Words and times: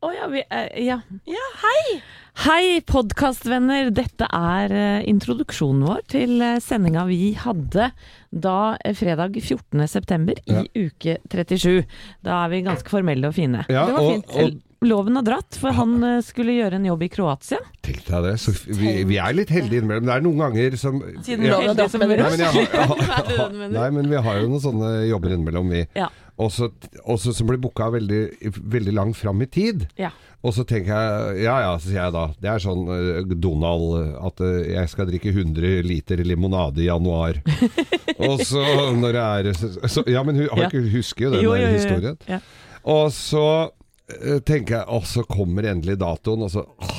Å 0.00 0.08
ja, 0.16 0.26
vi, 0.32 0.40
eh, 0.48 0.68
ja. 0.86 0.94
Ja, 1.28 1.46
hei! 1.60 1.98
Hei, 2.40 2.78
podkastvenner. 2.88 3.90
Dette 3.92 4.24
er 4.32 4.72
uh, 4.72 5.02
introduksjonen 5.10 5.82
vår 5.84 6.00
til 6.08 6.32
uh, 6.40 6.54
sendinga 6.64 7.02
vi 7.04 7.34
hadde 7.36 7.90
da 8.32 8.54
uh, 8.80 8.94
fredag 8.96 9.36
14. 9.42 9.84
september 9.92 10.40
i 10.46 10.56
Ja. 10.56 10.64
uke 10.72 11.18
37. 11.28 11.84
Da 12.24 12.38
er 12.46 12.54
vi 12.54 12.62
ganske 12.64 12.88
formelle 12.88 13.28
og 13.28 13.36
fine. 13.36 13.66
Ja, 13.68 13.84
Det 13.90 13.98
var 13.98 14.06
og, 14.06 14.12
fint. 14.14 14.32
og 14.40 14.88
Loven 14.88 15.18
har 15.20 15.26
dratt, 15.26 15.58
for 15.60 15.76
han 15.76 15.98
skulle 16.24 16.54
gjøre 16.56 16.78
en 16.78 16.86
jobb 16.88 17.02
i 17.04 17.10
Kroatia. 17.12 17.58
tenk 17.84 18.00
deg 18.06 18.22
det. 18.24 18.32
Så 18.40 18.54
vi, 18.64 18.94
vi 19.04 19.18
er 19.20 19.34
litt 19.36 19.52
heldige 19.52 19.82
innimellom. 19.82 20.06
Det 20.08 20.14
er 20.14 20.24
noen 20.24 20.40
ganger 20.40 20.76
som 20.80 20.96
Siden 21.20 21.44
ja, 21.44 21.58
loven 21.58 21.68
har 21.68 21.76
dratt, 21.76 21.98
mener 22.00 22.16
du? 22.16 23.60
Er 23.60 23.68
nei, 23.76 23.90
men 23.98 24.08
vi 24.08 24.22
har 24.24 24.40
jo 24.40 24.48
noen 24.48 24.64
sånne 24.64 24.94
jobber 25.10 25.36
innimellom, 25.36 25.68
vi. 25.76 25.84
Ja. 26.00 26.08
Også, 26.40 26.70
også 27.04 27.32
som 27.36 27.48
blir 27.50 27.58
booka 27.60 27.90
veldig, 27.92 28.20
veldig 28.72 28.92
langt 28.96 29.18
fram 29.18 29.42
i 29.44 29.48
tid. 29.52 29.82
Ja. 30.00 30.10
Og 30.40 30.54
så 30.56 30.64
tenker 30.64 30.94
jeg 30.94 31.42
Ja 31.44 31.58
ja, 31.66 31.72
så 31.76 31.90
sier 31.90 31.98
jeg 32.00 32.14
da. 32.14 32.22
Det 32.40 32.48
er 32.48 32.62
sånn 32.64 32.86
eh, 32.94 33.34
Donald 33.44 34.14
at 34.24 34.40
eh, 34.46 34.70
jeg 34.72 34.88
skal 34.92 35.10
drikke 35.10 35.34
100 35.34 35.82
liter 35.84 36.22
limonade 36.24 36.80
i 36.80 36.86
januar. 36.88 37.42
og 38.30 38.40
så 38.48 38.62
når 38.96 39.18
det 39.18 39.26
er 39.26 39.50
så, 39.92 40.06
Ja, 40.08 40.22
men 40.24 40.40
hun 40.40 40.48
har 40.54 40.64
Ja. 40.64 40.70
ikke 40.70 40.86
husker 40.94 41.26
jo 41.28 41.34
den 41.36 41.44
Jo, 41.44 41.52
der 41.58 41.74
historien. 41.76 42.16
Ja. 42.30 42.40
Og 42.88 43.10
så 43.12 43.44
eh, 44.16 44.38
tenker 44.40 44.78
jeg 44.78 44.84
Og 44.96 45.04
så 45.10 45.26
kommer 45.28 45.68
endelig 45.68 45.98
datoen, 46.00 46.46
og 46.48 46.54
så 46.56 46.64
åh, 46.64 46.96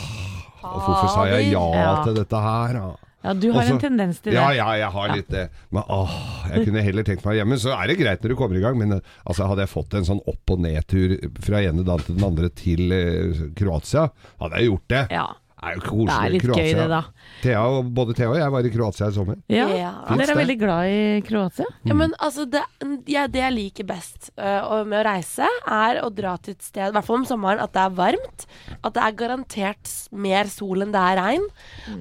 Hvorfor 0.62 1.10
sa 1.16 1.24
jeg 1.34 1.50
ja 1.56 1.66
Ja. 1.74 1.96
til 2.06 2.14
dette 2.22 2.38
her? 2.46 2.78
da? 2.78 2.92
Ja, 3.24 3.34
du 3.34 3.52
har 3.52 3.62
Også- 3.62 3.74
en 3.76 3.80
tendens 3.80 4.20
til 4.20 4.32
det. 4.34 4.40
Ja, 4.40 4.50
ja, 4.58 4.68
jeg 4.82 4.92
har 4.92 5.16
litt 5.16 5.30
det. 5.30 5.50
Men 5.72 5.84
åh, 5.90 6.16
jeg 6.50 6.66
kunne 6.66 6.82
heller 6.82 7.04
tenkt 7.04 7.26
meg 7.26 7.36
hjemme. 7.40 7.58
Så 7.62 7.72
er 7.76 7.88
det 7.88 7.98
greit 8.00 8.22
når 8.24 8.30
du 8.30 8.36
kommer 8.36 8.58
i 8.58 8.62
gang, 8.64 8.78
men 8.78 8.94
eh, 8.94 9.00
altså, 9.26 9.48
hadde 9.48 9.66
jeg 9.66 9.70
fått 9.74 9.94
en 10.00 10.08
sånn 10.08 10.22
opp- 10.28 10.50
og 10.56 10.60
nedtur 10.60 11.18
fra 11.42 11.62
ene 11.62 11.84
dagen 11.86 12.06
til 12.06 12.16
den 12.18 12.26
andre 12.26 12.50
til 12.50 12.92
eh, 12.92 13.46
Kroatia, 13.56 14.10
hadde 14.42 14.58
jeg 14.58 14.70
gjort 14.72 14.88
det. 14.90 15.04
Ja. 15.12 15.28
Er 15.62 15.76
jo 15.78 16.06
Det 16.08 16.14
er 16.16 16.32
litt 16.34 16.42
Kroatia. 16.42 16.64
gøy 16.66 16.78
det, 16.80 16.86
da. 16.90 17.00
Thea, 17.44 17.82
både 17.86 18.16
Thea 18.18 18.30
og 18.32 18.38
jeg 18.40 18.54
var 18.56 18.66
i 18.66 18.72
Kroatia 18.74 19.10
i 19.12 19.14
sommer. 19.14 19.36
Ja. 19.54 19.68
Ja. 19.78 19.92
Dere 20.10 20.34
er 20.34 20.40
veldig 20.40 20.56
glad 20.58 20.90
i 20.90 21.02
Kroatia? 21.28 21.68
Ja, 21.86 21.98
men 22.00 22.16
altså, 22.18 22.48
det, 22.50 22.64
ja, 23.12 23.28
det 23.30 23.44
jeg 23.44 23.54
liker 23.54 23.88
best 23.92 24.32
uh, 24.42 24.82
med 24.90 24.98
å 24.98 25.04
reise, 25.06 25.46
er 25.70 26.02
å 26.02 26.10
dra 26.10 26.34
til 26.42 26.56
et 26.58 26.66
sted, 26.66 26.88
i 26.90 26.96
hvert 26.96 27.06
fall 27.06 27.20
om 27.22 27.28
sommeren, 27.30 27.62
at 27.62 27.76
det 27.78 27.84
er 27.84 27.94
varmt. 28.00 28.48
At 28.82 28.98
det 28.98 29.06
er 29.06 29.20
garantert 29.22 29.94
mer 30.12 30.50
sol 30.50 30.82
enn 30.82 30.96
det 30.96 31.06
er 31.12 31.22
regn. 31.22 31.48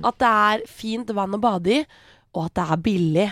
At 0.01 0.17
det 0.25 0.33
er 0.55 0.67
fint 0.81 1.13
vann 1.21 1.37
å 1.37 1.43
bade 1.45 1.77
i, 1.83 1.85
og 2.33 2.47
at 2.49 2.57
det 2.57 2.67
er 2.71 2.83
billig. 2.89 3.29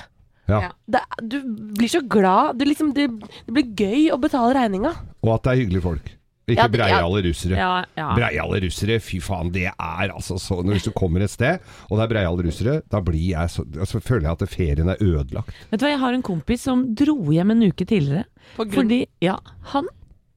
Ja. 0.48 0.60
Ja. 0.66 0.70
Det, 0.88 1.02
du 1.24 1.40
blir 1.76 1.88
så 1.92 2.04
glad. 2.04 2.60
Du 2.60 2.68
liksom, 2.68 2.92
det, 2.96 3.08
det 3.48 3.56
blir 3.56 3.72
gøy 3.72 4.12
å 4.12 4.20
betale 4.20 4.52
regninga. 4.60 4.92
Og 5.24 5.34
at 5.38 5.44
det 5.48 5.54
er 5.54 5.62
hyggelige 5.64 5.88
folk. 5.88 6.14
Ikke 6.48 6.62
Ja, 6.64 6.68
breiale 6.72 7.22
russere. 7.28 7.56
Ja, 7.60 7.84
ja. 7.98 8.06
Breiale 8.16 8.60
russere, 8.64 8.98
fy 9.04 9.18
faen, 9.20 9.50
det 9.52 9.66
er 9.68 10.08
altså 10.14 10.38
så 10.40 10.62
Når 10.64 10.80
du 10.84 10.90
kommer 10.96 11.20
et 11.26 11.30
sted, 11.30 11.58
og 11.90 11.98
det 11.98 12.04
er 12.06 12.12
breiale 12.14 12.44
russere, 12.46 12.78
da 12.90 13.00
blir 13.04 13.20
jeg 13.34 13.50
så 13.52 13.64
altså, 13.78 14.00
føler 14.00 14.28
jeg 14.30 14.36
at 14.40 14.48
ferien 14.48 14.88
er 14.88 14.96
ødelagt. 15.04 15.52
Vet 15.70 15.80
du 15.80 15.84
hva, 15.86 15.90
jeg 15.92 16.00
har 16.00 16.12
en 16.16 16.22
kompis 16.22 16.64
som 16.64 16.86
dro 16.96 17.18
hjem 17.30 17.50
en 17.52 17.62
uke 17.68 17.84
tidligere. 17.84 18.24
Grunn- 18.56 18.72
Fordi, 18.72 19.00
ja, 19.20 19.36
han 19.74 19.88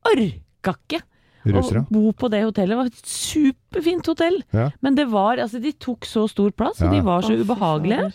orka 0.06 0.76
ikke 0.76 1.02
Russere. 1.46 1.82
å 1.82 1.88
bo 1.90 2.12
på 2.14 2.30
det 2.30 2.44
hotellet. 2.46 2.78
Var 2.78 2.86
et 2.92 3.02
superfint 3.08 4.06
hotell. 4.12 4.42
Ja. 4.54 4.70
Men 4.82 4.96
det 4.96 5.08
var, 5.10 5.38
altså 5.42 5.62
de 5.62 5.72
tok 5.74 6.06
så 6.06 6.28
stor 6.30 6.52
plass, 6.52 6.82
og 6.82 6.92
de 6.94 7.02
var 7.02 7.22
så 7.26 7.34
ubehagelige. 7.40 8.12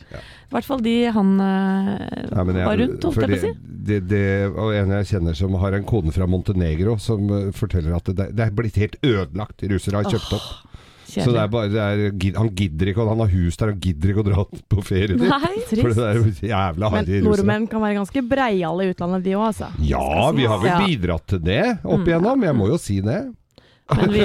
I 0.47 0.55
hvert 0.55 0.65
fall 0.69 0.81
de 0.85 0.97
han 1.11 1.33
Ja, 1.39 2.45
jeg- 2.45 2.67
var 2.67 2.77
rundt, 2.79 3.03
holdt 3.03 3.21
jeg 3.21 3.31
på 3.31 3.37
å 3.37 3.41
si. 3.41 3.53
det, 3.53 3.87
det, 3.87 4.09
det, 4.09 4.53
og 4.55 4.73
en 4.75 4.91
jeg 4.99 5.07
kjenner 5.13 5.35
som 5.37 5.55
har 5.55 5.73
en 5.75 5.85
kone 5.85 6.13
fra 6.15 6.27
Montenegro, 6.27 6.97
som 7.03 7.27
eh, 7.31 7.51
forteller 7.53 7.97
at 7.97 8.05
det, 8.15 8.31
det 8.37 8.47
er 8.47 8.51
blitt 8.55 8.77
helt 8.77 8.97
ødelagt. 9.03 9.63
Russere 9.71 10.03
har 10.03 10.11
kjøpt 10.11 10.33
opp. 10.39 10.76
Så 11.07 11.31
det 11.33 11.41
er 11.43 11.51
bare, 11.53 11.71
det 11.71 11.81
er, 11.83 12.35
han 12.37 12.51
gidder 12.59 12.91
ikke, 12.93 13.05
og 13.05 13.13
han 13.15 13.23
har 13.25 13.33
hus 13.33 13.57
der, 13.61 13.73
han 13.73 13.81
gidder 13.83 14.13
ikke 14.13 14.23
å 14.25 14.27
dra 14.27 14.45
på 14.75 14.85
ferie 14.87 15.15
dit. 15.15 15.23
Nei, 15.23 15.53
For 15.71 15.81
trist. 15.81 15.99
det 16.01 16.07
er 16.11 16.21
jo 16.21 16.51
jævla 16.51 16.91
Men 16.97 17.11
nordmenn 17.27 17.67
kan 17.71 17.85
være 17.85 17.99
ganske 18.01 18.23
breiale 18.27 18.87
i 18.87 18.93
utlandet, 18.95 19.25
de 19.27 19.35
òg, 19.39 19.47
altså. 19.53 19.71
Ja, 19.87 20.31
vi 20.37 20.49
har 20.51 20.63
vel 20.63 20.87
bidratt 20.87 21.27
til 21.35 21.43
det 21.47 21.63
opp 21.85 22.07
igjennom, 22.07 22.47
jeg 22.49 22.59
må 22.59 22.71
jo 22.73 22.79
si 22.81 23.01
det. 23.05 23.21
Men 23.95 24.11
vi, 24.11 24.23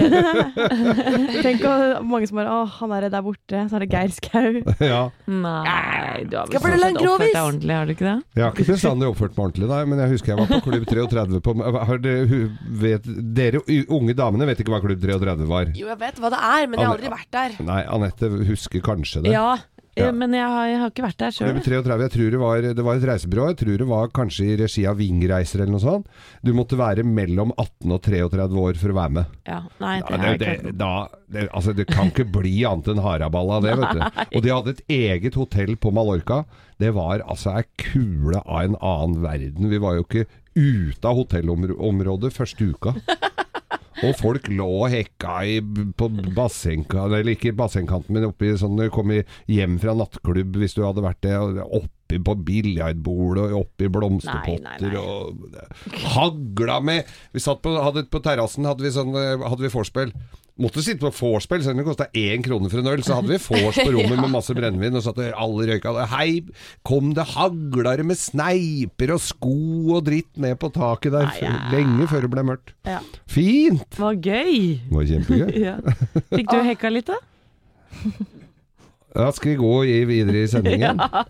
Tenk 1.46 1.62
hvor 1.62 2.02
mange 2.08 2.30
som 2.30 2.40
bare 2.40 2.54
Å, 2.54 2.64
han 2.80 2.94
er 2.96 3.08
der 3.14 3.24
borte. 3.26 3.64
Så 3.70 3.78
er 3.78 3.86
det 3.86 3.90
Geir 3.92 4.14
Skau. 4.16 4.62
ja. 4.92 5.02
nei, 5.28 6.24
du 6.26 6.38
har 6.40 6.50
vel 6.50 6.62
sånn 6.62 6.82
sett 6.82 7.02
oppført 7.02 7.26
deg 7.28 7.42
ordentlig, 7.42 7.76
har 7.76 7.90
du 7.90 7.94
ikke 7.94 8.08
det? 8.08 8.16
Jeg 8.38 8.46
har 8.46 8.56
ikke 8.56 8.68
bestandig 8.72 9.10
oppført 9.12 9.36
meg 9.38 9.46
ordentlig, 9.46 9.70
nei, 9.72 9.82
men 9.92 10.02
jeg 10.04 10.14
husker 10.16 10.34
jeg 10.34 10.40
var 10.42 10.50
på 10.52 10.62
Klubb 10.66 10.88
33 10.90 11.42
på 11.46 11.56
har 11.92 12.02
dere, 12.02 12.40
vet, 12.82 13.10
dere 13.38 13.62
unge 13.68 14.16
damene 14.18 14.48
vet 14.50 14.64
ikke 14.64 14.74
hva 14.74 14.82
Klubb 14.84 15.04
33 15.04 15.50
var? 15.50 15.72
Jo, 15.78 15.90
jeg 15.92 16.00
vet 16.02 16.22
hva 16.22 16.34
det 16.34 16.42
er, 16.52 16.68
men 16.68 16.80
jeg 16.80 16.88
har 16.88 16.96
aldri 16.98 17.14
vært 17.14 17.32
der. 17.38 17.58
Nei, 17.68 17.82
Anette 17.98 18.32
husker 18.50 18.84
kanskje 18.86 19.26
det. 19.26 19.36
Ja, 19.36 19.56
Ja. 20.00 20.12
men 20.16 20.31
jeg 20.31 20.47
har, 20.47 20.68
jeg 20.69 20.79
har 20.79 20.91
ikke 20.94 21.03
vært 21.03 21.18
der 21.19 21.34
sjøl. 21.35 21.50
Klubb 21.52 21.66
33, 21.66 21.96
jeg 22.06 22.13
tror 22.13 22.29
det 22.31 22.40
var, 22.41 22.68
det 22.79 22.85
var 22.88 23.00
et 23.00 23.07
reisebyrå. 23.09 23.47
Jeg 23.52 23.57
tror 23.59 23.81
det 23.81 23.88
var 23.90 24.13
kanskje 24.16 24.46
i 24.47 24.57
regi 24.62 24.85
av 24.88 25.00
Vingreiser 25.02 25.63
eller 25.63 25.74
noe 25.75 25.84
sånt. 25.84 26.22
Du 26.47 26.53
måtte 26.56 26.79
være 26.79 27.03
mellom 27.07 27.52
18 27.57 27.96
og 27.97 28.01
33 28.07 28.47
år 28.63 28.80
for 28.80 28.94
å 28.94 28.97
være 29.01 29.16
med. 29.18 29.35
Ja, 29.50 29.59
nei, 29.84 29.97
det 30.07 30.16
er 30.16 30.40
det, 30.40 30.51
det, 30.63 30.75
da, 30.80 30.94
det, 31.28 31.47
altså, 31.51 31.75
det 31.75 31.90
kan 31.91 32.12
ikke 32.13 32.28
bli 32.40 32.56
annet 32.69 32.91
enn 32.94 33.03
haraball 33.03 33.51
av 33.57 33.68
det, 33.68 33.75
vet 33.81 34.00
du. 34.00 34.06
Og 34.38 34.46
de 34.46 34.56
hadde 34.56 34.75
et 34.78 34.84
eget 35.01 35.40
hotell 35.40 35.75
på 35.75 35.91
Mallorca. 35.96 36.44
Det 36.81 36.94
var 36.96 37.25
altså 37.28 37.57
ei 37.59 37.66
kule 37.84 38.40
av 38.46 38.63
en 38.63 38.80
annen 38.80 39.19
verden. 39.25 39.69
Vi 39.72 39.81
var 39.81 40.00
jo 40.00 40.07
ikke 40.07 40.28
ute 40.56 41.07
av 41.07 41.19
hotellområdet 41.19 42.31
første 42.35 42.72
uka. 42.72 42.96
Og 44.07 44.16
folk 44.17 44.47
lå 44.50 44.67
og 44.81 44.89
hekka 44.94 45.35
i, 45.45 45.59
på 45.62 46.07
bassengkanten, 46.35 47.17
eller 47.19 47.35
ikke 47.35 47.53
bassengkanten, 47.57 48.16
men 48.17 48.25
oppi 48.29 48.53
sånn 48.57 48.75
når 48.78 48.89
du 48.89 48.95
kom 48.95 49.13
hjem 49.51 49.79
fra 49.81 49.94
nattklubb, 49.97 50.57
hvis 50.62 50.73
du 50.78 50.84
hadde 50.85 51.03
vært 51.06 51.22
det, 51.25 51.35
oppi 51.38 52.19
på 52.25 52.35
biljardbordet, 52.47 53.45
og 53.53 53.66
oppi 53.66 53.88
blomsterpotter, 53.94 54.89
Nei, 54.89 54.91
nei, 54.91 55.53
nei. 55.53 55.66
og 55.95 56.06
hagla 56.16 56.79
med 56.84 57.12
Vi 57.31 57.39
satt 57.44 57.62
på, 57.63 57.72
hadde, 57.79 58.07
på 58.12 58.19
terrassen, 58.25 58.67
hadde 58.67 58.84
vi 58.84 58.91
sånn, 58.95 59.13
eh, 59.16 59.35
hadde 59.47 59.63
vi 59.63 59.72
vorspiel. 59.72 60.12
Måtte 60.59 60.81
sitte 60.84 61.00
på 61.00 61.09
vorspiel, 61.16 61.62
selv 61.63 61.78
om 61.78 61.79
det 61.79 61.85
kosta 61.88 62.06
én 62.13 62.41
krone 62.44 62.69
for 62.69 62.81
en 62.81 62.89
øl. 62.91 63.01
Så 63.07 63.16
hadde 63.16 63.31
vi 63.31 63.38
vors 63.39 63.78
på 63.79 63.94
rommet 63.95 64.19
med 64.25 64.34
masse 64.34 64.53
brennevin, 64.53 64.94
og 65.00 65.01
satt 65.06 65.16
der 65.17 65.31
alle 65.39 65.63
røyka. 65.69 65.94
Hei, 66.12 66.41
kom 66.85 67.13
det 67.17 67.23
haglare 67.34 68.03
med 68.06 68.19
sneiper 68.19 69.13
og 69.16 69.23
sko 69.23 69.56
og 69.95 70.03
dritt 70.09 70.29
ned 70.38 70.59
på 70.62 70.69
taket 70.75 71.16
der, 71.16 71.29
Nei, 71.31 71.39
ja. 71.47 71.56
lenge 71.72 72.09
før 72.12 72.28
det 72.28 72.31
ble 72.35 72.44
mørkt. 72.51 72.75
Ja. 72.85 73.00
Fint! 73.31 73.88
Det 73.95 74.03
var 74.03 74.19
gøy! 74.19 74.59
Det 74.85 75.00
var 75.00 75.09
kjempegøy. 75.13 75.50
Ja. 75.72 75.78
Fikk 76.35 76.51
du 76.51 76.59
hekka 76.69 76.91
litt, 76.94 77.09
da? 77.09 77.18
Ja, 79.12 79.28
skal 79.35 79.51
vi 79.51 79.57
gå 79.59 79.72
i, 79.91 79.97
videre 80.07 80.45
i 80.45 80.47
sendingen? 80.47 81.01
Ja. 81.01 81.25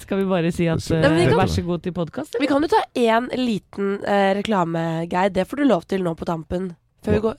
Skal 0.00 0.22
vi 0.22 0.28
bare 0.30 0.52
si 0.56 0.68
at 0.72 0.80
Så- 0.80 0.96
eh, 0.96 1.04
Nei, 1.10 1.26
kan- 1.28 1.36
vær 1.42 1.50
så 1.52 1.62
god 1.66 1.82
til 1.84 1.92
podkast? 1.92 2.36
Vi 2.40 2.46
kan 2.48 2.62
jo 2.64 2.68
ta 2.72 2.80
én 2.96 3.26
liten 3.36 3.98
uh, 4.04 4.32
reklame, 4.38 5.06
Geir. 5.10 5.28
Det 5.34 5.44
får 5.48 5.56
du 5.60 5.64
lov 5.68 5.84
til 5.90 6.02
nå 6.06 6.14
på 6.16 6.24
tampen. 6.28 6.70
Før 7.04 7.12
vi 7.18 7.20
går 7.26 7.36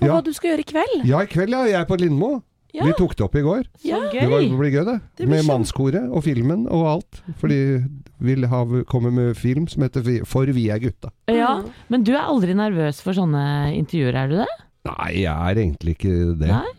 For 0.00 0.08
Ja. 0.08 0.14
hva 0.16 0.24
du 0.24 0.32
skal 0.32 0.54
gjøre 0.54 0.64
i 0.64 0.70
kveld. 0.72 1.02
Ja, 1.06 1.20
i 1.22 1.28
kveld, 1.30 1.52
ja. 1.54 1.64
Jeg 1.68 1.80
er 1.84 1.88
på 1.88 1.98
Lindmo. 2.00 2.38
Ja. 2.72 2.84
Vi 2.86 2.92
tok 2.94 3.16
det 3.18 3.24
opp 3.26 3.34
i 3.34 3.42
går. 3.42 3.64
Ja. 3.82 3.98
Det 4.12 4.28
var, 4.30 4.40
gøy! 4.44 4.52
blir 4.56 4.70
gøy, 4.70 4.84
det. 4.86 4.94
Det 5.18 5.26
blir 5.26 5.32
med 5.40 5.46
mannskoret 5.48 6.04
og 6.14 6.22
filmen 6.22 6.68
og 6.70 6.84
alt. 6.86 7.18
For 7.40 7.50
de 7.50 7.82
vil 8.22 8.46
ha, 8.46 8.60
komme 8.86 9.10
med 9.12 9.34
film 9.36 9.66
som 9.68 9.82
heter 9.82 10.06
For 10.24 10.46
vi 10.54 10.68
er 10.70 10.78
gutta. 10.78 11.10
Ja, 11.26 11.64
men 11.90 12.04
du 12.06 12.12
er 12.14 12.22
aldri 12.30 12.54
nervøs 12.54 13.02
for 13.02 13.12
sånne 13.18 13.74
intervjuer, 13.74 14.14
er 14.14 14.28
du 14.30 14.36
det? 14.44 14.48
Nei, 14.86 15.10
jeg 15.24 15.34
er 15.34 15.58
egentlig 15.66 15.96
ikke 15.98 16.14
det. 16.40 16.48
Nei? 16.48 16.70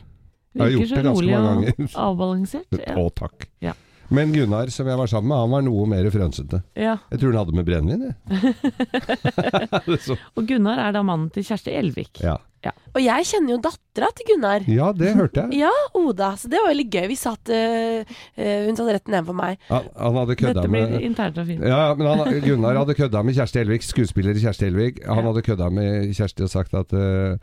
Jeg 0.56 0.62
har 0.64 0.72
gjort 0.72 0.82
det 0.82 1.04
ganske 1.04 1.12
rolig 1.12 1.36
mange 1.36 1.52
og 1.52 1.76
ganger. 1.78 1.92
avbalansert. 2.08 2.80
Ja. 2.88 2.96
Å, 2.96 3.06
takk. 3.16 3.48
Ja. 3.64 3.74
Men 4.12 4.32
Gunnar, 4.36 4.68
som 4.76 4.88
jeg 4.92 4.98
var 5.00 5.08
sammen 5.08 5.30
med, 5.32 5.38
han 5.44 5.52
var 5.54 5.62
noe 5.64 5.86
mer 5.88 6.08
frønsete. 6.12 6.62
ja. 6.76 6.98
Jeg 7.12 7.20
tror 7.22 7.36
han 7.36 7.46
hadde 7.46 7.56
med 7.56 7.68
brennevin, 7.68 8.08
jeg. 8.08 8.16
Og 10.36 10.48
Gunnar 10.48 10.82
er 10.88 10.96
da 10.96 11.04
mannen 11.04 11.30
til 11.36 11.44
Kjersti 11.48 11.76
Elvik. 11.76 12.24
ja. 12.24 12.38
Og 12.92 13.00
jeg 13.02 13.26
kjenner 13.26 13.54
jo 13.56 13.58
dattera 13.64 14.08
til 14.14 14.28
Gunnar. 14.28 14.66
ja, 14.70 14.92
det 14.94 15.14
hørte 15.18 15.46
jeg. 15.48 15.60
Ja, 15.64 15.72
Oda. 15.98 16.34
Så 16.38 16.50
det 16.52 16.60
var 16.62 16.70
veldig 16.70 16.86
gøy. 16.94 17.08
Vi 17.10 17.16
satt 17.18 17.50
eh, 17.50 18.04
eh, 18.36 18.66
Hun 18.68 18.76
satt 18.78 18.92
rett 18.94 19.08
nedenfor 19.10 19.34
meg. 19.38 19.58
Han, 19.72 19.88
han 19.96 20.20
hadde 20.20 20.36
kødda 20.42 20.66
med 20.70 20.98
ja, 21.66 21.82
men 21.96 22.08
han, 22.12 22.34
Gunnar 22.44 22.78
hadde 22.82 22.96
kødda 23.00 23.24
med 23.26 23.38
Kjersti 23.40 23.62
Elvik, 23.64 23.86
skuespiller 23.88 24.38
Kjersti 24.38 24.68
Elvik. 24.70 25.02
Han 25.08 25.24
Ja. 25.24 25.28
hadde 25.32 25.46
kødda 25.48 25.70
med 25.74 26.12
Kjersti 26.18 26.44
og 26.46 26.52
sagt 26.54 26.74
at 26.78 26.94
eh, 26.94 27.38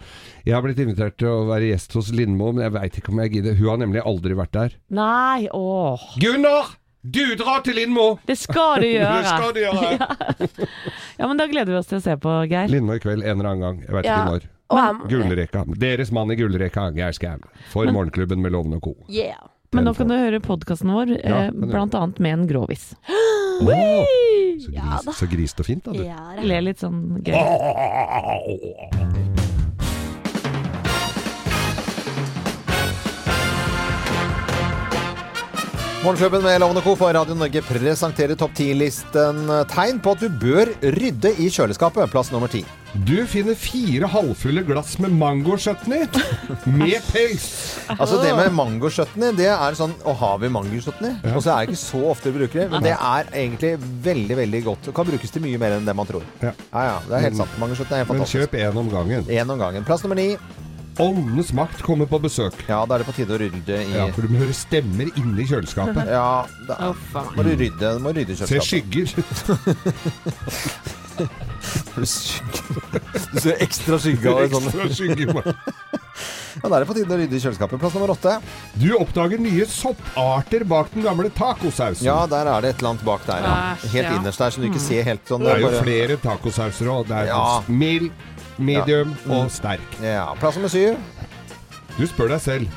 jeg 0.47 0.55
har 0.55 0.63
blitt 0.67 0.79
invitert 0.85 1.17
til 1.19 1.29
å 1.33 1.47
være 1.49 1.73
gjest 1.73 1.97
hos 1.99 2.13
Lindmo, 2.15 2.53
men 2.53 2.69
jeg 2.69 2.77
veit 2.77 3.01
ikke 3.01 3.15
om 3.15 3.23
jeg 3.25 3.33
gidder. 3.39 3.57
Hun 3.59 3.73
har 3.73 3.81
nemlig 3.87 4.05
aldri 4.05 4.37
vært 4.39 4.53
der. 4.55 4.77
Nei, 4.93 5.49
åh. 5.55 6.05
Gunnar! 6.23 6.77
Du 7.09 7.23
drar 7.41 7.63
til 7.65 7.77
Lindmo! 7.79 8.19
Det 8.27 8.35
skal 8.37 8.83
du 8.83 8.89
gjøre! 8.99 9.19
Det 9.23 9.33
skal 9.33 9.53
du 9.57 9.61
gjøre! 9.63 10.69
Ja, 11.19 11.27
men 11.27 11.39
da 11.41 11.47
gleder 11.51 11.73
vi 11.73 11.79
oss 11.81 11.89
til 11.91 11.99
å 11.99 12.03
se 12.05 12.15
på, 12.21 12.31
Geir. 12.51 12.69
Lindmo 12.71 12.95
i 12.95 13.01
kveld 13.03 13.25
en 13.25 13.39
eller 13.41 13.49
annen 13.53 13.65
gang. 13.65 13.79
Jeg 13.87 13.95
veit 13.97 14.07
Ja. 14.07 14.19
ikke 14.21 14.33
når. 14.37 14.49
Og 14.69 15.09
Gullrekka. 15.09 15.65
Deres 15.81 16.11
mann 16.13 16.31
i 16.31 16.37
gullrekka, 16.37 16.91
Geir 16.97 17.13
Skau. 17.17 17.39
For 17.73 17.85
Men- 17.87 17.95
Morgenklubben 17.95 18.43
med 18.43 18.53
Loven 18.53 18.75
og 18.75 18.83
co. 18.83 18.95
Yeah. 19.09 19.41
Men 19.73 19.85
nå 19.85 19.95
kan 19.97 20.09
du 20.09 20.15
høre 20.17 20.41
podkasten 20.41 20.93
vår, 20.93 21.11
Ja, 21.25 21.43
eh, 21.49 21.53
annet 21.53 22.19
med 22.19 22.33
en 22.33 22.47
grovis. 22.49 22.95
Oh, 23.61 23.67
så, 23.67 24.71
gris, 24.71 24.75
ja, 24.75 24.99
så 25.13 25.27
grist 25.27 25.59
og 25.59 25.67
fint, 25.67 25.83
da. 25.85 25.91
Du. 25.93 26.05
Ja, 26.05 26.35
ler 26.47 26.63
litt 26.63 26.79
sånn 26.79 27.19
gøy. 27.27 27.35
Morgenklubben 36.05 36.43
med 36.43 36.61
Lovende 36.61 36.81
Co. 36.81 36.93
for 36.97 37.11
Radio 37.13 37.35
Norge 37.35 37.59
presenterer 37.67 38.37
topp 38.39 38.53
10-listen 38.55 39.49
tegn 39.73 39.97
på 39.99 40.13
at 40.15 40.21
du 40.23 40.29
bør 40.31 40.69
rydde 40.95 41.33
i 41.43 41.49
kjøleskapet. 41.51 42.07
Plass 42.13 42.31
nummer 42.31 42.47
ti. 42.53 42.61
Du 43.09 43.17
finner 43.29 43.59
fire 43.59 44.07
halvfulle 44.09 44.63
glass 44.65 44.95
med 45.03 45.11
mangochutney 45.19 46.07
med 46.71 47.03
pels. 47.11 47.49
Altså 47.97 48.21
Det 48.23 48.31
med 48.39 48.55
mangochutney, 48.55 49.35
det 49.37 49.51
er 49.51 49.77
sånn 49.77 49.93
Å, 50.07 50.15
har 50.23 50.39
vi 50.41 50.53
mangochutney? 50.55 51.19
Og 51.35 51.43
så 51.43 51.57
er 51.57 51.67
det 51.67 51.75
ikke 51.75 51.83
så 51.83 52.05
ofte 52.15 52.31
vi 52.31 52.45
bruker 52.45 52.63
det, 52.63 52.69
men 52.77 52.87
det 52.87 52.95
er 52.95 53.35
egentlig 53.35 53.75
veldig 54.07 54.39
veldig 54.45 54.63
godt. 54.71 54.89
Det 54.89 54.97
kan 55.01 55.11
brukes 55.11 55.35
til 55.35 55.45
mye 55.49 55.59
mer 55.61 55.77
enn 55.81 55.91
det 55.91 55.99
man 55.99 56.09
tror. 56.09 56.23
Ja. 56.39 56.55
Ja, 56.71 56.87
ja, 56.93 56.97
det 57.11 57.19
er 57.19 57.27
helt 57.27 57.43
sant. 57.43 57.59
Mangochutney 57.59 57.99
er 57.99 58.07
helt 58.07 58.15
Men 58.23 58.33
kjøp 58.37 58.57
én 58.63 58.83
om 58.87 58.95
gangen. 58.95 59.27
Én 59.27 59.51
om 59.51 59.67
gangen. 59.67 59.89
Plass 59.89 60.07
nummer 60.07 60.23
ni. 60.23 60.31
Åndenes 60.99 61.53
makt 61.55 61.83
kommer 61.87 62.07
på 62.11 62.19
besøk. 62.21 62.55
Ja, 62.69 62.81
da 62.87 62.95
er 62.97 62.99
det 63.05 63.07
på 63.07 63.15
tide 63.17 63.31
å 63.37 63.39
rydde 63.39 63.77
i 63.85 63.93
Ja, 63.95 64.07
for 64.15 64.23
du 64.27 64.29
må 64.35 64.41
høre 64.43 64.55
stemmer 64.57 65.07
inni 65.17 65.45
kjøleskapet. 65.47 66.09
Ja, 66.19 66.47
da 66.67 66.75
Å, 66.89 66.95
faen. 67.13 67.35
må 67.37 67.43
du 67.47 67.53
rydde, 67.55 67.93
må 68.03 68.11
rydde 68.17 68.35
i 68.35 68.37
Se 68.41 68.47
kjøleskapet. 68.49 68.67
skygger. 68.67 69.07
Du 71.19 72.05
Du 72.05 73.41
ser 73.43 73.57
ekstra 73.65 73.97
skygge 73.99 74.31
av 74.31 74.39
det 74.45 74.51
sånn. 74.53 74.69
Ekstra 74.71 74.89
skygger. 74.95 75.31
Ja, 76.59 76.67
da 76.71 76.77
er 76.79 76.83
det 76.83 76.87
på 76.89 76.95
tide 76.97 77.15
å 77.15 77.19
rydde 77.19 77.37
i 77.39 77.41
kjøleskapet. 77.43 77.81
Plass 77.83 77.95
nummer 77.97 78.13
åtte. 78.15 78.37
Du 78.79 78.87
oppdager 78.99 79.39
nye 79.43 79.67
sopparter 79.71 80.65
bak 80.69 80.91
den 80.95 81.05
gamle 81.07 81.31
tacosausen. 81.35 82.07
Ja, 82.07 82.21
der 82.31 82.47
er 82.51 82.63
det 82.65 82.73
et 82.75 82.81
eller 82.83 82.95
annet 82.95 83.05
bak 83.07 83.27
der. 83.27 83.43
Ja. 83.47 83.57
Æsj, 83.75 83.91
Helt 83.97 84.09
ja. 84.09 84.15
innerst 84.21 84.43
der, 84.45 84.55
som 84.55 84.63
du 84.65 84.69
ikke 84.71 84.83
ser 84.83 85.07
helt 85.11 85.25
sånn. 85.31 85.43
Det 85.47 85.53
er 85.57 85.63
jo 85.65 85.71
bare- 85.73 85.83
flere 85.87 86.19
tacosauser 86.23 86.87
òg. 86.95 87.07
Det 87.11 87.17
er 87.19 87.27
Ja. 87.33 87.45
mild, 87.69 88.11
medium 88.59 89.15
Mm. 89.25 89.31
og 89.31 89.51
sterk. 89.51 89.81
Ja, 90.03 90.35
Plass 90.41 90.57
nummer 90.57 90.69
syv. 90.69 90.97
Du 91.99 92.07
spør 92.07 92.29
deg 92.29 92.41
selv. 92.41 92.69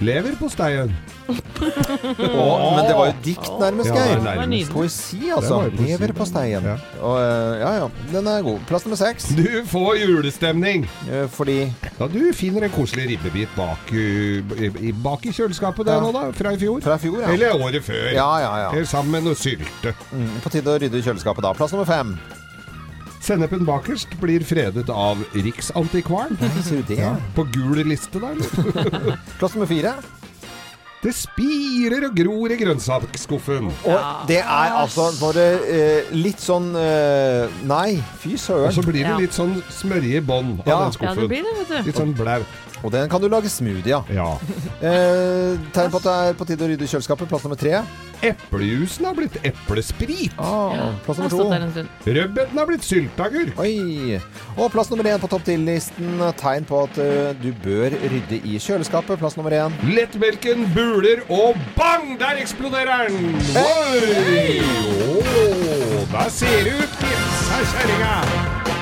Lever 0.00 0.36
på 0.38 0.48
steien? 0.48 0.94
Men 1.28 2.84
det 2.86 2.94
var 2.96 3.06
jo 3.10 3.14
dikt, 3.24 3.48
nærmest, 3.60 3.90
Geir. 3.92 4.20
nærmest. 4.22 4.70
Poesi, 4.72 5.18
altså. 5.36 5.58
Leverposteien. 5.66 5.88
Lever 6.00 6.12
på 6.16 6.24
steien. 6.24 6.62
Ja. 6.64 6.76
Og, 7.02 7.16
eh, 7.20 7.58
ja, 7.60 7.72
ja. 7.82 7.88
Den 8.12 8.26
er 8.26 8.42
god. 8.46 8.60
Plass 8.68 8.86
nummer 8.86 8.96
seks. 8.96 9.26
Du 9.36 9.44
får 9.66 9.98
julestemning 10.06 10.86
Eh, 11.10 11.26
Fordi 11.28 11.72
da 11.98 12.06
du 12.06 12.32
finner 12.34 12.62
en 12.64 12.70
koselig 12.70 13.08
ribbebit 13.10 13.48
bak, 13.56 13.90
uh, 13.92 13.96
i, 13.96 14.70
i- 14.88 14.92
bak 14.92 15.26
i 15.26 15.32
kjøleskapet 15.32 15.84
der 15.86 15.94
Ja. 15.94 16.00
nå, 16.00 16.12
da. 16.12 16.30
Fra 16.32 16.50
i 16.52 16.56
fjor. 16.58 16.80
fra 16.82 16.94
i 16.94 16.98
fjor, 16.98 17.20
ja. 17.20 17.28
Eller 17.32 17.50
året 17.58 17.82
før. 17.84 18.12
Ja, 18.12 18.38
ja, 18.38 18.56
ja. 18.62 18.70
Eller 18.72 18.86
sammen 18.86 19.10
med 19.12 19.24
noe 19.24 19.34
sylte. 19.34 19.94
Mm, 20.12 20.40
på 20.42 20.50
tide 20.50 20.64
å 20.70 20.78
rydde 20.80 21.02
kjøleskapet 21.02 21.42
da. 21.42 21.52
Plass 21.52 21.72
nummer 21.72 21.86
fem. 21.86 22.18
Sennepen 23.28 23.66
bakerst 23.68 24.14
blir 24.22 24.40
fredet 24.46 24.88
av 24.88 25.20
Riksantikvaren. 25.34 26.38
Nei, 26.40 26.48
du 26.64 26.78
det? 26.88 26.96
Ja, 27.02 27.10
på 27.36 27.44
gul 27.52 27.82
liste 27.84 28.22
der. 28.22 28.38
eller? 28.38 29.18
Plass 29.40 29.52
nummer 29.52 29.68
fire. 29.68 29.98
Det 30.98 31.12
spirer 31.14 32.08
og 32.08 32.16
gror 32.16 32.50
i 32.50 32.56
grønnsaksskuffen. 32.58 33.68
Og 33.86 34.24
det 34.30 34.40
er 34.40 34.72
altså 34.80 35.10
bare 35.20 35.44
eh, 35.68 36.08
litt 36.16 36.40
sånn 36.42 36.72
eh, 36.74 37.52
Nei, 37.70 38.00
fy 38.18 38.32
Og 38.34 38.72
så 38.74 38.82
blir 38.82 39.04
det 39.04 39.18
litt 39.20 39.36
sånn 39.36 39.58
smørje 39.76 40.18
i 40.18 40.24
bånn 40.24 40.56
av 40.64 40.72
Ja. 40.72 40.80
den 40.88 41.06
Ja, 41.06 41.14
det 41.20 41.28
blir 41.30 41.44
det, 41.46 41.54
vet 41.60 41.70
du. 41.76 41.92
Litt 41.92 42.00
sånn 42.00 42.16
blau. 42.18 42.40
Og 42.84 42.92
den 42.94 43.08
kan 43.10 43.22
du 43.22 43.28
lage 43.30 43.50
smoothie 43.52 43.96
av. 43.96 44.12
Ja. 44.12 44.30
Eh, 44.78 45.56
tegn 45.74 45.90
på 45.90 45.98
at 45.98 46.04
det 46.04 46.12
er 46.12 46.36
på 46.38 46.46
tide 46.46 46.62
å 46.62 46.68
rydde 46.70 46.86
kjøleskapet. 46.86 47.26
Plass 47.26 47.42
nummer 47.42 47.58
tre. 47.58 47.80
Eplejusen 48.22 49.08
har 49.08 49.16
blitt 49.18 49.36
eplesprit. 49.46 50.34
Ah, 50.38 50.92
plass 51.02 51.18
nummer 51.18 51.30
to. 51.30 51.82
Rødbeten 52.06 52.58
har 52.58 52.68
blitt 52.70 52.86
sylteagurk. 52.86 53.58
Oi. 53.58 54.20
Og 54.56 54.70
plass 54.74 54.90
nummer 54.90 55.06
én 55.10 55.18
på 55.22 55.30
topp 55.30 55.46
10-listen. 55.50 56.22
Tegn 56.38 56.66
på 56.68 56.84
at 56.86 56.98
uh, 57.02 57.34
du 57.42 57.50
bør 57.64 57.98
rydde 57.98 58.38
i 58.42 58.58
kjøleskapet. 58.62 59.18
Plass 59.18 59.38
nummer 59.38 59.54
én. 59.54 59.74
Lettmelken 59.90 60.66
buler, 60.74 61.26
og 61.26 61.58
bang! 61.78 62.14
Der 62.22 62.38
eksploderer 62.42 63.08
den! 63.10 63.34
Oi! 63.58 64.58
Oh, 65.10 66.02
der 66.14 66.34
ser 66.38 66.66
det 66.66 66.78
ut, 66.78 67.06
sa 67.44 67.62
kjerringa. 67.74 68.77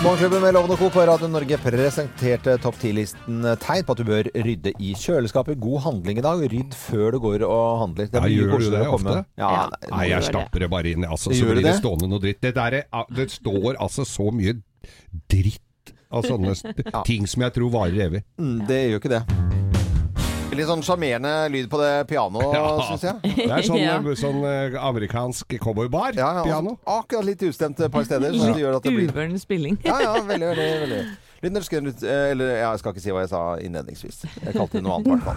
Morgenklubben 0.00 0.40
med 0.40 0.54
Loven 0.56 0.70
og 0.72 0.78
Co. 0.80 0.86
på 0.94 1.02
Radio 1.04 1.28
Norge 1.28 1.58
presenterte 1.60 2.54
topp 2.62 2.78
10-listen 2.80 3.42
tegn 3.60 3.84
på 3.84 3.92
at 3.92 4.00
du 4.00 4.06
bør 4.08 4.30
rydde 4.46 4.72
i 4.80 4.94
kjøleskapet. 4.96 5.58
God 5.60 5.82
handling 5.84 6.20
i 6.22 6.24
dag. 6.24 6.40
Rydd 6.52 6.72
før 6.78 7.12
du 7.12 7.18
går 7.20 7.44
og 7.44 7.82
handler. 7.82 8.08
Det 8.08 8.22
blir 8.24 8.32
Ja, 8.32 8.46
gjør 8.46 8.64
du 8.64 8.70
det 8.72 8.82
ofte? 8.88 9.16
Ja, 9.36 9.50
Ja. 9.50 9.66
nei, 9.68 9.90
Nei, 9.98 10.06
jeg 10.14 10.22
stapper 10.30 10.58
det 10.64 10.70
bare 10.72 10.88
inn, 10.94 11.04
altså, 11.04 11.34
så 11.36 11.44
blir 11.44 11.60
det 11.60 11.64
det? 11.68 11.76
stående 11.82 12.08
noe 12.08 12.18
dritt. 12.18 12.40
Det, 12.40 12.54
der 12.54 12.72
er, 12.80 12.84
ah, 12.92 13.04
det 13.12 13.28
står 13.30 13.76
altså 13.76 14.06
så 14.08 14.30
mye 14.32 14.56
dritt 15.28 15.92
av 16.10 16.24
sånne 16.24 16.56
ting 17.04 17.26
som 17.28 17.42
jeg 17.42 17.52
tror 17.52 17.70
varer 17.70 18.00
evig. 18.08 18.24
mm, 18.40 18.66
det 18.66 18.80
gjør 18.90 19.00
ikke 19.02 19.16
det. 19.18 19.49
Litt 20.50 20.66
sånn 20.66 20.82
sjarmerende 20.82 21.32
lyd 21.52 21.68
på 21.70 21.78
det 21.78 21.92
pianoet, 22.10 22.52
Ja. 22.54 22.64
syns 22.90 23.04
jeg. 23.06 23.36
Det 23.36 23.46
er 23.50 23.62
sånn, 23.62 23.78
Ja. 23.78 23.98
sånn 24.18 24.42
eh, 24.44 24.76
amerikansk 24.82 25.46
cowboybar. 25.62 26.12
Ja, 26.16 26.42
altså, 26.42 26.76
akkurat 26.86 27.24
litt 27.24 27.38
ustemt 27.46 27.78
et 27.80 27.90
par 27.92 28.04
steder. 28.04 28.32
Så 28.34 28.52
det 28.54 28.62
gjør 28.62 28.76
at 28.76 28.82
det 28.82 28.92
blir 28.92 29.08
Uvøren 29.12 29.38
spilling. 29.38 29.78
Ja, 29.84 30.00
ja, 30.00 30.14
veldig, 30.20 30.50
veldig, 30.56 30.80
veldig. 30.82 31.16
Eh, 31.42 32.30
Eller 32.32 32.58
ja, 32.60 32.70
jeg 32.74 32.78
skal 32.80 32.92
ikke 32.92 33.00
si 33.00 33.10
hva 33.10 33.20
jeg 33.24 33.30
sa 33.30 33.56
innledningsvis. 33.56 34.26
Jeg 34.44 34.52
kalte 34.52 34.72
det 34.76 34.82
noe 34.84 34.98
annet, 34.98 35.06
i 35.06 35.10
hvert 35.14 35.24
fall. 35.24 35.36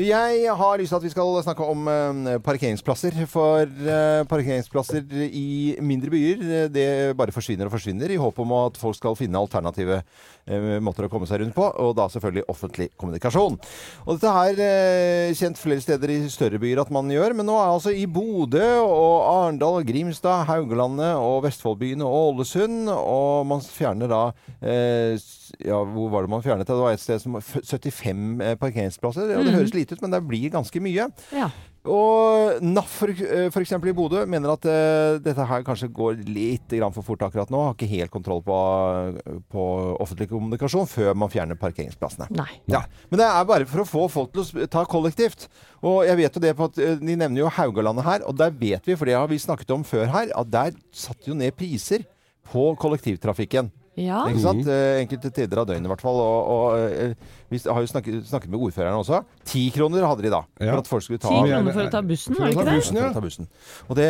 Jeg 0.00 0.48
har 0.56 0.78
lyst 0.78 0.88
til 0.88 0.96
at 0.96 1.02
vi 1.02 1.10
skal 1.10 1.42
snakke 1.44 1.60
om 1.68 1.88
eh, 1.92 2.38
parkeringsplasser. 2.38 3.26
For 3.28 3.60
eh, 3.68 4.24
parkeringsplasser 4.24 5.04
i 5.28 5.76
mindre 5.84 6.08
byer, 6.08 6.40
eh, 6.40 6.68
det 6.72 7.16
bare 7.18 7.30
forsvinner 7.32 7.66
og 7.68 7.72
forsvinner 7.76 8.08
i 8.08 8.16
håp 8.16 8.38
om 8.40 8.52
at 8.64 8.78
folk 8.80 8.96
skal 8.96 9.14
finne 9.14 9.36
alternative 9.36 9.98
eh, 10.00 10.41
måter 10.82 11.06
å 11.06 11.10
komme 11.12 11.28
seg 11.30 11.42
rundt 11.42 11.54
på, 11.54 11.64
og 11.64 11.92
da 11.96 12.08
selvfølgelig 12.10 12.46
offentlig 12.50 12.88
kommunikasjon. 12.98 13.58
Og 14.06 14.18
dette 14.18 14.32
er 14.48 14.62
eh, 14.64 15.34
kjent 15.38 15.60
flere 15.60 15.84
steder 15.84 16.14
i 16.14 16.18
større 16.32 16.58
byer 16.62 16.82
at 16.82 16.92
man 16.94 17.10
gjør, 17.12 17.36
men 17.38 17.46
nå 17.48 17.56
er 17.60 17.70
altså 17.70 17.94
i 17.94 18.08
Bodø 18.10 18.64
og 18.82 19.14
Arendal, 19.28 19.82
Grimstad, 19.86 20.46
Haugalandet 20.50 21.14
og 21.20 21.44
Vestfoldbyene 21.46 22.06
og 22.06 22.32
Ålesund, 22.32 22.90
og 22.90 23.46
man 23.50 23.62
fjerner 23.62 24.10
da 24.10 24.24
eh, 24.58 25.14
ja, 25.66 25.80
hvor 25.94 26.10
var 26.12 26.24
det 26.26 26.30
man 26.32 26.42
fjernet 26.44 26.66
det? 26.66 26.74
Det 26.74 26.82
var 26.84 26.94
et 26.96 27.02
sted 27.02 27.20
som 27.22 27.36
f- 27.40 27.60
75 27.64 28.40
eh, 28.40 28.54
parkeringsplasser. 28.60 29.30
Ja, 29.34 29.42
det 29.44 29.54
høres 29.54 29.74
lite 29.76 29.96
ut, 29.96 30.02
men 30.04 30.14
det 30.14 30.22
blir 30.28 30.50
ganske 30.54 30.82
mye. 30.82 31.08
Ja. 31.34 31.50
Og 31.82 32.60
NAF 32.62 32.92
for, 33.00 33.10
eh, 33.10 33.48
i 33.90 33.92
Bodø 33.96 34.20
mener 34.30 34.52
at 34.52 34.66
uh, 34.70 35.18
dette 35.18 35.46
her 35.48 35.64
kanskje 35.66 35.88
går 35.90 36.20
litt 36.30 36.70
grann 36.70 36.94
for 36.94 37.02
fort 37.02 37.24
akkurat 37.26 37.50
nå. 37.50 37.58
Har 37.66 37.74
ikke 37.74 37.88
helt 37.90 38.12
kontroll 38.14 38.38
på, 38.46 38.58
på 39.50 39.64
offentlig 39.98 40.28
kommunikasjon 40.30 40.86
før 40.86 41.18
man 41.18 41.32
fjerner 41.32 41.58
parkeringsplassene. 41.58 42.30
Nei. 42.38 42.60
Ja, 42.70 42.84
Men 43.10 43.18
det 43.24 43.26
er 43.26 43.50
bare 43.50 43.66
for 43.66 43.82
å 43.82 43.88
få 43.88 44.06
folk 44.14 44.30
til 44.36 44.62
å 44.62 44.70
ta 44.70 44.84
kollektivt. 44.86 45.48
Og 45.82 46.04
jeg 46.06 46.20
vet 46.22 46.38
jo 46.38 46.44
det 46.44 46.54
på 46.54 46.70
at 46.70 46.78
De 47.02 47.16
nevner 47.18 47.42
jo 47.42 47.50
Haugalandet 47.50 48.06
her, 48.06 48.26
og 48.30 48.38
der 48.38 48.54
vet 48.54 48.86
vi, 48.86 48.94
for 48.94 49.10
det 49.10 49.18
har 49.18 49.26
vi 49.30 49.42
snakket 49.42 49.74
om 49.74 49.82
før 49.82 50.06
her, 50.14 50.30
at 50.38 50.54
der 50.54 50.78
satt 50.94 51.26
jo 51.26 51.34
ned 51.34 51.56
priser 51.58 52.06
på 52.52 52.70
kollektivtrafikken. 52.78 53.72
Ja. 53.98 54.22
Ikke 54.30 54.40
sant? 54.40 54.66
Eh, 54.70 55.02
Enkelte 55.02 55.30
tider 55.34 55.60
av 55.60 55.66
døgnet 55.68 55.84
i 55.84 55.90
hvert 55.92 56.02
fall. 56.04 56.16
Og, 56.22 56.50
og 56.54 56.76
eh, 56.80 57.14
vi 57.52 57.60
har 57.66 57.80
jo 57.84 57.90
snakket, 57.90 58.22
snakket 58.30 58.52
med 58.52 58.62
ordføreren 58.64 58.96
også. 59.02 59.20
Ti 59.48 59.66
kroner 59.74 60.06
hadde 60.08 60.24
de 60.24 60.30
da, 60.32 60.40
for 60.56 60.80
at 60.80 60.88
folk 60.88 61.04
skulle 61.04 61.20
ta 61.20 61.28
Ti 61.32 61.42
kroner 61.50 61.76
for 61.76 61.84
å 61.84 61.92
ta 61.92 62.00
bussen, 62.06 62.38
var 62.38 62.48
det 62.48 62.54
ikke 62.56 62.66
det? 62.70 62.76
bussen, 62.80 63.00
ja. 63.02 63.10
ta 63.12 63.24
bussen. 63.24 63.50
Og 63.88 63.98
det 63.98 64.08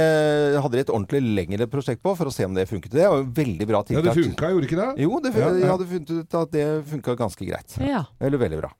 hadde 0.62 0.77
de 0.77 0.85
et 0.85 0.93
ordentlig 0.95 1.23
lengre 1.41 1.67
prosjekt 1.73 2.05
på 2.05 2.15
for 2.19 2.31
å 2.31 2.35
se 2.35 2.47
om 2.47 2.55
det 2.55 2.69
funket. 2.71 2.95
Det 2.95 3.09
var 3.09 3.19
jo 3.25 3.27
veldig 3.41 3.69
bra 3.73 3.83
Ja, 3.91 4.05
det 4.07 4.15
funka, 4.15 4.53
gjorde 4.55 4.71
ikke 4.71 4.79
det? 4.79 4.91
Jo, 5.03 5.19
det, 5.25 5.35
Ja, 5.35 5.49
ja. 5.49 5.59
jeg 5.65 5.73
hadde 5.73 5.91
funnet 5.97 6.15
ut 6.15 6.39
at 6.43 6.55
det 6.55 6.69
funka 6.93 7.19
ganske 7.19 7.49
greit. 7.51 7.77
Ja. 7.83 8.05
Eller 8.23 8.39
veldig 8.39 8.62
bra. 8.62 8.71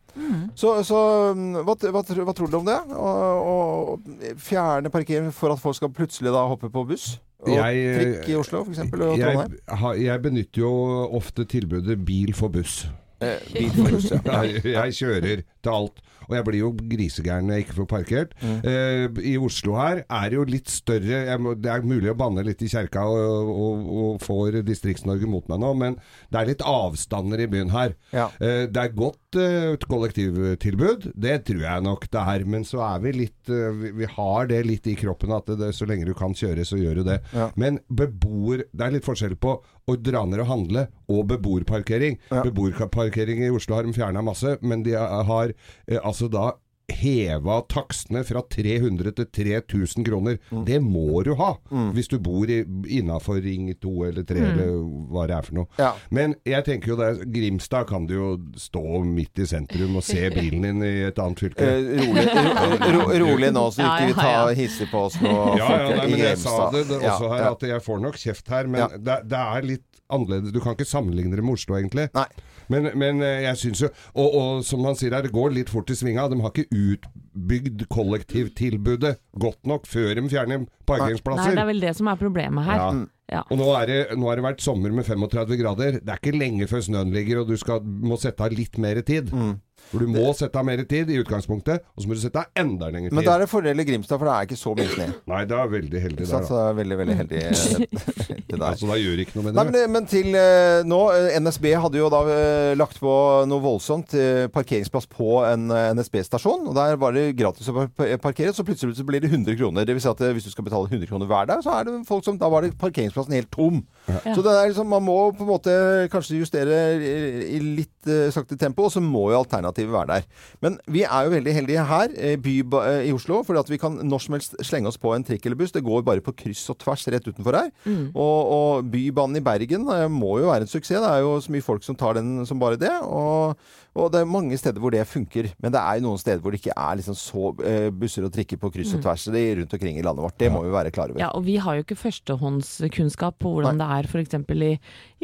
Så, 0.55 0.75
så 0.85 0.99
mm, 1.35 1.63
hva, 1.65 1.75
hva, 1.89 2.03
hva 2.05 2.35
tror 2.37 2.51
dere 2.53 2.61
om 2.61 2.67
det? 2.69 2.79
Å 2.95 4.37
fjerne 4.39 4.93
parkering 4.93 5.33
for 5.35 5.55
at 5.55 5.63
folk 5.63 5.79
skal 5.79 5.91
plutselig 5.95 6.31
da 6.35 6.45
hoppe 6.51 6.71
på 6.73 6.85
buss? 6.87 7.15
Og 7.43 7.53
Jeg- 7.57 7.99
trikk 7.99 8.29
i 8.31 8.35
Oslo, 8.39 8.63
f.eks. 8.65 8.79
Og 8.79 8.91
Trondheim. 8.95 9.57
Jeg, 9.69 10.03
jeg 10.07 10.23
benytter 10.23 10.63
jo 10.63 10.73
ofte 11.19 11.45
tilbudet 11.51 11.99
bil 12.07 12.33
for 12.39 12.49
buss. 12.55 12.85
Eh, 13.23 13.39
buss, 13.77 14.11
ja. 14.11 14.19
Jeg, 14.43 14.63
jeg 14.67 14.95
kjører 14.99 15.43
til 15.63 15.71
alt. 15.71 16.01
Og 16.29 16.37
jeg 16.37 16.45
blir 16.47 16.59
jo 16.63 16.69
grisegæren 16.79 17.47
når 17.49 17.55
jeg 17.59 17.65
ikke 17.67 17.75
får 17.77 17.87
parkert. 17.91 18.35
Mm. 18.43 18.59
Eh, 18.71 19.21
I 19.33 19.37
Oslo 19.43 19.75
her 19.79 20.03
er 20.07 20.29
det 20.31 20.39
jo 20.39 20.45
litt 20.49 20.71
større 20.71 21.39
må, 21.43 21.55
Det 21.59 21.71
er 21.71 21.83
mulig 21.87 22.11
å 22.13 22.17
banne 22.19 22.45
litt 22.47 22.63
i 22.63 22.71
kjerka 22.71 23.03
og, 23.11 23.51
og, 23.53 23.89
og 24.03 24.23
får 24.23 24.61
Distrikts-Norge 24.67 25.29
mot 25.31 25.47
meg 25.51 25.61
nå, 25.63 25.73
men 25.83 25.99
det 26.31 26.41
er 26.43 26.51
litt 26.55 26.63
avstander 26.67 27.43
i 27.43 27.49
byen 27.51 27.71
her. 27.75 27.95
Ja. 28.15 28.29
Eh, 28.41 28.65
det 28.71 28.85
er 28.87 28.95
godt 28.97 29.19
eh, 29.39 29.73
uh, 29.73 29.87
kollektivtilbud, 29.89 31.11
det 31.15 31.37
tror 31.49 31.63
jeg 31.65 31.85
nok 31.87 32.07
det 32.13 32.25
er. 32.35 32.45
Men 32.55 32.67
så 32.69 32.83
er 32.87 33.03
vi 33.05 33.13
litt 33.17 33.53
uh, 33.53 33.71
vi, 33.79 33.93
vi 34.03 34.09
har 34.17 34.49
det 34.51 34.63
litt 34.69 34.89
i 34.91 34.97
kroppen 34.99 35.35
at 35.37 35.51
det, 35.51 35.59
det, 35.61 35.71
så 35.77 35.89
lenge 35.89 36.09
du 36.09 36.15
kan 36.19 36.35
kjøre, 36.37 36.67
så 36.69 36.81
gjør 36.81 37.01
du 37.01 37.05
det. 37.13 37.19
Ja. 37.37 37.51
Men 37.61 37.81
beboer 37.89 38.67
Det 38.73 38.87
er 38.87 38.97
litt 38.97 39.07
forskjell 39.07 39.37
på 39.41 39.59
å 39.63 39.97
dra 39.99 40.25
ned 40.29 40.45
og 40.45 40.51
handle 40.51 40.87
og 41.11 41.27
beboerparkering. 41.33 42.19
Ja. 42.31 42.45
Beboerparkering 42.47 43.43
i 43.47 43.53
Oslo 43.53 43.79
har 43.79 43.89
de 43.89 43.97
fjerna 43.97 44.23
masse, 44.25 44.57
men 44.63 44.85
de 44.87 44.97
har 44.97 45.55
uh, 45.55 45.99
altså 46.03 46.31
da 46.33 46.53
heva 46.93 47.61
takstene 47.71 48.23
fra 48.27 48.43
300 48.51 49.13
til 49.17 49.27
3000 49.71 50.05
kroner. 50.07 50.39
Det 50.67 50.81
må 50.83 51.23
du 51.27 51.35
ha 51.39 51.53
hvis 51.95 52.09
du 52.11 52.19
bor 52.23 52.49
innafor 52.51 53.41
Ring 53.45 53.71
2 53.83 53.93
eller 54.09 54.27
3 54.29 54.43
eller 54.43 54.73
hva 55.13 55.27
det 55.31 55.37
er 55.37 55.47
for 55.47 55.59
noe. 55.61 55.69
Ja. 55.81 55.93
Men 56.11 56.35
jeg 56.49 56.65
tenker 56.69 56.93
jo 56.93 56.99
det 57.01 57.11
Grimstad 57.33 57.89
kan 57.91 58.07
du 58.11 58.15
jo 58.15 58.29
stå 58.61 58.83
midt 59.07 59.43
i 59.43 59.47
sentrum 59.49 59.97
og 60.01 60.05
se 60.07 60.29
bilen 60.37 60.67
din 60.67 60.83
i 60.87 60.93
et 61.09 61.19
annet 61.23 61.43
fylke. 61.45 61.63
Eh, 61.67 62.03
rolig, 62.03 62.27
ro, 62.33 62.99
ro, 62.99 63.07
rolig 63.27 63.53
nå, 63.55 63.67
så 63.75 63.87
ikke 63.87 64.11
vi 64.13 64.19
tar 64.21 64.53
hissig 64.59 64.91
på 64.93 65.07
oss 65.09 65.19
nå. 65.23 65.33
Ja, 65.59 65.71
ja, 65.71 65.97
nei, 66.03 66.07
men 66.13 66.25
jeg 66.27 66.39
sa 66.43 66.59
det, 66.75 66.87
det 66.91 67.01
også 67.03 67.33
her, 67.33 67.49
at 67.53 67.67
jeg 67.73 67.87
får 67.89 68.05
nok 68.09 68.21
kjeft 68.27 68.53
her, 68.53 68.71
men 68.71 68.83
Ja. 68.83 68.89
det, 68.97 69.19
det 69.31 69.43
er 69.43 69.67
litt 69.75 69.87
annerledes. 70.13 70.55
Du 70.55 70.61
kan 70.63 70.77
ikke 70.77 70.89
sammenligne 70.89 71.37
det 71.37 71.45
med 71.45 71.57
Oslo, 71.57 71.77
egentlig. 71.79 72.09
Nei. 72.17 72.27
Men, 72.73 72.91
men 72.99 73.25
eh, 73.27 73.43
jeg 73.49 73.59
syns 73.61 73.83
jo 73.83 73.89
og, 74.15 74.29
og 74.29 74.63
som 74.67 74.85
man 74.85 74.97
sier 74.99 75.15
her, 75.17 75.25
det 75.27 75.35
går 75.35 75.55
litt 75.57 75.73
fort 75.73 75.91
i 75.93 75.97
svinga. 75.99 76.29
De 76.31 76.39
har 76.45 76.55
ikke 76.55 76.69
utbygd 76.73 77.87
kollektivtilbudet 77.93 79.17
godt 79.43 79.67
nok 79.69 79.89
før 79.91 80.15
de 80.19 80.29
fjerner 80.31 80.63
Nei, 80.63 80.71
parkeringsplasser. 80.89 81.57
det 81.57 81.65
er 81.65 81.73
vel 81.73 81.83
det 81.83 81.97
som 81.99 82.11
er 82.13 82.21
problemet 82.21 82.69
her. 82.69 82.81
Ja. 82.81 83.03
Ja. 83.33 83.41
Og 83.49 83.57
nå, 83.57 83.67
er 83.79 83.89
det, 83.89 83.99
nå 84.21 84.29
har 84.29 84.37
det 84.37 84.45
vært 84.45 84.65
sommer 84.65 84.93
med 84.93 85.07
35 85.09 85.57
grader. 85.57 85.99
Det 86.03 86.13
er 86.13 86.21
ikke 86.21 86.37
lenge 86.37 86.67
før 86.69 86.83
snøen 86.85 87.15
ligger, 87.15 87.41
og 87.41 87.49
du 87.49 87.57
skal, 87.61 87.81
må 87.81 88.19
sette 88.21 88.45
av 88.45 88.53
litt 88.53 88.77
mer 88.83 89.01
tid. 89.09 89.33
Mm. 89.33 89.55
For 89.91 90.01
du 90.01 90.09
må 90.09 90.31
sette 90.37 90.57
av 90.57 90.65
mer 90.65 90.81
tid 90.89 91.11
i 91.13 91.19
utgangspunktet, 91.21 91.83
og 91.93 92.05
så 92.05 92.09
må 92.09 92.17
du 92.17 92.23
sette 92.23 92.41
av 92.41 92.63
enda 92.63 92.89
lenger 92.89 93.11
tid. 93.11 93.17
Men 93.19 93.27
da 93.27 93.35
er 93.35 93.45
det 93.45 93.49
fordel 93.53 93.83
i 93.83 93.85
Grimstad, 93.89 94.21
for 94.23 94.31
det 94.31 94.37
er 94.37 94.49
ikke 94.49 94.61
så 94.61 94.73
mye 94.79 94.89
snø. 94.95 95.09
Nei, 95.33 95.43
det 95.51 95.59
er 95.59 95.73
veldig 95.75 96.03
heldig 96.07 96.29
Så 96.29 96.39
der, 96.39 96.47
det 96.47 96.55
da. 96.55 96.63
er 96.71 96.79
veldig, 96.81 96.99
veldig 97.03 97.19
heldig 97.21 97.43
det 97.43 98.47
til 98.49 98.57
der. 98.57 98.67
Altså, 98.71 98.89
da 98.89 98.97
gjør 99.03 99.25
ikke 99.27 99.37
noe 99.39 99.47
med 99.49 99.59
Nei, 99.59 99.67
det. 99.69 99.73
men, 99.75 99.93
men 99.99 100.09
til 100.09 100.31
uh, 100.33 100.81
nå 100.89 101.01
eh, 101.17 101.37
NSB 101.43 101.69
hadde 101.85 102.01
jo 102.01 102.09
da 102.13 102.23
uh, 102.29 102.73
lagt 102.79 103.03
på 103.03 103.17
noe 103.51 103.65
voldsomt 103.65 104.17
Uh, 104.23 104.47
parkeringsplass 104.53 105.07
på 105.11 105.29
en 105.47 105.71
eh, 105.73 105.91
NSB-stasjon. 105.97 106.67
Og 106.69 106.75
Der 106.77 106.97
var 107.01 107.15
det 107.17 107.25
gratis 107.39 107.69
å 107.71 107.87
parkere, 108.23 108.53
så 108.55 108.65
plutselig 108.67 108.99
så 108.99 109.07
blir 109.09 109.23
det 109.25 109.31
100 109.33 109.57
kroner. 109.59 109.87
Det 109.89 109.97
vil 109.97 110.05
si 110.05 110.11
at 110.11 110.21
eh, 110.25 110.35
hvis 110.37 110.47
du 110.49 110.53
skal 110.53 110.67
betale 110.67 110.91
100 110.91 111.09
kroner 111.11 111.31
hver 111.31 111.49
dag, 111.51 111.63
så 111.65 111.75
er 111.79 111.89
det 111.89 111.95
folk 112.09 112.27
som 112.27 112.39
Da 112.41 112.51
var 112.53 112.65
det 112.65 112.75
parkeringsplassen 112.81 113.37
helt 113.37 113.51
tom. 113.55 113.83
Så 114.09 114.43
det 114.43 114.53
er 114.53 114.71
liksom, 114.71 114.89
man 114.91 115.05
må 115.05 115.17
på 115.37 115.45
en 115.45 115.51
måte 115.53 115.75
kanskje 116.13 116.41
justere 116.41 116.79
i, 116.99 117.59
litt 117.63 118.11
uh, 118.11 118.33
sakte 118.35 118.59
tempo, 118.59 118.87
og 118.89 118.95
så 118.95 119.03
må 119.03 119.29
jo 119.31 119.39
alternativet 119.39 119.93
være 119.93 120.17
der. 120.17 120.27
Men 120.65 120.79
vi 120.91 121.05
er 121.07 121.27
jo 121.27 121.35
veldig 121.37 121.55
heldige 121.55 121.85
her 121.87 122.17
eh, 122.17 122.35
by, 122.43 122.57
uh, 122.75 122.89
i 123.07 123.13
Oslo, 123.15 123.43
for 123.47 123.71
vi 123.71 123.81
kan 123.81 124.01
når 124.03 124.25
som 124.25 124.37
helst 124.37 124.57
slenge 124.67 124.91
oss 124.91 124.99
på 125.01 125.15
en 125.15 125.27
trikk 125.27 125.47
eller 125.47 125.61
buss. 125.61 125.75
Det 125.75 125.85
går 125.87 126.03
bare 126.07 126.25
på 126.25 126.35
kryss 126.45 126.65
og 126.73 126.81
tvers 126.83 127.07
rett 127.15 127.29
utenfor 127.29 127.61
her. 127.61 127.71
Og, 128.13 128.39
og 128.57 128.91
Bybanen 128.93 129.39
i 129.39 129.45
Bergen 129.45 129.87
uh, 129.91 130.09
må 130.11 130.39
jo 130.43 130.51
være 130.51 130.67
en 130.67 130.73
suksess. 130.73 131.03
Det 131.03 131.13
er 131.13 131.23
jo 131.23 131.39
så 131.43 131.55
mye 131.55 131.65
folk 131.65 131.87
som 131.87 131.99
tar 131.99 132.19
den 132.19 132.43
som 132.49 132.61
bare 132.63 132.81
det. 132.81 132.95
Og, 133.07 133.55
og 133.95 134.11
det 134.13 134.21
er 134.23 134.25
mange 134.25 134.57
steder 134.57 134.81
hvor 134.81 134.91
det 134.95 135.03
funker. 135.07 135.51
Men 135.61 135.73
det 135.75 135.81
er 135.81 135.99
jo 135.99 136.07
noen 136.07 136.19
steder 136.21 136.41
hvor 136.41 136.51
det 136.55 136.61
ikke 136.63 136.73
er 136.77 136.97
liksom 136.97 137.17
så 137.19 137.51
eh, 137.69 137.91
busser 137.93 138.25
og 138.25 138.33
trikker 138.33 138.57
på 138.57 138.71
kryss 138.73 138.95
og 138.97 139.03
tvers 139.05 139.27
det 139.33 139.43
er 139.51 139.59
rundt 139.61 139.75
omkring 139.77 139.99
i 139.99 140.03
landet 140.07 140.25
vårt. 140.25 140.39
Det 140.41 140.49
må 140.53 140.63
vi 140.65 140.71
være 140.73 140.91
klar 140.95 141.11
over. 141.13 141.21
Ja, 141.21 141.29
og 141.37 141.45
vi 141.45 141.57
har 141.61 141.77
jo 141.77 141.85
ikke 141.85 141.99
førstehåndskunnskap 142.01 143.37
på 143.43 143.53
hvordan 143.53 143.79
det 143.81 143.89
er 143.99 144.09
f.eks. 144.09 144.35
I, 144.53 144.71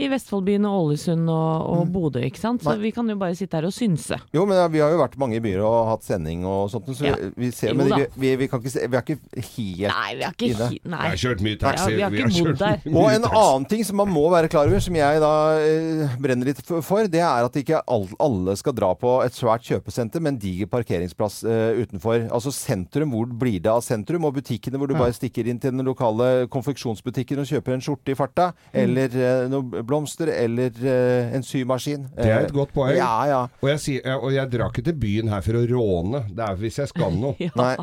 i 0.04 0.08
Vestfoldbyen 0.12 0.66
og 0.68 0.84
Ålesund 0.84 1.30
og, 1.32 1.64
og 1.78 1.92
Bodø, 1.94 2.20
ikke 2.26 2.40
sant. 2.42 2.62
Så 2.64 2.74
Nei. 2.74 2.82
vi 2.86 2.90
kan 2.94 3.08
jo 3.08 3.16
bare 3.20 3.34
sitte 3.38 3.56
her 3.58 3.66
og 3.68 3.72
synse. 3.74 4.18
Jo, 4.36 4.44
men 4.48 4.58
ja, 4.60 4.66
vi 4.72 4.82
har 4.84 4.92
jo 4.92 5.00
vært 5.00 5.16
mange 5.20 5.38
i 5.38 5.42
byer 5.44 5.62
og 5.64 5.88
hatt 5.94 6.04
sending 6.06 6.44
og 6.48 6.68
sånt. 6.72 6.90
Så 6.92 7.08
Ja. 7.08 7.14
vi, 7.16 7.30
vi 7.46 7.50
ser, 7.54 7.72
Jo 7.72 7.78
men 7.80 7.88
vi, 7.94 8.06
vi, 8.20 8.34
vi, 8.44 8.48
kan 8.52 8.60
ikke 8.62 8.74
se, 8.74 8.84
vi 8.84 8.96
er 9.00 9.04
ikke 9.06 9.18
helt 9.56 9.88
Nei, 9.88 10.12
vi 10.18 10.26
har 10.28 10.36
ikke 10.36 10.50
inne. 10.52 10.68
hi- 10.74 10.82
Nei. 10.84 11.02
Vi 11.08 11.14
har 11.14 11.22
kjørt 11.24 11.44
mye 11.46 11.56
Ja, 11.56 11.62
taxi. 11.64 11.94
vi 11.96 12.02
har 12.04 12.10
ikke 12.18 12.44
bodd 12.44 12.60
der. 12.60 12.84
Og 12.92 13.10
en 13.14 13.28
annen 13.32 13.68
ting 13.72 13.84
som 13.88 13.96
man 14.02 14.12
må 14.12 14.26
være 14.32 14.48
klar 14.52 14.68
over, 14.68 14.80
som 14.84 14.94
jeg 14.98 15.20
da 15.24 15.32
eh, 15.64 16.16
brenner 16.20 16.52
litt 16.52 16.60
for- 16.68 17.08
det 17.08 17.22
er 17.24 17.44
at 17.48 17.56
ikke 17.56 17.80
all, 17.88 18.04
alle 18.20 18.57
skal 18.58 18.74
dra 18.76 18.90
på 18.98 19.12
et 19.24 19.36
svært 19.36 19.64
kjøpesenter 19.68 20.22
med 20.22 20.34
en 20.34 20.40
diger 20.42 20.68
parkeringsplass 20.70 21.40
uh, 21.46 21.78
utenfor. 21.78 22.26
Altså 22.34 22.52
sentrum, 22.54 23.14
hvor 23.14 23.30
blir 23.40 23.58
det 23.64 23.70
av 23.72 23.82
sentrum? 23.86 24.26
Og 24.28 24.36
butikkene 24.40 24.80
hvor 24.80 24.90
du 24.90 24.96
bare 24.98 25.14
stikker 25.16 25.48
inn 25.48 25.60
til 25.62 25.74
den 25.74 25.86
lokale 25.86 26.48
konfeksjonsbutikken 26.52 27.42
og 27.42 27.48
kjøper 27.48 27.76
en 27.76 27.84
skjorte 27.84 28.14
i 28.14 28.18
farta, 28.18 28.50
eller 28.72 29.14
uh, 29.14 29.46
noen 29.52 29.86
blomster, 29.88 30.32
eller 30.34 30.74
uh, 30.82 31.34
en 31.36 31.46
symaskin. 31.46 32.08
Det 32.18 32.28
er 32.28 32.48
et 32.48 32.54
godt 32.54 32.74
poeng. 32.76 32.96
Ja, 32.98 33.12
ja. 33.30 33.40
Og 33.62 33.72
jeg, 33.72 33.82
sier, 33.84 34.18
og 34.18 34.32
jeg 34.34 34.50
drar 34.52 34.72
ikke 34.72 34.86
til 34.90 34.98
byen 34.98 35.32
her 35.32 35.44
for 35.46 35.58
å 35.60 35.64
råne. 35.70 36.24
Det 36.28 36.44
er 36.44 36.60
hvis 36.60 36.80
jeg 36.82 36.92
skal 36.94 37.14
noe. 37.16 37.34
Ja. 37.48 37.52
Nei. 37.56 37.76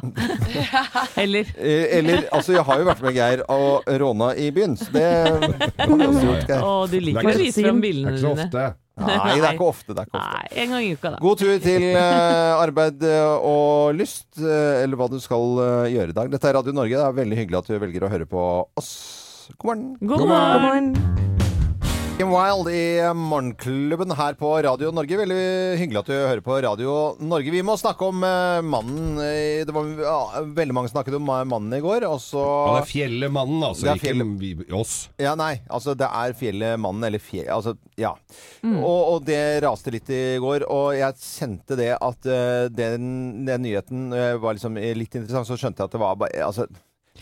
Eller 1.23 1.49
Eller, 1.97 2.25
altså 2.31 2.53
jeg 2.53 2.63
har 2.67 2.79
jo 2.81 2.87
vært 2.87 3.03
med 3.05 3.15
Geir 3.17 3.43
og 3.51 3.87
råna 4.01 4.31
i 4.37 4.49
byen, 4.55 4.75
så 4.77 4.87
det 4.93 5.05
har 5.05 5.39
vi 5.41 6.07
også 6.07 6.25
gjort, 6.25 6.49
Geir. 6.49 6.65
Å, 6.65 6.73
du 6.91 6.97
er 6.99 7.05
liker 7.09 7.29
å 7.31 7.37
vise 7.39 7.63
fram 7.65 7.81
Det 7.83 7.91
er 7.91 8.01
ikke 8.01 8.17
så 8.21 8.33
dine. 8.33 8.47
ofte. 8.47 8.65
Nei, 8.95 9.35
det 9.35 9.43
er 9.43 9.57
ikke 9.57 9.67
ofte. 9.67 9.91
Det 9.91 10.05
er 10.05 10.07
ikke 10.07 10.19
ofte. 10.21 10.37
Nei, 10.39 10.61
en 10.63 10.73
gang 10.73 10.85
i 10.85 10.91
uka, 10.95 11.11
da. 11.11 11.21
God 11.23 11.41
tur 11.41 11.55
til 11.65 11.87
eh, 11.89 12.51
arbeid 12.55 13.03
eh, 13.03 13.47
og 13.51 13.97
lyst, 13.99 14.29
eh, 14.39 14.83
eller 14.85 14.99
hva 15.01 15.09
du 15.11 15.17
skal 15.23 15.59
gjøre 15.91 16.15
i 16.15 16.17
dag. 16.21 16.31
Dette 16.31 16.51
er 16.51 16.59
Radio 16.61 16.75
Norge. 16.75 16.95
Det 16.95 17.03
er 17.03 17.19
veldig 17.19 17.41
hyggelig 17.41 17.59
at 17.59 17.73
du 17.73 17.79
velger 17.83 18.07
å 18.07 18.13
høre 18.15 18.29
på 18.29 18.45
oss. 18.79 18.93
God 19.59 19.73
morgen. 19.73 19.89
God 19.99 20.23
God 20.23 20.31
morgen! 20.31 20.93
God 20.95 21.03
morgen. 21.03 21.44
Kim 22.15 22.29
Wilde 22.31 22.71
i 22.71 23.13
Morgenklubben 23.13 24.11
her 24.15 24.37
på 24.39 24.47
Radio 24.63 24.87
Norge. 24.95 25.17
Veldig 25.19 25.39
hyggelig 25.81 25.99
at 25.99 26.07
du 26.07 26.13
hører 26.15 26.41
på 26.45 26.55
Radio 26.63 26.93
Norge. 27.19 27.51
Vi 27.51 27.59
må 27.67 27.75
snakke 27.75 28.07
om 28.07 28.23
eh, 28.23 28.61
mannen. 28.63 29.17
eh, 29.19 29.65
Det 29.67 29.75
var 29.75 29.89
ja, 29.99 30.43
veldig 30.55 30.77
mange 30.77 30.91
snakket 30.93 31.17
om 31.19 31.27
eh, 31.27 31.41
mannen 31.51 31.75
i 31.75 31.81
går. 31.83 32.05
Og 32.07 32.21
så 32.23 32.45
det 32.71 32.77
er 32.85 32.87
Fjellemannen, 32.93 33.65
altså. 33.67 33.89
Det 33.89 33.91
er 33.97 34.15
Ikke 34.15 34.29
vi, 34.39 34.53
oss. 34.79 34.93
Ja, 35.19 35.35
nei. 35.35 35.57
Altså, 35.67 35.91
det 35.99 36.07
er 36.07 36.37
fjellet 36.39 36.79
mannen, 36.79 37.03
eller 37.09 37.19
fjell... 37.19 37.49
Altså, 37.51 37.75
ja. 37.99 38.13
Mm. 38.63 38.79
Og, 38.79 39.01
og 39.17 39.27
det 39.27 39.41
raste 39.67 39.91
litt 39.91 40.07
i 40.15 40.23
går, 40.39 40.69
og 40.71 40.95
jeg 40.95 41.19
kjente 41.19 41.75
det 41.83 41.91
at 41.99 42.31
eh, 42.31 42.69
den, 42.71 43.43
den 43.43 43.67
nyheten 43.67 44.07
eh, 44.15 44.37
var 44.39 44.55
liksom 44.55 44.79
eh, 44.79 44.93
litt 44.95 45.19
interessant, 45.19 45.51
så 45.51 45.59
skjønte 45.59 45.83
jeg 45.83 45.91
at 45.91 45.99
det 45.99 46.05
var 46.07 46.15
bare 46.23 46.47
Altså 46.47 46.69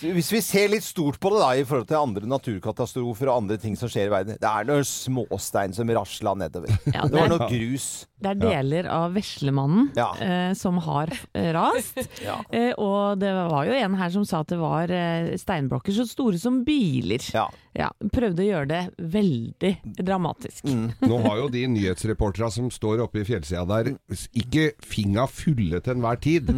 hvis 0.01 0.31
vi 0.33 0.39
ser 0.41 0.71
litt 0.73 0.83
stort 0.85 1.19
på 1.21 1.29
det 1.33 1.41
da, 1.43 1.49
i 1.59 1.65
forhold 1.67 1.87
til 1.89 1.99
andre 1.99 2.29
naturkatastrofer 2.29 3.29
og 3.29 3.43
andre 3.43 3.57
ting 3.61 3.75
som 3.79 3.91
skjer 3.91 4.07
i 4.09 4.13
verden 4.13 4.39
Det 4.41 4.49
er 4.49 4.65
noen 4.69 4.87
småstein 4.87 5.75
som 5.75 5.89
rasla 5.93 6.33
nedover. 6.39 6.73
Ja, 6.89 7.03
Det 7.05 7.11
det, 7.13 7.19
var 7.19 7.27
er, 7.27 7.33
noe 7.35 7.49
grus. 7.51 7.87
det 8.23 8.31
er 8.31 8.39
deler 8.41 8.89
av 8.89 9.13
Veslemannen 9.13 9.91
Ja. 9.97 10.09
eh, 10.19 10.53
som 10.57 10.79
har 10.85 11.13
rast. 11.53 11.99
Ja. 12.23 12.39
Eh, 12.49 12.71
og 12.79 13.19
det 13.21 13.33
var 13.35 13.65
jo 13.67 13.73
en 13.77 13.95
her 13.99 14.09
som 14.13 14.25
sa 14.25 14.41
at 14.43 14.51
det 14.53 14.59
var 14.61 14.89
eh, 14.93 15.33
steinblokker 15.39 15.93
så 15.95 16.05
store 16.09 16.39
som 16.41 16.63
biler. 16.65 17.21
Ja. 17.33 17.49
Ja, 17.73 17.87
prøvde 18.13 18.43
å 18.43 18.45
gjøre 18.45 18.67
det 18.69 18.81
veldig 19.13 19.71
dramatisk. 19.97 20.63
Mm. 20.69 20.91
Nå 21.09 21.17
har 21.25 21.39
jo 21.41 21.47
de 21.53 21.63
nyhetsreporterne 21.73 22.51
som 22.53 22.67
står 22.73 23.01
oppe 23.07 23.23
i 23.23 23.25
fjellsida 23.27 23.63
der, 23.69 23.93
ikke 24.37 24.67
finga 24.85 25.25
fulle 25.29 25.79
til 25.81 25.95
enhver 25.97 26.19
tid. 26.21 26.51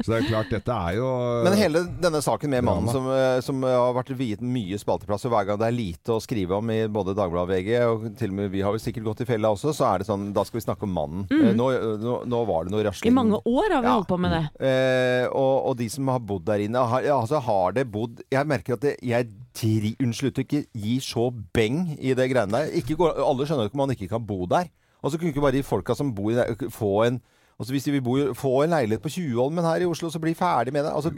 Så 0.00 0.06
det 0.08 0.16
er 0.22 0.28
klart, 0.30 0.48
dette 0.54 0.72
er 0.72 0.96
jo 0.96 1.10
Men 1.44 1.58
hele 1.60 1.84
denne 2.00 2.22
saken 2.24 2.50
med 2.54 2.57
mannen 2.64 2.86
Drama. 2.86 2.92
som, 2.92 3.06
eh, 3.12 3.40
som 3.40 3.62
har 3.62 3.94
vært 3.94 4.12
viet 4.16 4.40
mye 4.40 4.78
spalteplass, 4.78 5.24
og 5.26 5.32
hver 5.32 5.46
gang 5.46 5.58
det 5.58 5.66
er 5.68 5.76
lite 5.76 6.14
å 6.14 6.20
skrive 6.22 6.56
om 6.58 6.70
i 6.70 6.86
både 6.88 7.14
Dagbladet 7.14 7.44
og 7.44 7.52
VG, 7.52 7.70
og 7.86 8.16
til 8.18 8.30
og 8.30 8.34
med 8.34 8.50
vi 8.50 8.60
har 8.60 8.72
jo 8.72 8.78
sikkert 8.82 9.04
gått 9.04 9.20
i 9.20 9.28
fella 9.28 9.48
også, 9.54 9.72
så 9.74 9.86
er 9.94 9.98
det 9.98 10.06
sånn 10.08 10.32
Da 10.34 10.44
skal 10.44 10.60
vi 10.60 10.64
snakke 10.66 10.82
om 10.88 10.92
mannen. 10.94 11.26
Mm. 11.30 11.54
Nå, 11.56 11.68
nå, 12.02 12.16
nå 12.26 12.46
var 12.46 12.64
det 12.64 12.72
noe 12.72 12.84
rasling. 12.84 13.12
I 13.12 13.14
mange 13.14 13.40
år 13.44 13.70
har 13.72 13.82
vi 13.82 13.88
Ja. 13.88 13.94
holdt 14.00 14.08
på 14.08 14.18
med 14.18 14.30
det. 14.32 14.44
Eh, 14.68 15.26
og, 15.28 15.66
og 15.70 15.76
de 15.76 15.88
som 15.88 16.08
har 16.08 16.18
bodd 16.20 16.44
der 16.44 16.58
inne, 16.66 16.76
har, 16.88 17.02
ja, 17.02 17.20
altså 17.20 17.40
har 17.42 17.72
det 17.72 17.90
bodd 17.90 18.22
Jeg 18.30 18.46
merker 18.46 18.74
at 18.74 18.80
det, 18.80 18.96
jeg 19.02 19.28
tri, 19.54 19.96
unnskyld 20.00 20.38
ikke 20.44 20.66
gir 20.74 21.00
så 21.00 21.30
beng 21.52 21.96
i 21.98 22.14
det 22.14 22.30
greiene 22.30 22.50
der. 22.52 22.70
Ikke 22.78 22.96
går, 22.96 23.16
alle 23.18 23.44
skjønner 23.46 23.64
jo 23.66 23.70
ikke 23.72 23.78
om 23.80 23.86
man 23.88 23.96
ikke 23.96 24.08
kan 24.08 24.24
bo 24.26 24.46
der. 24.46 24.68
Og 25.02 25.10
så 25.12 25.18
kunne 25.18 25.30
ikke 25.32 25.40
bare 25.42 25.52
de 25.54 25.62
folka 25.62 25.94
som 25.94 26.12
bor 26.14 26.30
i 26.30 26.34
der, 26.34 26.54
få 26.70 27.06
en 27.06 27.20
Altså 27.58 27.72
Hvis 27.74 27.84
de 27.88 27.90
vil 27.90 28.02
bo, 28.06 28.12
få 28.38 28.62
en 28.62 28.70
leilighet 28.70 29.02
på 29.02 29.10
Tjuvholmen 29.10 29.64
her 29.66 29.82
i 29.82 29.86
Oslo, 29.90 30.06
så 30.14 30.20
bli 30.22 30.30
ferdig 30.32 30.70
med 30.72 30.84
det. 30.84 30.92
Altså 30.94 31.10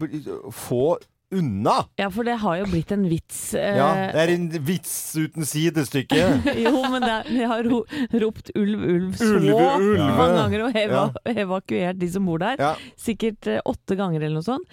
Få 0.51 0.97
unna! 1.33 1.77
Ja, 2.01 2.09
for 2.11 2.27
det 2.27 2.37
har 2.43 2.57
jo 2.61 2.67
blitt 2.73 2.91
en 2.95 3.05
vits. 3.11 3.55
eh, 3.55 3.77
Ja, 3.79 3.89
det 4.15 4.23
er 4.25 4.33
en 4.35 4.47
vits 4.67 4.93
uten 5.17 5.47
sidestykke. 5.47 6.21
jo, 6.65 6.73
men 6.91 7.03
det, 7.05 7.11
er- 7.15 7.29
de 7.31 7.49
har 7.53 7.63
ro, 7.71 7.83
ropt 8.25 8.51
ulv, 8.59 8.83
ulv 8.95 9.15
så 9.21 9.29
Ulve, 9.37 9.55
ulve. 9.79 10.09
mange 10.19 10.39
ganger 10.41 10.65
og 10.69 10.79
eva, 10.83 11.05
evakuert 11.35 11.99
de 12.01 12.09
som 12.15 12.27
bor 12.27 12.43
der. 12.43 12.57
Ja. 12.61 12.73
Sikkert 12.99 13.47
eh, 13.51 13.61
åtte 13.69 13.97
ganger 13.99 14.21
eller 14.27 14.41
noe 14.41 14.47
sånt. 14.47 14.67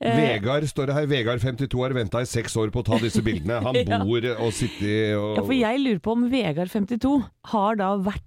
Eh, 0.00 0.16
Vegard 0.18 0.68
står 0.70 0.90
det 0.92 0.98
her. 1.00 1.06
Vegard 1.12 1.40
52 1.44 1.80
har 1.86 1.96
venta 1.96 2.20
i 2.22 2.28
seks 2.28 2.56
år 2.60 2.72
på 2.74 2.82
å 2.84 2.88
ta 2.92 2.98
disse 3.02 3.22
bildene. 3.24 3.60
Han 3.64 3.80
Ja. 3.92 3.98
bor 4.04 4.24
og 4.38 4.52
sitter 4.54 5.16
og, 5.18 5.32
ja, 5.36 5.42
for 5.48 5.56
jeg 5.56 5.80
lurer 5.82 6.02
på 6.04 6.12
om 6.14 6.28
Vegard 6.32 6.70
52 6.72 7.16
har 7.52 7.80
da 7.80 7.94
vært 8.04 8.24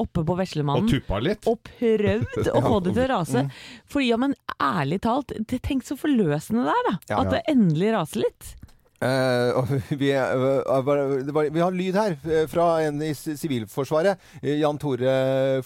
oppe 0.00 0.22
på 0.26 0.36
Veslemannen 0.38 0.88
og, 0.88 1.22
litt. 1.24 1.48
og 1.50 1.58
prøvd 1.66 2.50
å 2.56 2.62
få 2.64 2.78
det 2.84 2.94
til 2.96 3.04
å 3.06 3.08
rase. 3.16 3.46
Fordi, 3.90 4.10
ja, 4.12 4.20
men 4.20 4.36
ærlig 4.62 5.00
talt, 5.06 5.34
det- 5.36 5.62
tenk 5.66 5.86
så 5.86 5.98
forløsende 5.98 6.66
det 6.66 6.74
er, 6.76 6.86
da. 6.90 6.94
Ja. 7.10 7.20
At 7.22 7.34
det 7.34 7.42
endelig 7.52 7.92
raser 7.96 8.24
litt. 8.26 8.52
Uh, 8.96 9.76
vi, 10.00 10.12
var, 10.16 11.50
vi 11.52 11.60
har 11.60 11.74
lyd 11.76 11.98
her 11.98 12.14
eh, 12.24 12.46
fra 12.48 12.68
en 12.86 13.02
i 13.04 13.12
Sivilforsvaret. 13.12 14.22
Jan 14.56 14.80
Tore 14.80 15.16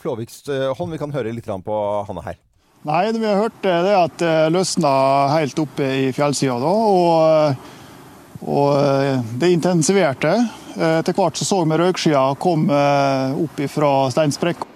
Flåviks 0.00 0.42
hånd. 0.78 0.96
Vi 0.96 1.02
kan 1.02 1.14
høre 1.14 1.34
litt 1.34 1.46
på 1.46 1.82
han 2.08 2.24
her. 2.26 2.40
Nei, 2.88 3.10
det 3.12 3.20
vi 3.20 3.28
har 3.28 3.42
hørt 3.42 3.58
det 3.60 3.74
er 3.76 3.98
at 3.98 4.14
det 4.22 4.52
løsna 4.54 4.90
helt 5.34 5.58
oppe 5.60 5.84
i 5.84 6.08
fjellsida 6.16 6.56
da. 6.62 6.70
Og, 6.72 7.66
og 8.46 8.80
eh, 8.80 9.20
det 9.40 9.52
intensiverte. 9.52 10.32
Eh, 10.76 10.98
Etter 11.00 11.16
hvert 11.16 11.40
så 11.40 11.62
vi 11.64 11.78
røykskya 11.80 12.24
komme 12.40 12.82
opp 13.44 13.62
fra 13.72 13.92
steinsprekka. 14.14 14.68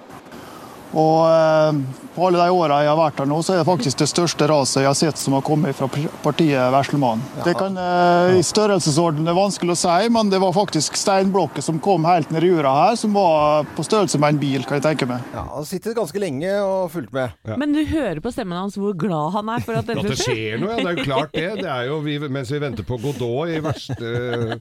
Og 0.94 1.21
eh, 1.30 2.04
på 2.14 2.26
alle 2.28 2.40
de 2.44 2.54
åra 2.54 2.80
jeg 2.85 2.90
har 2.92 2.99
vært 2.99 3.21
her 3.23 3.28
nå, 3.30 3.40
så 3.42 3.54
er 3.54 3.61
det 3.62 3.66
faktisk 3.68 4.00
det 4.00 4.09
største 4.11 4.49
raset 4.50 4.83
jeg 4.83 4.88
har 4.90 4.99
sett 4.99 5.21
som 5.21 5.37
har 5.37 5.44
kommet 5.47 5.76
fra 5.76 5.88
partiet 6.23 6.73
Veslemann. 6.75 7.23
Det 7.44 7.54
kan 7.59 7.76
eh, 7.80 8.38
i 8.38 8.44
størrelsesorden 8.47 9.26
er 9.30 9.37
vanskelig 9.37 9.75
å 9.75 9.78
si, 9.78 10.09
men 10.14 10.30
det 10.33 10.40
var 10.42 10.54
faktisk 10.56 10.99
steinblokker 11.00 11.64
som 11.64 11.80
kom 11.83 12.06
helt 12.09 12.30
ned 12.35 12.47
i 12.47 12.52
jorda 12.52 12.75
her, 12.78 12.99
som 13.00 13.16
var 13.16 13.66
på 13.76 13.85
størrelse 13.87 14.21
med 14.23 14.37
en 14.37 14.40
bil, 14.42 14.66
kan 14.68 14.78
jeg 14.78 14.87
tenke 14.87 15.09
meg. 15.11 15.26
Ja, 15.35 15.44
Han 15.56 15.66
sitter 15.68 15.97
ganske 15.97 16.23
lenge 16.23 16.52
og 16.62 16.92
fulgt 16.94 17.14
med. 17.16 17.35
Men 17.61 17.75
du 17.75 17.83
hører 17.88 18.21
på 18.25 18.33
stemmen 18.35 18.59
hans 18.59 18.78
hvor 18.78 18.94
glad 18.99 19.35
han 19.35 19.50
er 19.54 19.64
for 19.66 19.80
at 19.80 19.90
dette 19.90 20.06
det 20.06 20.18
skjer 20.21 20.61
noe, 20.62 20.76
ja. 20.76 20.85
Det 20.85 20.90
er 20.92 20.99
jo 20.99 21.06
klart 21.09 21.35
det. 21.35 21.49
Det 21.62 21.71
er 21.71 21.88
jo 21.88 21.99
vi, 22.04 22.18
mens 22.28 22.52
vi 22.52 22.61
venter 22.62 22.87
på 22.87 22.99
Godot 23.02 23.50
i 23.50 23.59
verste, 23.64 24.61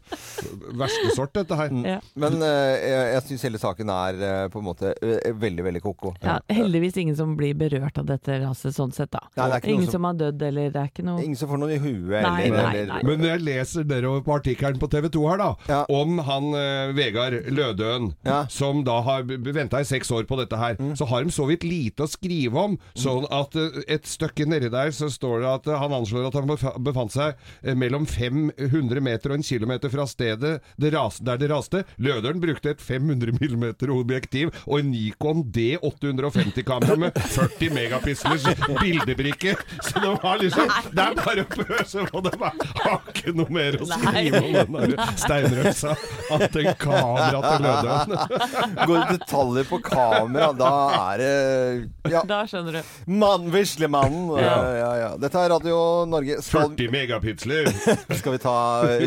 verste 0.74 1.14
sort, 1.16 1.34
dette 1.36 1.58
her. 1.60 1.74
Ja. 1.86 2.00
Men 2.20 2.40
eh, 2.42 2.74
jeg, 2.80 3.06
jeg 3.14 3.26
syns 3.30 3.46
hele 3.50 3.62
saken 3.62 3.92
er 3.94 4.22
eh, 4.30 4.44
på 4.54 4.62
en 4.62 4.68
måte 4.68 4.94
eh, 5.04 5.30
veldig, 5.38 5.68
veldig 5.70 5.84
ko-ko. 5.84 6.14
Ja, 6.24 6.40
heldigvis 6.54 6.98
ingen 7.02 7.18
som 7.20 7.36
blir 7.38 7.43
berørt 7.52 7.98
av 8.00 8.06
dette 8.06 8.40
raset 8.40 8.72
sånn 8.74 8.94
sett, 8.96 9.12
da. 9.12 9.20
Nei, 9.36 9.50
det 9.50 9.54
er 9.54 9.60
ikke 9.60 9.68
noe 9.68 9.74
ingen 9.76 9.86
som- 9.86 9.92
som 9.92 10.04
har 10.06 10.14
dødd, 10.14 10.42
eller 10.48 10.70
det 10.72 10.80
er 10.80 10.88
ikke 10.88 11.04
noe 11.04 11.24
Ingen 11.24 11.36
som 11.36 11.50
får 11.50 11.60
noe 11.60 11.74
i 11.76 11.78
huet 11.80 12.22
Nei, 12.24 12.44
eller, 12.46 12.64
nei, 12.64 12.76
eller 12.78 12.86
nei. 12.94 13.02
Men 13.04 13.20
når 13.20 13.28
jeg 13.34 13.42
leser 13.42 13.84
nedover 13.84 14.22
på 14.24 14.34
artikkelen 14.40 14.80
på 14.80 14.90
TV 14.90 15.10
2 15.10 15.28
her, 15.30 15.38
da, 15.38 15.56
Ja. 15.68 15.86
om 15.90 16.18
han 16.20 16.44
eh, 16.56 16.92
Vegard 16.94 17.34
Lødøen, 17.52 18.14
Ja. 18.24 18.46
som 18.48 18.84
da 18.84 19.02
har 19.02 19.24
venta 19.24 19.80
i 19.80 19.84
seks 19.84 20.10
år 20.12 20.24
på 20.24 20.38
dette 20.38 20.58
her, 20.58 20.76
Mm. 20.80 20.96
så 20.96 21.06
har 21.08 21.24
de 21.24 21.30
så 21.30 21.46
vidt 21.48 21.64
lite 21.64 22.04
å 22.04 22.08
skrive 22.08 22.56
om. 22.56 22.78
Sånn 22.96 23.26
at 23.32 23.56
eh, 23.56 23.82
et 23.88 24.04
stykke 24.06 24.46
nedi 24.48 24.70
der 24.72 24.88
så 24.92 25.10
står 25.10 25.42
det 25.42 25.50
at 25.50 25.68
eh, 25.68 25.78
han 25.80 25.92
anslår 25.92 26.28
at 26.28 26.34
han 26.34 26.84
befant 26.84 27.12
seg 27.12 27.36
eh, 27.64 27.74
mellom 27.74 28.06
500 28.06 29.02
meter 29.02 29.32
og 29.32 29.36
en 29.38 29.44
kilometer 29.44 29.90
fra 29.90 30.06
stedet 30.06 30.62
det 30.80 30.94
ras, 30.94 31.18
der 31.20 31.38
det 31.38 31.50
raste. 31.50 31.84
Lødøen 32.00 32.40
brukte 32.40 32.70
et 32.72 32.80
500 32.80 33.32
mm 33.40 33.74
objektiv 33.90 34.52
og 34.68 34.80
en 34.80 34.92
Nikon 34.92 35.44
D850-kamera 35.52 36.98
med 36.98 37.14
40 37.34 37.70
megapislers 37.74 38.46
bildebrikke. 38.82 39.56
Så 39.84 40.00
det 40.04 40.12
var 40.24 40.38
liksom 40.42 40.70
Det 40.94 41.04
er 41.06 41.16
bare 41.20 41.44
å 41.44 41.50
pøse 41.54 42.06
på. 42.12 42.22
Det 42.26 42.34
var- 42.40 42.58
har 42.84 43.02
ikke 43.14 43.34
noe 43.36 43.50
mer 43.54 43.78
å 43.82 43.88
skrive 43.90 44.42
om 44.44 44.54
den 44.54 44.96
der 44.98 45.14
steinrømsa. 45.18 45.96
At 46.34 46.56
en 46.62 46.70
kamera 46.80 47.42
til 47.44 47.66
Lødøen 47.66 48.88
Går 48.88 48.98
i 48.98 49.18
detaljer 49.18 49.68
på 49.70 49.80
kamera, 49.84 50.52
da 50.58 50.72
er 51.14 51.18
det 51.24 52.12
Ja. 52.12 52.22
Da 52.28 52.44
skjønner 52.50 52.80
du. 52.80 52.82
Mann, 53.08 53.50
Veslemannen. 53.54 54.30
Ja. 54.42 54.56
Ja, 54.78 54.92
ja. 55.04 55.12
Dette 55.18 55.40
er 55.44 55.50
Radio 55.56 56.06
Norge. 56.10 56.42
Skal, 56.44 56.70
40 56.76 56.90
megapiksler. 56.94 57.70
skal 58.18 58.32
vi 58.38 58.42
ta 58.44 58.58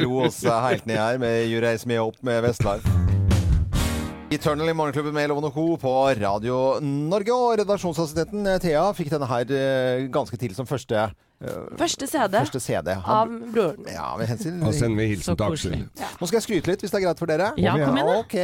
ro 0.05 0.23
oss 0.27 0.43
helt 0.45 0.87
ned 0.87 0.97
her 1.01 1.19
med 1.23 1.49
Jureis 1.51 1.87
med 1.87 2.01
opp 2.01 2.23
med 2.27 2.43
Vestland? 2.47 2.83
Eternal 4.31 4.69
i 4.69 4.73
Morgenklubben 4.75 5.15
med 5.15 5.29
Loven 5.31 5.45
og 5.47 5.53
Co. 5.55 5.77
på 5.79 5.91
Radio 6.19 6.81
Norge. 6.83 7.31
Og 7.35 7.61
redaksjonsassistenten 7.61 8.47
eh, 8.51 8.59
Thea 8.63 8.83
fikk 8.97 9.13
denne 9.13 9.29
her 9.31 9.53
eh, 9.55 10.09
ganske 10.11 10.35
tidlig 10.41 10.57
som 10.59 10.67
første, 10.67 11.05
eh, 11.39 11.61
Første 11.79 12.09
CD 12.11 12.35
første 12.41 12.61
CD. 12.65 12.91
av 13.07 13.31
broren 13.55 13.87
ja, 13.87 14.09
med 14.19 14.27
hensyn 14.33 14.59
Og 14.67 14.75
sender 14.75 14.99
vi 14.99 15.07
Så 15.07 15.15
hilsen 15.15 15.39
til 15.39 15.47
Aksel. 15.47 15.79
Ja. 16.03 16.11
Nå 16.19 16.27
skal 16.27 16.41
jeg 16.41 16.47
skryte 16.49 16.73
litt, 16.73 16.83
hvis 16.83 16.91
det 16.91 16.99
er 17.01 17.07
greit 17.07 17.23
for 17.23 17.31
dere. 17.31 17.53
Ja, 17.63 17.79
kom 17.79 17.95
igjen 17.95 18.11
da. 18.11 18.19
Ok. 18.19 18.37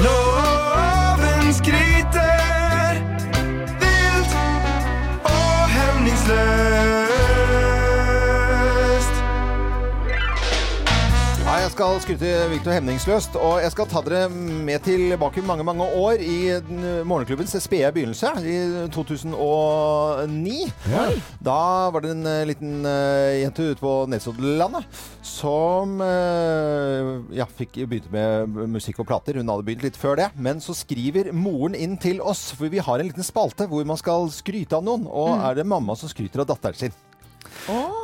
Loven 0.00 1.52
skryter 1.60 3.02
vilt 3.76 4.38
og 5.28 5.74
hemningsløst. 5.76 6.63
Skal 11.74 11.96
skryte 11.98 12.28
Victor 12.52 12.70
hemningsløst, 12.70 13.34
og 13.34 13.56
jeg 13.58 13.72
skal 13.72 13.88
ta 13.90 13.98
dere 14.06 14.28
med 14.30 14.84
tilbake 14.86 15.42
mange, 15.42 15.64
mange 15.66 15.82
år 15.98 16.20
i 16.22 16.52
morgenklubbens 17.02 17.56
spede 17.64 17.88
begynnelse, 17.96 18.28
i 18.46 18.58
2009. 18.94 20.68
Da 21.42 21.56
var 21.90 22.04
det 22.04 22.12
en 22.14 22.28
eh, 22.30 22.44
liten 22.46 22.86
eh, 22.86 23.40
jente 23.40 23.66
ute 23.72 23.82
på 23.82 23.94
Nesoddlandet 24.12 24.86
som 25.26 25.96
eh, 26.04 27.10
ja, 27.40 27.46
fikk 27.58 27.80
begynte 27.90 28.12
med 28.14 28.54
musikk 28.76 29.00
og 29.02 29.08
plater. 29.10 29.40
Hun 29.40 29.50
hadde 29.50 29.66
begynt 29.66 29.86
litt 29.88 29.98
før 29.98 30.20
det, 30.20 30.28
men 30.38 30.62
så 30.62 30.76
skriver 30.78 31.32
moren 31.34 31.74
inn 31.74 31.96
til 31.98 32.22
oss, 32.22 32.52
for 32.54 32.70
vi 32.70 32.84
har 32.84 33.02
en 33.02 33.10
liten 33.10 33.26
spalte 33.26 33.66
hvor 33.72 33.82
man 33.88 33.98
skal 33.98 34.30
skryte 34.34 34.78
av 34.78 34.86
noen, 34.86 35.08
og 35.10 35.40
er 35.40 35.58
det 35.58 35.66
mamma 35.66 35.98
som 35.98 36.12
skryter 36.12 36.44
av 36.44 36.52
datteren 36.52 36.78
sin. 36.84 36.94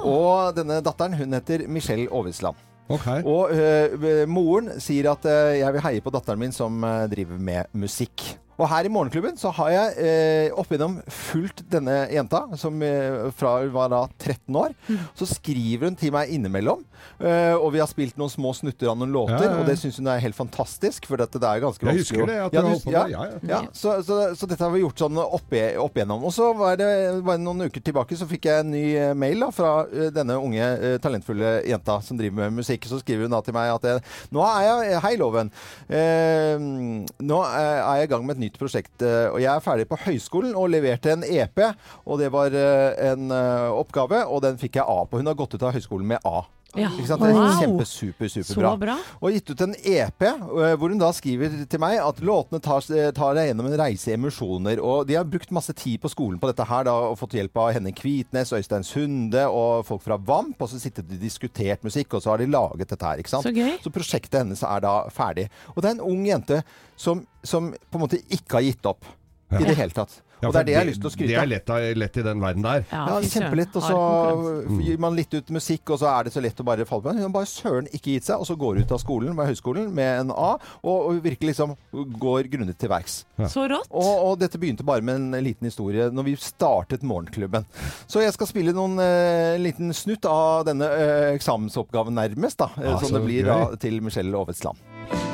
Og 0.02 0.58
denne 0.58 0.80
datteren, 0.82 1.14
hun 1.20 1.38
heter 1.38 1.68
Michelle 1.70 2.10
Aavitsland. 2.10 2.69
Ok. 2.90 3.08
Og 3.22 3.52
uh, 3.54 4.22
moren 4.30 4.72
sier 4.82 5.10
at 5.12 5.26
uh, 5.28 5.54
jeg 5.58 5.76
vil 5.76 5.84
heie 5.84 6.04
på 6.04 6.12
datteren 6.14 6.40
min 6.40 6.54
som 6.54 6.82
øh, 6.84 7.06
driver 7.10 7.38
med 7.38 7.70
musikk. 7.78 8.24
Og 8.60 8.68
her 8.68 8.84
i 8.84 8.92
Morgenklubben 8.92 9.38
så 9.40 9.52
har 9.56 9.70
jeg 9.72 10.04
eh, 10.04 10.52
opp 10.52 10.68
igjennom 10.68 10.98
fulgt 11.08 11.62
denne 11.72 12.02
jenta, 12.12 12.42
som 12.60 12.76
eh, 12.84 13.30
fra 13.36 13.54
hun 13.62 13.72
var 13.72 13.88
da 13.92 14.02
13 14.20 14.60
år. 14.60 14.76
Så 15.16 15.28
skriver 15.30 15.88
hun 15.88 15.96
til 15.98 16.12
meg 16.14 16.32
innimellom, 16.36 16.84
Eh, 17.20 17.52
og 17.56 17.74
vi 17.74 17.80
har 17.82 17.88
spilt 17.90 18.16
noen 18.20 18.32
små 18.32 18.52
snutter 18.56 18.88
av 18.88 18.96
noen 18.96 19.12
låter, 19.12 19.36
Ja, 19.36 19.44
ja, 19.44 19.50
ja. 19.52 19.60
og 19.60 19.66
det 19.68 19.76
syns 19.80 19.98
hun 20.00 20.08
er 20.08 20.22
helt 20.24 20.36
fantastisk, 20.36 21.04
for 21.08 21.20
dette 21.20 21.40
det 21.40 21.48
er 21.48 21.60
ganske 21.60 21.84
Jeg 21.84 21.98
vanskelig. 21.98 22.20
husker 22.20 22.30
det, 22.30 22.38
at 22.40 22.52
du 22.54 22.58
holdt 22.64 22.84
på 22.84 22.94
med 22.94 23.40
det. 23.42 23.50
Ja, 23.50 23.60
så, 23.76 23.94
så, 24.06 24.18
så 24.36 24.48
dette 24.48 24.64
har 24.64 24.72
vi 24.72 24.80
gjort 24.80 25.02
sånn 25.02 25.20
opp, 25.20 25.52
opp 25.84 25.98
igjennom. 25.98 26.24
Og 26.24 26.32
så 26.32 26.50
var 26.56 26.78
det 26.80 26.88
bare 27.26 27.42
noen 27.42 27.66
uker 27.68 27.84
tilbake 27.84 28.16
så 28.16 28.28
fikk 28.30 28.48
jeg 28.48 28.64
en 28.64 28.72
ny 28.72 28.84
eh, 28.96 29.12
mail 29.18 29.44
da, 29.44 29.50
fra 29.52 29.72
eh, 29.88 30.08
denne 30.16 30.38
unge, 30.40 30.64
eh, 30.64 30.96
talentfulle 31.02 31.52
jenta 31.68 31.98
som 32.04 32.20
driver 32.20 32.46
med 32.46 32.60
musikk. 32.62 32.88
Så 32.88 33.00
skriver 33.02 33.28
hun 33.28 33.36
da 33.36 33.42
til 33.44 33.56
meg 33.56 33.72
at 33.74 33.88
jeg, 33.90 34.04
nå 34.32 34.44
er 34.46 34.64
jeg 34.68 35.04
Hei, 35.04 35.14
Loven. 35.20 35.52
Nå 35.90 37.38
er 37.46 37.78
jeg 38.00 38.08
i 38.08 38.10
gang 38.10 38.24
med 38.26 38.36
et 38.36 38.42
nytt 38.46 38.49
prosjekt. 38.58 39.02
eh, 39.02 39.28
og 39.30 39.38
jeg 39.42 39.50
er 39.52 39.64
ferdig 39.64 39.86
på 39.90 39.98
høyskolen 40.06 40.56
og 40.58 40.70
leverte 40.72 41.12
en 41.12 41.22
EP. 41.26 41.62
Og 42.06 42.18
det 42.18 42.30
var 42.34 42.54
eh, 42.56 43.12
en 43.12 43.30
eh, 43.30 43.68
oppgave, 43.70 44.24
og 44.26 44.42
den 44.42 44.58
fikk 44.58 44.80
jeg 44.80 44.88
A 44.88 45.04
på. 45.04 45.20
Hun 45.20 45.30
har 45.30 45.38
gått 45.38 45.54
ut 45.54 45.62
av 45.62 45.76
høyskolen 45.76 46.08
med 46.14 46.26
A. 46.26 46.42
Ja. 46.78 46.88
Ikke 46.94 47.06
sant? 47.08 47.22
Det 47.24 47.30
er 47.30 47.34
Wow. 47.34 47.56
kjempe, 47.58 47.84
super, 47.88 48.28
superbra. 48.30 48.70
Så 48.70 48.78
bra. 48.78 48.96
Og 49.20 49.32
gitt 49.34 49.50
ut 49.50 49.60
en 49.64 49.74
EP 49.74 50.22
øh, 50.22 50.76
hvor 50.78 50.88
hun 50.92 50.98
da 51.00 51.08
skriver 51.12 51.66
til 51.68 51.80
meg 51.82 51.98
at 51.98 52.20
låtene 52.22 52.60
tar, 52.62 52.80
tar 53.16 53.34
deg 53.34 53.48
gjennom 53.50 53.66
en 53.66 53.78
reise 53.80 54.10
i 54.12 54.14
emosjoner. 54.14 54.78
Og 54.78 55.06
de 55.08 55.16
har 55.18 55.24
brukt 55.24 55.50
masse 55.50 55.72
tid 55.74 55.98
på 56.00 56.08
skolen 56.12 56.38
på 56.38 56.46
dette 56.52 56.66
her 56.70 56.84
da, 56.86 56.94
og 57.10 57.18
fått 57.18 57.34
hjelp 57.34 57.56
av 57.58 57.72
Henning 57.74 57.96
Kvitnes, 57.98 58.52
Øystein 58.54 58.86
Sunde 58.86 59.48
og 59.50 59.84
folk 59.88 60.02
fra 60.06 60.16
VAMP. 60.16 60.54
Og 60.62 60.68
så 60.70 60.78
sitter 60.78 61.02
de 61.02 61.18
og 61.18 61.20
diskutert 61.26 61.82
musikk, 61.82 62.14
og 62.14 62.22
så 62.22 62.30
har 62.34 62.38
de 62.38 62.46
laget 62.46 62.88
dette 62.94 63.02
her. 63.04 63.18
ikke 63.18 63.34
sant? 63.34 63.44
Så 63.48 63.54
gøy. 63.56 63.74
Så 63.82 63.90
prosjektet 63.90 64.40
hennes 64.44 64.62
er 64.62 64.80
da 64.86 64.94
ferdig. 65.10 65.48
Og 65.74 65.82
det 65.82 65.90
er 65.90 65.98
en 65.98 66.06
ung 66.12 66.22
jente 66.28 66.62
som, 66.96 67.26
som 67.42 67.72
på 67.72 67.98
en 67.98 68.06
måte 68.06 68.22
ikke 68.30 68.60
har 68.60 68.68
gitt 68.70 68.86
opp. 68.86 69.04
I 69.50 69.64
det 69.66 69.74
hele 69.74 69.90
tatt. 69.90 70.20
Ja, 70.40 70.48
og 70.48 70.54
det 70.54 70.60
er 70.60 70.66
det 70.68 70.72
jeg 70.72 70.80
har 70.80 70.88
lyst 70.88 71.02
til 71.02 71.10
å 71.10 71.12
skryte 71.12 71.28
Det 71.30 71.36
er 71.36 71.48
lett, 71.50 71.70
lett 72.00 72.16
i 72.16 72.22
den 72.24 72.40
verden 72.40 72.64
der. 72.64 72.84
Ja, 72.88 73.02
ja 73.10 73.30
kjempelett. 73.34 73.74
Og 73.76 73.84
så 73.84 74.78
gir 74.80 75.00
man 75.02 75.16
litt 75.18 75.34
ut 75.36 75.50
musikk, 75.52 75.92
og 75.92 76.00
så 76.00 76.08
er 76.14 76.28
det 76.28 76.32
så 76.32 76.40
lett 76.44 76.60
å 76.62 76.66
bare 76.66 76.86
falle 76.88 77.04
på. 77.04 77.12
Hun 77.16 77.26
har 77.26 77.34
bare 77.34 77.50
søren 77.50 77.90
ikke 77.92 78.14
gitt 78.16 78.28
seg, 78.28 78.40
og 78.40 78.48
så 78.48 78.56
går 78.60 78.78
hun 78.80 78.88
ut 78.88 78.94
av 78.96 79.02
skolen 79.02 79.36
med 79.36 79.50
høyskolen 79.50 79.90
med 79.94 80.22
en 80.24 80.32
A, 80.32 80.54
og, 80.80 80.96
og 81.10 81.20
virkelig 81.24 81.52
liksom 81.52 81.74
går 82.22 82.48
grundig 82.52 82.76
til 82.80 82.92
verks. 82.92 83.20
Så 83.52 83.66
rått. 83.70 83.90
Og, 83.90 84.12
og 84.30 84.38
dette 84.40 84.60
begynte 84.60 84.86
bare 84.86 85.04
med 85.04 85.20
en 85.20 85.44
liten 85.44 85.68
historie 85.68 86.08
når 86.14 86.30
vi 86.30 86.36
startet 86.40 87.04
Morgenklubben. 87.06 87.68
Så 88.10 88.24
jeg 88.24 88.32
skal 88.36 88.48
spille 88.50 88.74
noen 88.76 88.96
eh, 89.02 89.58
liten 89.60 89.92
snutt 89.96 90.24
av 90.30 90.64
denne 90.68 90.88
eh, 90.88 91.28
eksamensoppgaven 91.36 92.16
nærmest, 92.16 92.60
da. 92.64 92.70
eh, 92.80 92.88
Ja, 92.90 92.98
som 93.02 93.16
det 93.16 93.24
blir 93.26 93.48
da, 93.48 93.60
til 93.80 94.00
Michelle 94.04 94.36
Aavetsland. 94.36 94.80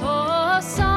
Oh, 0.03 0.96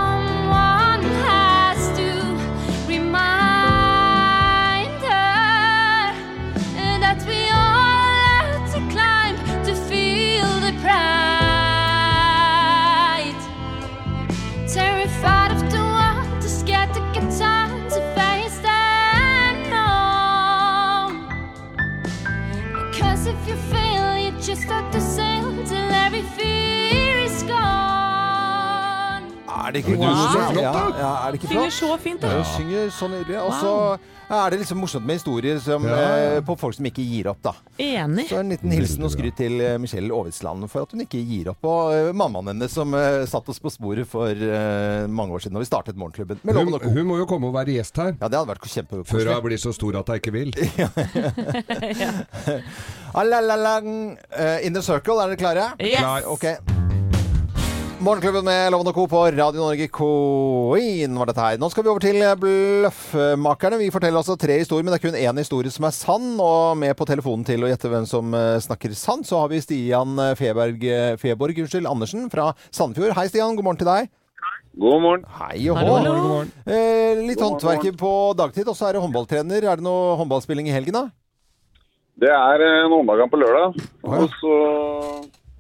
Er 29.69 29.73
det 29.75 29.83
ikke 29.85 29.99
wow. 30.01 30.15
så 30.17 30.29
flott, 30.33 30.55
da. 30.57 30.61
Ja, 30.65 30.85
ja, 30.97 31.09
er 31.27 31.33
det 31.35 31.39
ikke 31.43 31.49
flott? 31.51 31.67
Synger 31.69 31.75
så 31.77 31.89
fint, 32.01 32.23
da. 32.23 32.29
Ja. 32.39 32.45
synger 32.55 32.87
så 32.95 33.05
nydelig. 33.11 33.35
Og 33.43 33.51
så 33.53 33.73
er 34.29 34.49
det 34.53 34.59
liksom 34.61 34.77
morsomt 34.81 35.05
med 35.05 35.15
historier 35.19 35.57
som, 35.61 35.83
Ja. 35.85 35.97
eh, 36.37 36.41
på 36.45 36.55
folk 36.57 36.75
som 36.77 36.85
ikke 36.89 37.03
gir 37.05 37.27
opp, 37.31 37.37
da. 37.45 37.53
Enig. 37.81 38.25
Så 38.29 38.37
en 38.41 38.49
liten 38.53 38.71
hilsen 38.73 39.03
og 39.05 39.11
skryt 39.13 39.35
til 39.37 39.61
eh, 39.61 39.77
Michelle 39.81 40.09
Aavitsland 40.13 40.65
for 40.69 40.81
at 40.87 40.91
hun 40.93 41.01
ikke 41.05 41.21
gir 41.25 41.49
opp. 41.53 41.61
Og 41.69 41.93
eh, 41.93 42.09
mammaen 42.13 42.47
hennes 42.53 42.71
som 42.73 42.93
eh, 42.97 43.25
satte 43.29 43.49
oss 43.53 43.59
på 43.61 43.69
sporet 43.73 44.07
for 44.09 44.29
eh, 44.33 45.05
mange 45.07 45.31
år 45.37 45.41
siden 45.45 45.55
da 45.57 45.61
vi 45.63 45.69
startet 45.69 45.95
Morgenklubben. 46.01 46.37
Med 46.43 46.55
Hun, 46.55 46.79
hun 46.97 47.05
må 47.09 47.17
jo 47.21 47.25
komme 47.29 47.47
og 47.49 47.53
være 47.57 47.71
gjest 47.77 47.97
her. 48.01 48.11
Ja, 48.19 48.27
det 48.27 48.37
hadde 48.41 48.51
vært 48.55 48.65
Før 48.65 48.73
kjempekoselig. 48.75 49.33
hun 49.37 49.43
blir 49.49 49.57
så 49.61 49.71
stor 49.77 49.91
at 50.01 50.07
hun 50.09 50.15
ikke 50.21 50.33
vil. 50.33 50.49
Alalalang, 53.19 54.17
Uh, 54.39 54.65
In 54.65 54.73
the 54.73 54.81
Circle, 54.81 55.19
er 55.23 55.27
dere 55.33 55.37
klare? 55.41 55.65
Yes. 55.81 55.97
Klar. 55.99 56.21
Ok. 56.29 56.45
Morgenklubben 57.99 58.45
med 58.47 58.69
Loven 58.71 58.87
og 58.87 58.95
Co. 58.95 59.03
på 59.11 59.21
Radio 59.35 59.59
Norge 59.59 59.89
Queen 59.91 61.17
var 61.19 61.27
dette 61.27 61.43
her. 61.43 61.57
Nå 61.59 61.67
skal 61.67 61.83
vi 61.83 61.89
over 61.91 61.99
til 61.99 62.21
Bløffmakerne. 62.39 63.79
Vi 63.81 63.89
forteller 63.91 64.21
altså 64.21 64.37
tre 64.39 64.55
historier, 64.61 64.85
men 64.87 64.93
det 64.93 65.01
er 65.01 65.03
kun 65.03 65.17
én 65.19 65.41
historie 65.41 65.71
som 65.73 65.83
er 65.83 65.95
sann. 65.97 66.29
Og 66.39 66.77
med 66.79 66.95
på 66.95 67.03
telefonen 67.09 67.43
til 67.43 67.65
å 67.65 67.67
gjette 67.67 67.91
hvem 67.91 68.05
som 68.07 68.31
eh, 68.31 68.55
snakker 68.63 68.93
sant, 68.95 69.27
så 69.27 69.41
har 69.41 69.51
vi 69.51 69.59
Stian 69.59 70.15
Feberg, 70.39 70.85
Feborg 71.19 71.59
unnskyld, 71.65 71.89
Andersen 71.91 72.29
fra 72.31 72.53
Sandefjord. 72.71 73.17
Hei, 73.17 73.25
Stian. 73.33 73.57
God 73.59 73.67
morgen 73.67 73.81
til 73.81 73.91
deg. 73.91 74.07
God 74.79 75.03
morgen. 75.03 75.25
Hei 75.41 75.57
og 75.67 75.81
hå. 75.83 75.97
Eh, 76.71 77.19
litt 77.19 77.35
God 77.35 77.43
morgen, 77.43 77.57
håndverker 77.57 77.97
på 77.99 78.13
dagtid, 78.39 78.71
og 78.71 78.79
så 78.79 78.87
er 78.87 78.95
det 78.95 79.03
håndballtrener. 79.03 79.67
Er 79.73 79.83
det 79.83 79.83
noe 79.83 80.15
håndballspilling 80.21 80.71
i 80.71 80.77
helgen, 80.77 80.95
da? 80.95 81.09
Det 82.23 82.31
er 82.31 82.63
eh, 82.63 82.79
en 82.85 82.95
håndballkamp 82.95 83.35
på 83.35 83.41
lørdag. 83.43 83.75
Og 84.07 84.39
så 84.39 84.55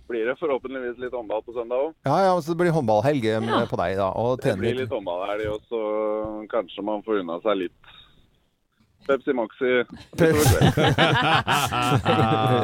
blir 0.09 0.25
det 0.25 0.35
forhåpentligvis 0.41 0.97
litt 1.03 1.13
håndball 1.15 1.43
på 1.45 1.53
søndag 1.55 1.77
òg. 1.85 1.93
Ja, 2.07 2.17
ja, 2.25 2.33
så 2.41 2.51
det 2.53 2.57
blir 2.63 2.73
håndballhelg 2.75 3.25
eh, 3.29 3.39
Ja. 3.45 3.61
på 3.69 3.77
deg, 3.79 3.95
da. 4.01 4.09
Og 4.17 4.41
Det 4.41 4.55
blir 4.57 4.75
litt 4.81 4.89
håndballhelg, 4.93 5.45
og 5.53 5.61
så 5.69 5.81
kanskje 6.51 6.83
man 6.85 7.03
får 7.05 7.21
unna 7.23 7.39
seg 7.45 7.57
litt 7.63 7.77
Pepsi 9.09 9.33
Maxi. 9.33 9.71
Det 10.19 10.29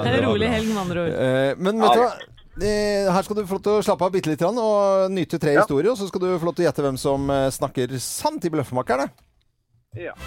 er 0.06 0.16
En 0.20 0.26
rolig 0.28 0.50
helg, 0.52 0.68
med 0.74 0.82
andre 0.84 1.06
ord. 1.06 1.14
Eh, 1.26 1.56
men 1.58 1.82
vet 1.82 1.94
du 1.96 2.02
hva? 2.04 2.14
Her 3.16 3.22
skal 3.26 3.36
du 3.36 3.44
få 3.50 3.58
lov 3.58 3.64
til 3.66 3.74
å 3.80 3.84
slappe 3.84 4.06
av 4.08 4.14
bitte 4.14 4.30
litt 4.32 4.44
og 4.46 5.12
nyte 5.12 5.40
tre 5.42 5.54
Ja. 5.56 5.62
historier. 5.64 5.92
Og 5.92 5.98
så 5.98 6.08
skal 6.08 6.22
du 6.22 6.28
få 6.40 6.46
lov 6.46 6.56
til 6.56 6.66
å 6.66 6.70
gjette 6.70 6.86
hvem 6.86 6.98
som 6.98 7.30
eh, 7.30 7.50
snakker 7.52 7.98
sant 8.00 8.46
i 8.46 8.50
Bløffmakerne. 8.50 9.10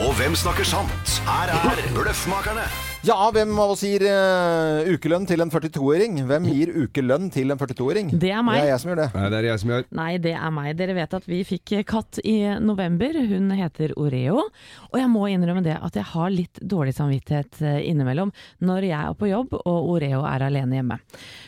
Og 0.00 0.12
hvem 0.16 0.34
snakker 0.36 0.64
sant? 0.64 1.20
Her 1.28 1.48
er 1.52 1.88
Bløffmakerne. 1.94 2.64
Ja, 3.06 3.14
hvem 3.32 3.52
av 3.62 3.70
oss 3.72 3.84
gir 3.86 4.02
uh, 4.10 4.82
ukelønn 4.90 5.22
til 5.28 5.40
en 5.40 5.52
42-åring? 5.52 6.16
Hvem 6.26 6.46
gir 6.50 6.72
ukelønn 6.82 7.28
til 7.32 7.54
en 7.54 7.60
42-åring? 7.60 8.08
Det 8.20 8.32
er 8.34 8.42
meg. 8.44 8.58
Det 8.58 8.64
er 8.66 8.72
jeg 8.72 8.80
som 8.82 8.90
gjør 8.90 8.98
det. 9.00 9.06
Nei, 9.14 9.28
det 9.30 9.38
er 9.38 9.46
jeg 9.46 9.60
som 9.62 9.70
gjør. 9.72 9.84
Nei, 10.00 10.08
det 10.24 10.32
er 10.34 10.52
meg. 10.56 10.70
Dere 10.80 10.96
vet 10.98 11.14
at 11.20 11.28
vi 11.30 11.38
fikk 11.46 11.72
katt 11.88 12.18
i 12.26 12.34
november. 12.60 13.14
Hun 13.30 13.52
heter 13.54 13.94
Oreo. 14.02 14.42
Og 14.90 14.98
jeg 14.98 15.10
må 15.12 15.28
innrømme 15.30 15.62
det 15.64 15.76
at 15.78 15.96
jeg 16.00 16.08
har 16.10 16.34
litt 16.34 16.58
dårlig 16.68 16.96
samvittighet 16.98 17.60
eh, 17.62 17.78
innimellom 17.86 18.32
når 18.66 18.88
jeg 18.90 18.98
er 18.98 19.16
på 19.22 19.30
jobb 19.30 19.54
og 19.60 19.88
Oreo 19.94 20.24
er 20.28 20.46
alene 20.48 20.80
hjemme. 20.80 20.98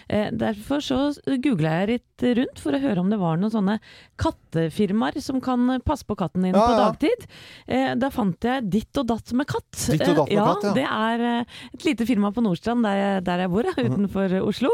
Eh, 0.06 0.30
Derfor 0.40 0.84
så 0.86 1.00
googla 1.42 1.80
jeg 1.82 1.90
litt 1.96 2.26
rundt 2.38 2.62
for 2.62 2.76
å 2.78 2.82
høre 2.86 3.02
om 3.02 3.10
det 3.10 3.18
var 3.20 3.38
noen 3.40 3.52
sånne 3.52 3.76
kattefirmaer 4.20 5.18
som 5.24 5.40
kan 5.42 5.66
passe 5.86 6.06
på 6.06 6.16
katten 6.20 6.46
din 6.46 6.54
Ja, 6.54 6.62
på 6.62 6.78
dagtid. 6.78 7.26
Eh, 7.66 7.92
Da 7.98 8.12
fant 8.14 8.38
jeg 8.46 8.70
Ditt 8.70 9.02
og 9.02 9.10
datt 9.10 9.34
med 9.36 9.50
katt. 9.50 9.74
Ditt 9.90 10.06
og 10.06 10.22
datt 10.22 10.30
med 10.30 10.38
Eh, 10.40 10.46
katt, 10.46 10.64
ja. 10.70 10.74
Det 10.78 10.86
er 10.86 11.26
eh, 11.26 11.39
et 11.74 11.84
lite 11.84 12.06
firma 12.08 12.30
på 12.32 12.42
Nordstrand 12.44 12.82
der 12.84 12.96
jeg, 13.00 13.24
der 13.24 13.38
jeg 13.44 13.50
bor, 13.50 13.62
Mhm. 13.70 13.90
utenfor 13.90 14.34
Oslo. 14.46 14.70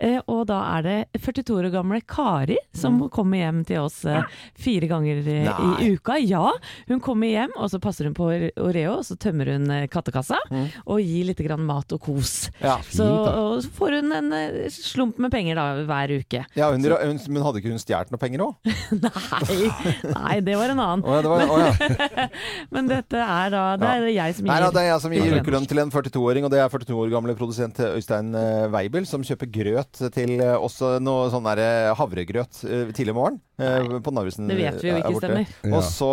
Eh, 0.00 0.20
og 0.28 0.46
da 0.46 0.60
er 0.78 0.82
det 0.82 0.96
42 1.20 1.56
år 1.58 1.70
gamle 1.72 2.00
Kari 2.06 2.56
som 2.74 3.08
kommer 3.10 3.36
hjem 3.38 3.64
til 3.66 3.78
oss 3.84 4.04
eh, 4.04 4.22
fire 4.58 4.88
ganger 4.88 5.20
i, 5.22 5.36
Mhm. 5.44 5.44
Nei. 5.46 5.82
i 5.86 5.94
uka. 5.96 6.16
Ja, 6.20 6.52
hun 6.88 7.00
kommer 7.00 7.26
hjem, 7.28 7.50
og 7.56 7.70
så 7.70 7.80
passer 7.80 8.04
hun 8.04 8.14
på 8.14 8.28
Oreo, 8.56 8.98
og 8.98 9.04
så 9.04 9.16
tømmer 9.16 9.52
hun 9.52 9.70
eh, 9.70 9.86
kattekassa 9.88 10.38
og 10.86 11.00
gir 11.00 11.24
litt 11.26 11.38
grann 11.38 11.64
mat 11.66 11.92
og 11.92 12.00
kos. 12.00 12.50
Ja, 12.60 12.76
fint, 12.78 12.96
Så, 12.96 13.04
og 13.06 13.62
så 13.62 13.70
får 13.70 14.00
hun 14.00 14.12
en 14.12 14.32
eh, 14.32 14.68
slump 14.70 15.18
med 15.18 15.30
penger 15.32 15.54
da 15.56 15.66
hver 15.84 16.12
uke. 16.20 16.44
Ja, 16.56 16.70
hun, 16.72 16.82
hun, 16.82 17.20
men 17.28 17.42
hadde 17.42 17.60
ikke 17.60 17.70
hun 17.74 17.78
stjålet 17.82 18.10
noe 18.10 18.18
penger 18.18 18.44
òg? 18.46 18.54
Nei, 19.06 19.70
nei, 20.14 20.40
det 20.40 20.56
var 20.56 20.70
en 20.72 20.80
annen. 20.80 21.04
Oh, 21.04 21.14
ja, 21.16 21.22
det 21.22 21.30
var- 21.30 21.50
oh. 21.50 22.28
Men 22.74 22.88
dette 22.90 23.16
er 23.20 23.50
da 23.50 23.62
Det 23.76 23.88
er 23.88 24.06
jeg 24.14 24.34
som 24.38 24.46
Nei, 24.46 24.56
gir 24.56 24.64
da, 24.66 24.70
det 24.74 24.82
er 24.82 24.88
jeg 24.90 25.00
som 25.04 25.12
gir 25.12 25.36
ukelønn. 25.40 25.66
til 25.68 25.78
en 25.82 25.90
42-åring, 26.06 26.46
og 26.46 26.52
det 26.52 26.60
er 26.62 26.70
42 26.72 26.96
år 27.02 27.12
gamle 27.12 27.34
produsent 27.38 27.80
Øystein 27.84 28.32
eh, 28.38 28.66
Weibel, 28.72 29.06
som 29.08 29.24
kjøper 29.26 29.50
grøt 29.52 30.00
til 30.14 30.36
eh, 30.38 30.54
også 30.54 30.96
noe 31.02 31.28
sånn 31.32 31.46
der 31.48 31.92
havregrøt 31.98 32.62
eh, 32.66 32.92
tidlig 32.96 33.14
i 33.14 33.18
morgen. 33.18 33.40
Nei, 33.60 34.00
På 34.04 34.12
Narvesen. 34.12 34.50
Det 34.50 34.58
vet 34.58 34.82
vi 34.84 34.92
jo 34.92 35.00
ikke 35.00 35.20
stemmer. 35.22 35.52
Ja. 35.64 35.74
Og 35.78 35.84
så 35.86 36.12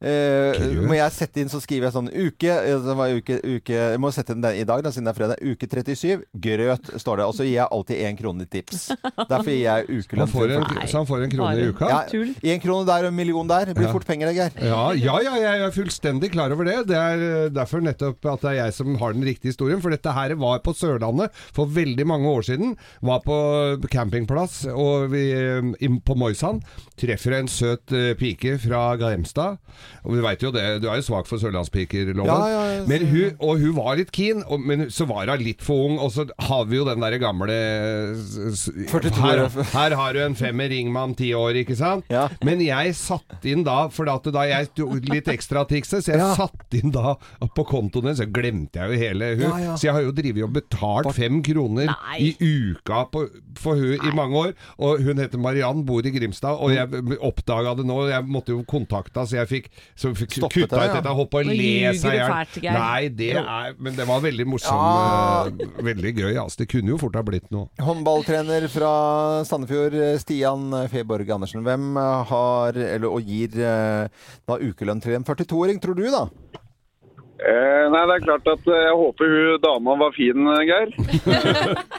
eh, 0.00 0.52
Grøt. 0.58 0.84
må 0.88 0.94
jeg 0.96 1.12
sette 1.16 1.40
inn, 1.42 1.48
så 1.50 1.60
skriver 1.62 1.88
jeg 1.88 1.94
sånn 1.96 2.10
uke, 2.12 2.50
eh, 2.52 2.78
det 2.84 2.94
var 2.98 3.14
uke, 3.16 3.38
uke 3.42 3.74
Jeg 3.78 4.00
må 4.02 4.10
sette 4.14 4.32
inn 4.36 4.42
den 4.44 4.56
i 4.60 4.64
dag, 4.68 4.82
da, 4.84 4.90
siden 4.94 5.08
det 5.08 5.14
er 5.14 5.18
fredag. 5.18 5.42
Uke 5.42 5.66
37. 5.68 6.22
Grøt 6.44 6.90
står 7.02 7.16
det. 7.22 7.26
Og 7.28 7.34
så 7.34 7.46
gir 7.46 7.56
jeg 7.58 7.68
alltid 7.74 8.02
én 8.06 8.18
krone 8.18 8.46
i 8.46 8.50
tips. 8.50 8.88
Derfor 9.28 9.50
gir 9.50 9.64
jeg 9.64 9.88
ukelønn. 9.98 10.30
får 10.32 10.54
en, 10.56 10.66
Nei. 10.76 10.86
så 10.90 11.00
han 11.02 11.08
får 11.10 11.24
en 11.26 11.32
krone 11.34 11.54
i 11.58 11.68
uka? 11.72 11.88
Én 11.88 12.34
Ja, 12.42 12.58
krone 12.62 12.86
der 12.88 13.08
og 13.08 13.12
en 13.12 13.18
million 13.18 13.48
der. 13.50 13.72
Blir 13.74 13.88
Ja. 13.88 13.92
fort 13.92 14.06
penger, 14.06 14.30
det, 14.30 14.36
Geir. 14.38 14.52
Ja, 14.68 14.92
ja, 14.94 15.18
ja, 15.24 15.34
jeg 15.42 15.66
er 15.66 15.74
fullstendig 15.74 16.32
klar 16.32 16.52
over 16.54 16.64
det. 16.68 16.78
Det 16.92 16.96
er 16.98 17.24
eh, 17.28 17.48
derfor 17.54 17.80
nettopp 17.84 18.24
at 18.34 18.40
det 18.44 18.50
er 18.54 18.58
jeg 18.64 18.74
som 18.78 18.94
har 19.00 19.12
den 19.16 19.24
riktige 19.26 19.52
historien. 19.52 19.80
For 19.82 19.90
dette 19.90 20.12
her 20.14 20.34
var 20.38 20.60
på 20.64 20.74
Sørlandet 20.76 21.32
for 21.56 21.66
veldig 21.66 22.06
mange 22.06 22.28
år 22.30 22.42
siden. 22.52 22.76
Var 23.02 23.20
på 23.26 23.38
campingplass 23.90 24.64
og 24.72 25.10
vi, 25.12 25.24
på 26.04 26.16
Moisan. 26.18 26.62
Treffer 26.98 27.38
en 27.38 27.48
søt 27.50 27.86
pike 28.18 28.56
fra 28.62 28.96
Glemstad. 29.00 29.58
Og 30.04 30.14
vi 30.16 30.22
veit 30.24 30.42
jo 30.42 30.50
det, 30.54 30.64
du 30.82 30.88
er 30.88 31.00
jo 31.00 31.06
svak 31.08 31.26
for 31.30 31.38
sørlandspiker, 31.42 32.12
Loven. 32.14 32.28
Ja, 32.30 32.48
ja, 32.52 32.62
ja, 32.78 32.84
men 32.88 33.06
hun, 33.10 33.36
og 33.40 33.58
hun 33.62 33.74
var 33.76 33.96
litt 34.00 34.12
keen, 34.14 34.42
og, 34.48 34.60
men 34.60 34.86
så 34.94 35.06
var 35.08 35.28
hun 35.32 35.42
litt 35.44 35.62
for 35.64 35.88
ung. 35.88 35.98
Og 36.02 36.12
så 36.14 36.26
har 36.48 36.64
vi 36.70 36.76
jo 36.80 36.84
den 36.88 37.00
derre 37.04 37.18
gamle 37.22 37.58
s- 38.16 38.38
s- 38.54 38.70
42 38.90 39.20
her, 39.22 39.42
her 39.72 39.96
har 39.98 40.12
du 40.16 40.20
en 40.24 40.34
femmer, 40.38 40.68
ring 40.72 40.92
meg 40.92 41.02
om 41.10 41.14
ti 41.18 41.30
år, 41.36 41.58
ikke 41.62 41.76
sant? 41.78 42.04
Ja. 42.12 42.26
Men 42.44 42.60
jeg 42.64 42.94
satt 42.98 43.44
inn 43.48 43.64
da, 43.66 43.88
for 43.94 44.08
at 44.12 44.26
da 44.34 44.44
jeg 44.48 44.70
tok 44.78 45.08
litt 45.12 45.28
ekstra 45.32 45.64
trikset, 45.68 46.04
så 46.04 46.12
jeg 46.14 46.18
Ja. 46.22 46.34
satt 46.38 46.74
inn 46.78 46.90
da 46.94 47.14
på 47.54 47.64
kontoen 47.68 48.08
hennes, 48.08 48.18
så 48.22 48.26
glemte 48.30 48.80
jeg 48.80 48.90
jo 48.92 48.98
hele 49.04 49.32
hun. 49.36 49.46
Ja, 49.48 49.58
ja. 49.68 49.74
Så 49.76 49.88
jeg 49.88 49.94
har 49.94 50.02
jo 50.06 50.12
drevet 50.12 50.44
og 50.44 50.52
betalt 50.56 51.12
fem 51.16 51.42
kroner 51.42 51.86
Nei. 51.92 52.18
i 52.18 52.36
uka 52.40 53.04
på, 53.12 53.26
for 53.58 53.74
hun 53.76 53.98
i 54.04 54.14
mange 54.14 54.34
år. 54.36 54.52
Og 54.78 55.02
hun 55.04 55.18
heter 55.18 55.38
Mariann, 55.38 55.84
bor 55.88 56.04
i 56.06 56.10
Grimstad, 56.14 56.58
og 56.58 56.72
jeg 56.74 57.18
oppdaga 57.20 57.76
det 57.78 57.86
nå. 57.88 57.98
Jeg 58.10 58.24
måtte 58.28 58.54
jo 58.54 58.62
kontakte 58.68 59.24
så 59.28 59.38
jeg 59.40 59.48
fikk, 59.50 59.70
så 59.98 60.12
kutta 60.14 60.48
det, 60.48 60.64
ut 60.64 60.74
dette. 60.76 61.14
Hoppe 61.18 61.40
og 61.42 61.48
le 61.50 61.92
seg 61.98 62.14
i 62.14 62.20
hjel. 62.62 62.76
Nei, 62.78 63.08
det 63.08 63.30
er 63.40 63.74
Men 63.78 63.96
det 63.98 64.06
var 64.08 64.22
veldig 64.24 64.46
morsom. 64.48 64.78
Ja. 64.78 65.48
eh, 65.48 65.82
Veldig 65.88 66.12
gøy. 66.18 66.34
Altså. 66.42 66.62
Det 66.62 66.68
kunne 66.72 66.94
jo 66.94 67.00
fort 67.00 67.16
ha 67.18 67.24
blitt 67.26 67.50
noe. 67.54 67.68
Håndballtrener 67.82 68.68
fra 68.72 68.92
Sandefjord, 69.48 69.96
Stian 70.22 70.70
Feborg 70.92 71.30
Andersen. 71.34 71.64
Hvem 71.66 71.90
eh, 71.98 72.22
har, 72.32 72.78
eller 72.94 73.08
og 73.10 73.22
gir 73.28 73.58
eh, 73.58 74.08
da 74.48 74.58
ukelønn 74.62 75.02
til 75.04 75.18
en 75.18 75.26
42-åring, 75.26 75.80
tror 75.82 75.98
du 75.98 76.06
da? 76.12 76.26
Eh, 77.38 77.84
nei, 77.94 78.00
det 78.10 78.14
er 78.16 78.24
klart 78.24 78.48
at 78.50 78.64
jeg 78.66 78.94
håper 78.98 79.30
hun 79.30 79.60
dama 79.62 79.94
var 80.00 80.14
fin, 80.16 80.48
Geir. 80.66 80.90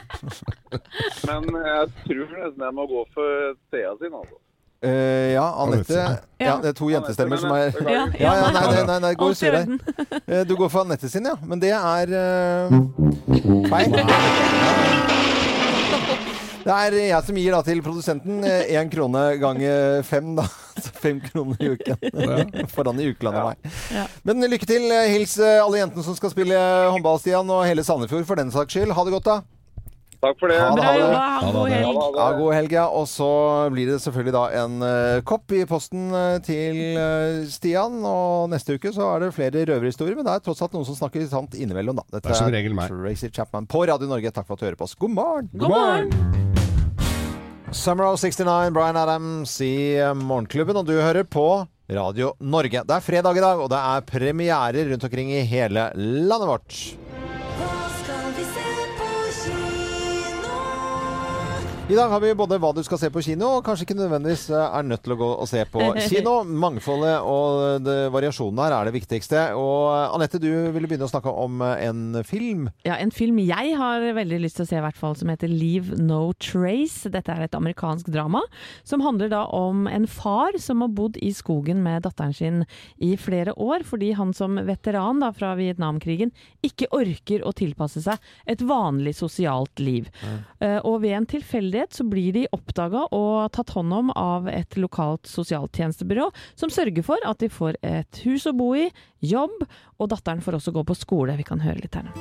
Men 1.28 1.46
jeg 1.48 1.86
tror 2.04 2.34
nesten 2.34 2.64
jeg 2.66 2.76
må 2.76 2.84
gå 2.90 3.04
for 3.14 3.54
Thea 3.72 3.94
sin, 4.02 4.12
altså. 4.18 4.36
Eh, 4.82 5.32
ja, 5.34 5.44
Anette. 5.60 6.20
Ja, 6.40 6.54
det 6.62 6.70
er 6.70 6.76
to 6.76 6.86
jentestemmer 6.88 7.36
som 7.36 7.52
er 7.52 7.74
Ja, 7.84 8.06
Ja, 8.16 8.30
nei, 8.48 8.62
nei, 8.64 8.84
nei, 8.88 8.98
nei 9.04 9.10
i 9.12 9.34
sur 9.36 9.52
der. 9.52 9.66
Eh, 10.30 10.44
Du 10.48 10.54
går 10.56 10.70
for 10.72 10.86
Anette 10.86 11.08
sin, 11.12 11.26
ja. 11.28 11.34
Men 11.44 11.60
det 11.60 11.74
er 11.76 12.08
uh, 12.16 12.72
feil. 13.68 13.92
Det 16.60 16.72
er 16.76 16.92
jeg 16.92 17.24
som 17.24 17.36
gir 17.40 17.54
da 17.56 17.62
til 17.64 17.78
produsenten 17.82 18.42
én 18.44 18.90
krone 18.92 19.22
ganger 19.40 20.02
fem, 20.04 20.34
da. 20.36 20.44
Så 20.84 20.92
fem 20.92 21.20
kroner 21.24 21.56
i 21.60 21.70
uken. 21.72 22.66
Foran 22.72 23.00
i 23.00 23.08
ukelandet 23.10 23.46
meg. 23.48 23.72
Ja. 23.96 24.04
Men 24.28 24.44
lykke 24.44 24.68
til. 24.68 24.84
Hils 25.08 25.38
alle 25.40 25.80
jentene 25.80 26.04
som 26.04 26.16
skal 26.16 26.32
spille 26.32 26.60
håndball, 26.92 27.18
Stian, 27.20 27.48
og 27.52 27.64
hele 27.68 27.84
Sandefjord 27.84 28.28
for 28.28 28.40
den 28.40 28.52
saks 28.52 28.76
skyld. 28.76 28.92
Ha 28.96 29.04
det 29.08 29.16
godt, 29.16 29.28
da. 29.28 29.40
Takk 30.20 30.36
for 30.36 30.52
det. 30.52 30.58
Ha 30.60 30.74
det, 30.76 30.84
ha 30.84 30.92
det. 30.92 31.00
jobba, 31.00 31.20
ha 31.40 31.50
god 31.54 31.70
det. 31.70 31.76
helg. 31.78 31.86
Ha 31.96 32.08
det. 32.12 32.20
Ja, 32.20 32.28
god 32.36 32.52
helg, 32.52 32.74
ja. 32.76 32.84
Og 32.92 33.06
så 33.08 33.28
blir 33.72 33.88
det 33.88 33.96
selvfølgelig 34.04 34.34
da 34.36 34.42
en 34.60 34.84
eh, 34.84 35.20
kopp 35.24 35.54
i 35.56 35.62
posten 35.68 36.10
eh, 36.12 36.34
til 36.44 36.76
eh, 37.00 37.38
Stian. 37.48 37.96
Og 38.04 38.50
neste 38.52 38.76
uke 38.76 38.92
så 38.92 39.06
er 39.14 39.24
det 39.24 39.30
flere 39.36 39.64
røverhistorier, 39.72 40.18
men 40.18 40.28
det 40.28 40.36
er 40.36 40.44
tross 40.44 40.60
alt 40.66 40.76
noen 40.76 40.84
som 40.88 40.98
snakker 40.98 41.24
sant 41.30 41.56
innimellom, 41.56 42.02
da. 42.02 42.04
Dette 42.18 42.28
Det 42.28 42.36
er 42.36 42.40
som 42.42 42.52
regel 42.52 42.76
meg. 42.76 42.92
Tracy 42.92 43.32
Chapman 43.32 43.68
på 43.70 43.86
Radio 43.88 44.10
Norge. 44.12 44.34
Takk 44.36 44.50
for 44.50 44.60
at 44.60 44.60
du 44.60 44.68
hører 44.68 44.80
på 44.82 44.90
oss. 44.90 44.96
God 45.00 45.16
morgen! 45.16 45.50
God 45.56 45.72
morgen! 45.72 46.12
Summer 47.72 48.04
of 48.04 48.18
69, 48.20 48.72
Bryan 48.74 48.96
Adams 49.00 49.56
i 49.64 49.96
eh, 49.96 50.12
Morgenklubben, 50.12 50.76
og 50.76 50.88
du 50.90 50.98
hører 51.00 51.24
på 51.24 51.48
Radio 51.90 52.34
Norge. 52.44 52.84
Det 52.84 52.96
er 52.96 53.04
fredag 53.08 53.40
i 53.40 53.44
dag, 53.48 53.62
og 53.62 53.72
det 53.72 53.80
er 53.80 54.04
premierer 54.04 54.90
rundt 54.92 55.06
omkring 55.08 55.32
i 55.32 55.46
hele 55.48 55.88
landet 55.96 56.50
vårt. 56.50 56.82
I 61.90 61.94
dag 61.96 62.06
har 62.12 62.20
vi 62.22 62.28
både 62.38 62.54
hva 62.62 62.68
du 62.70 62.84
skal 62.86 63.00
se 63.00 63.08
på 63.10 63.18
kino, 63.24 63.48
og 63.56 63.64
kanskje 63.66 63.82
ikke 63.82 63.96
nødvendigvis 63.98 64.44
eh, 64.54 64.74
er 64.78 64.84
nødt 64.86 65.00
til 65.02 65.16
å 65.16 65.18
gå 65.18 65.28
og 65.42 65.48
se 65.50 65.64
på 65.66 65.82
kino. 66.12 66.36
Mangfoldet 66.46 67.16
og 67.26 67.88
variasjonen 68.14 68.60
her 68.62 68.74
er 68.76 68.86
det 68.86 68.92
viktigste. 68.94 69.40
Og 69.58 69.88
eh, 69.90 70.14
Anette, 70.14 70.38
du 70.38 70.46
ville 70.70 70.86
begynne 70.86 71.08
å 71.08 71.10
snakke 71.10 71.32
om 71.34 71.58
eh, 71.66 71.82
en 71.88 72.20
film. 72.22 72.68
Ja, 72.86 72.94
En 73.02 73.10
film 73.10 73.40
jeg 73.42 73.72
har 73.80 74.06
veldig 74.14 74.38
lyst 74.44 74.60
til 74.60 74.68
å 74.68 74.70
se, 74.70 74.78
i 74.78 74.84
hvert 74.84 75.00
fall, 75.00 75.16
som 75.18 75.32
heter 75.32 75.50
Leave 75.50 75.98
No 75.98 76.20
Trace. 76.38 77.10
Dette 77.10 77.34
er 77.34 77.48
et 77.48 77.58
amerikansk 77.58 78.12
drama 78.14 78.44
som 78.86 79.02
handler 79.02 79.32
da 79.34 79.42
om 79.50 79.88
en 79.90 80.06
far 80.06 80.60
som 80.62 80.86
har 80.86 80.94
bodd 80.94 81.18
i 81.18 81.32
skogen 81.34 81.82
med 81.82 82.06
datteren 82.06 82.36
sin 82.38 82.62
i 83.02 83.16
flere 83.18 83.56
år, 83.58 83.82
fordi 83.88 84.12
han 84.14 84.30
som 84.36 84.60
veteran 84.68 85.24
da 85.24 85.32
fra 85.34 85.56
Vietnamkrigen 85.58 86.30
ikke 86.62 86.92
orker 86.94 87.42
å 87.42 87.50
tilpasse 87.58 88.06
seg 88.06 88.30
et 88.46 88.62
vanlig 88.62 89.16
sosialt 89.18 89.82
liv. 89.82 90.06
Eh, 90.62 90.78
og 90.86 91.00
ved 91.02 91.18
en 91.18 91.30
tilfeldighet 91.34 91.79
leilighet, 91.80 91.94
så 91.94 92.04
blir 92.04 92.32
de 92.32 92.46
oppdaga 92.52 93.08
og 93.12 93.52
tatt 93.52 93.70
hånd 93.70 93.92
om 93.92 94.10
av 94.16 94.48
et 94.48 94.76
lokalt 94.76 95.26
sosialtjenestebyrå, 95.26 96.30
som 96.54 96.70
sørger 96.70 97.02
for 97.02 97.18
at 97.24 97.38
de 97.40 97.48
får 97.48 97.76
et 97.82 98.22
hus 98.24 98.46
å 98.46 98.52
bo 98.52 98.74
i, 98.74 98.90
jobb, 99.20 99.64
og 99.98 100.10
datteren 100.10 100.40
får 100.40 100.58
også 100.58 100.72
gå 100.72 100.84
på 100.84 100.94
skole. 100.94 101.36
Vi 101.36 101.44
kan 101.44 101.60
høre 101.60 101.80
litt 101.80 101.94
her 101.94 102.04
nå. 102.04 102.12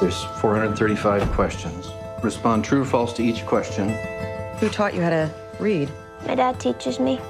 There's 0.00 0.24
435 0.40 1.26
questions. 1.34 1.88
Respond 2.22 2.64
true 2.64 2.82
or 2.82 2.84
false 2.84 3.12
to 3.14 3.22
each 3.22 3.44
question. 3.46 3.90
Who 4.60 4.68
taught 4.68 4.94
you 4.94 5.02
how 5.02 5.10
to 5.10 5.30
read? 5.60 5.88
My 6.26 6.34
dad 6.34 6.60
teaches 6.60 7.00
me. 7.00 7.20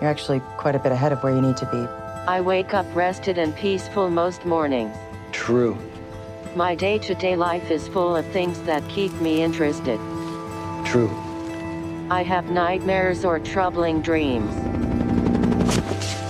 You're 0.00 0.10
actually 0.10 0.40
quite 0.58 0.74
a 0.74 0.78
bit 0.78 0.92
ahead 0.92 1.12
of 1.12 1.22
where 1.22 1.34
you 1.34 1.40
need 1.40 1.56
to 1.58 1.66
be. 1.66 1.86
I 2.26 2.40
wake 2.40 2.72
up 2.72 2.86
rested 2.94 3.38
and 3.38 3.54
peaceful 3.54 4.08
most 4.10 4.44
mornings. 4.44 4.96
True. 5.32 5.76
My 6.56 6.74
day 6.74 6.98
to 6.98 7.14
day 7.14 7.36
life 7.36 7.70
is 7.70 7.88
full 7.88 8.16
of 8.16 8.24
things 8.32 8.60
that 8.62 8.86
keep 8.88 9.12
me 9.20 9.42
interested. 9.42 9.98
True. 10.84 11.10
I 12.10 12.22
have 12.22 12.50
nightmares 12.50 13.24
or 13.24 13.38
troubling 13.38 14.02
dreams. 14.02 14.54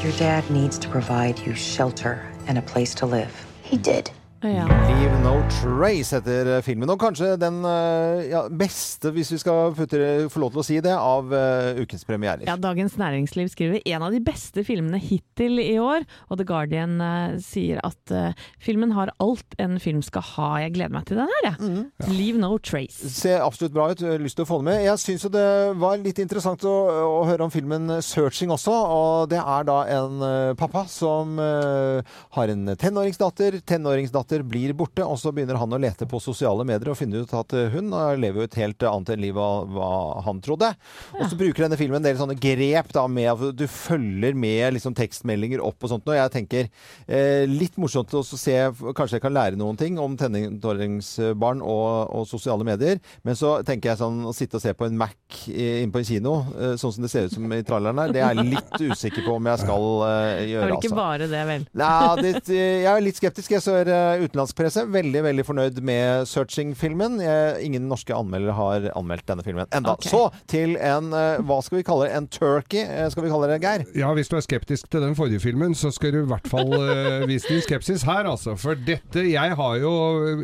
Your 0.03 0.13
dad 0.13 0.49
needs 0.51 0.79
to 0.79 0.89
provide 0.89 1.39
you 1.41 1.55
shelter 1.55 2.25
and 2.47 2.59
a 2.59 2.63
place 2.63 2.95
to 2.97 3.07
live. 3.07 3.47
He 3.63 3.77
did. 3.77 4.11
Leave 4.45 5.17
No 5.23 5.39
Trace 5.49 6.19
heter 6.19 6.49
eh, 6.57 6.63
filmen. 6.65 6.91
Og 6.93 6.99
kanskje 7.01 7.31
den 7.41 7.63
eh, 7.65 8.27
ja, 8.29 8.43
beste, 8.53 9.09
hvis 9.15 9.31
vi 9.33 9.39
skal 9.41 9.73
putte, 9.73 9.99
få 10.29 10.43
lov 10.43 10.53
til 10.53 10.61
å 10.61 10.65
si 10.67 10.77
det, 10.85 10.93
av 10.93 11.33
uh, 11.33 11.81
ukens 11.81 12.05
premierer. 12.05 12.45
Ja, 12.45 12.59
Dagens 12.61 12.99
Næringsliv 13.01 13.49
skriver 13.55 13.81
en 13.89 14.05
av 14.05 14.13
de 14.13 14.21
beste 14.25 14.61
filmene 14.67 15.01
hittil 15.01 15.63
i 15.63 15.79
år, 15.81 16.05
og 16.29 16.41
The 16.41 16.47
Guardian 16.49 16.99
uh, 17.01 17.39
sier 17.41 17.81
at 17.89 18.13
uh, 18.13 18.37
filmen 18.61 18.93
har 18.93 19.15
alt 19.25 19.57
en 19.63 19.79
film 19.81 20.03
skal 20.05 20.27
ha. 20.35 20.51
Jeg 20.67 20.75
gleder 20.77 20.93
meg 20.93 21.09
til 21.09 21.23
den 21.23 21.33
her, 21.33 21.49
jeg. 21.49 21.57
Mhm. 21.65 22.13
Leave 22.13 22.45
No 22.45 22.53
Trace. 22.61 23.09
Ser 23.15 23.41
absolutt 23.47 23.73
bra 23.77 23.89
ut. 23.95 24.05
Lyst 24.21 24.37
til 24.41 24.45
å 24.45 24.51
få 24.51 24.61
den 24.61 24.69
med. 24.69 24.83
Jeg 24.85 25.01
syns 25.01 25.25
jo 25.25 25.33
det 25.33 25.47
var 25.81 26.05
litt 26.05 26.21
interessant 26.21 26.69
å, 26.69 26.75
å 27.15 27.25
høre 27.31 27.49
om 27.49 27.55
filmen 27.55 27.97
'Searching' 27.97 28.53
også. 28.53 28.77
Og 28.77 29.33
det 29.33 29.41
er 29.41 29.69
da 29.73 29.81
en 29.97 30.21
pappa 30.61 30.85
som 30.91 31.39
har 31.41 32.53
en 32.53 32.75
tenåringsdatter. 32.77 33.63
Tenåringsdatter 33.65 34.34
blir 34.43 34.75
borte, 34.77 35.05
og 35.07 35.19
så 35.21 35.31
begynner 35.35 35.59
han 35.61 35.73
å 35.73 35.81
lete 35.81 36.09
på 36.11 36.21
sosiale 36.23 36.65
medier 36.67 36.91
og 36.91 36.99
finne 36.99 37.23
ut 37.23 37.35
at 37.37 37.55
eh, 37.57 37.71
hun 37.75 37.93
eh, 37.95 38.17
lever 38.21 38.43
jo 38.43 38.49
et 38.49 38.59
helt 38.59 38.87
annet 38.89 39.21
liv 39.21 39.39
av 39.39 39.71
hva 39.75 39.91
han 40.27 40.41
trodde. 40.45 40.73
Og 41.19 41.27
så 41.31 41.39
bruker 41.39 41.67
denne 41.67 41.79
filmen 41.79 42.01
en 42.01 42.07
del 42.07 42.19
sånne 42.19 42.37
grep 42.41 42.91
da 42.95 43.07
med 43.11 43.31
at 43.33 43.59
du 43.59 43.67
følger 43.71 44.37
med 44.39 44.77
liksom 44.77 44.97
tekstmeldinger 44.99 45.63
opp 45.65 45.85
og 45.85 45.93
sånt. 45.93 46.09
Og 46.11 46.19
jeg 46.19 46.33
tenker 46.35 46.69
eh, 47.07 47.45
litt 47.51 47.79
morsomt 47.81 48.13
å 48.15 48.25
se 48.25 48.55
Kanskje 48.95 49.19
jeg 49.19 49.25
kan 49.25 49.35
lære 49.35 49.59
noen 49.59 49.77
ting 49.79 49.97
om 50.01 50.15
tenåringsbarn 50.19 51.63
og, 51.63 52.11
og 52.15 52.27
sosiale 52.29 52.67
medier. 52.67 53.01
Men 53.27 53.39
så 53.39 53.57
tenker 53.67 53.93
jeg 53.93 54.01
sånn 54.01 54.23
å 54.27 54.35
sitte 54.37 54.59
og 54.59 54.65
se 54.65 54.75
på 54.77 54.87
en 54.89 54.99
Mac 54.99 55.15
inne 55.49 55.93
på 55.93 56.01
en 56.01 56.09
kino, 56.09 56.35
eh, 56.59 56.75
sånn 56.81 56.95
som 56.97 57.05
det 57.05 57.11
ser 57.13 57.29
ut 57.29 57.35
som 57.35 57.53
i 57.55 57.63
tralleren 57.67 58.01
her, 58.03 58.15
det 58.15 58.23
er 58.23 58.35
jeg 58.35 58.55
litt 58.55 58.75
usikker 58.81 59.25
på 59.27 59.37
om 59.39 59.51
jeg 59.51 59.63
skal 59.65 59.87
Det 60.05 60.47
gjøre, 60.51 60.65
er 60.65 60.71
vel 60.71 60.77
ikke 60.77 60.91
altså. 60.91 61.01
bare 61.01 61.29
det, 61.31 61.43
vel? 61.51 61.67
Nei, 61.83 62.15
det, 62.23 62.33
jeg 62.55 62.91
er 62.93 63.05
litt 63.05 63.21
skeptisk. 63.21 63.55
Jeg 63.57 63.65
ser 63.65 63.91
uh, 63.91 64.24
utenlandsk 64.27 64.59
presse. 64.59 64.87
Veldig 64.95 65.25
veldig 65.29 65.47
fornøyd 65.47 65.81
med 65.85 66.29
Searching-filmen. 66.31 67.21
Ingen 67.65 67.89
norske 67.91 68.15
anmeldere 68.17 68.57
har 68.59 68.91
anmeldt 68.95 69.27
denne 69.29 69.45
filmen 69.47 69.69
enda. 69.75 69.95
Okay. 69.99 70.11
Så 70.11 70.23
til 70.51 70.77
en 70.81 71.13
eh, 71.15 71.43
Hva 71.45 71.61
skal 71.65 71.81
vi 71.81 71.87
kalle 71.87 72.09
det? 72.09 72.15
En 72.19 72.29
turkey, 72.31 72.85
eh, 72.85 73.09
skal 73.13 73.27
vi 73.27 73.33
kalle 73.33 73.51
det, 73.51 73.61
Geir? 73.65 73.85
Ja, 73.99 74.13
hvis 74.17 74.31
du 74.31 74.37
er 74.39 74.45
skeptisk 74.45 74.89
til 74.93 75.05
den 75.05 75.17
forrige 75.19 75.43
filmen, 75.43 75.75
så 75.79 75.93
skal 75.95 76.15
du 76.15 76.21
i 76.23 76.29
hvert 76.31 76.49
fall 76.51 76.73
uh, 76.73 77.25
vise 77.31 77.51
din 77.51 77.63
skepsis 77.65 78.07
her, 78.09 78.29
altså. 78.31 78.57
For 78.61 78.79
dette 78.79 79.25
Jeg 79.25 79.57
har 79.59 79.77
jo 79.81 79.95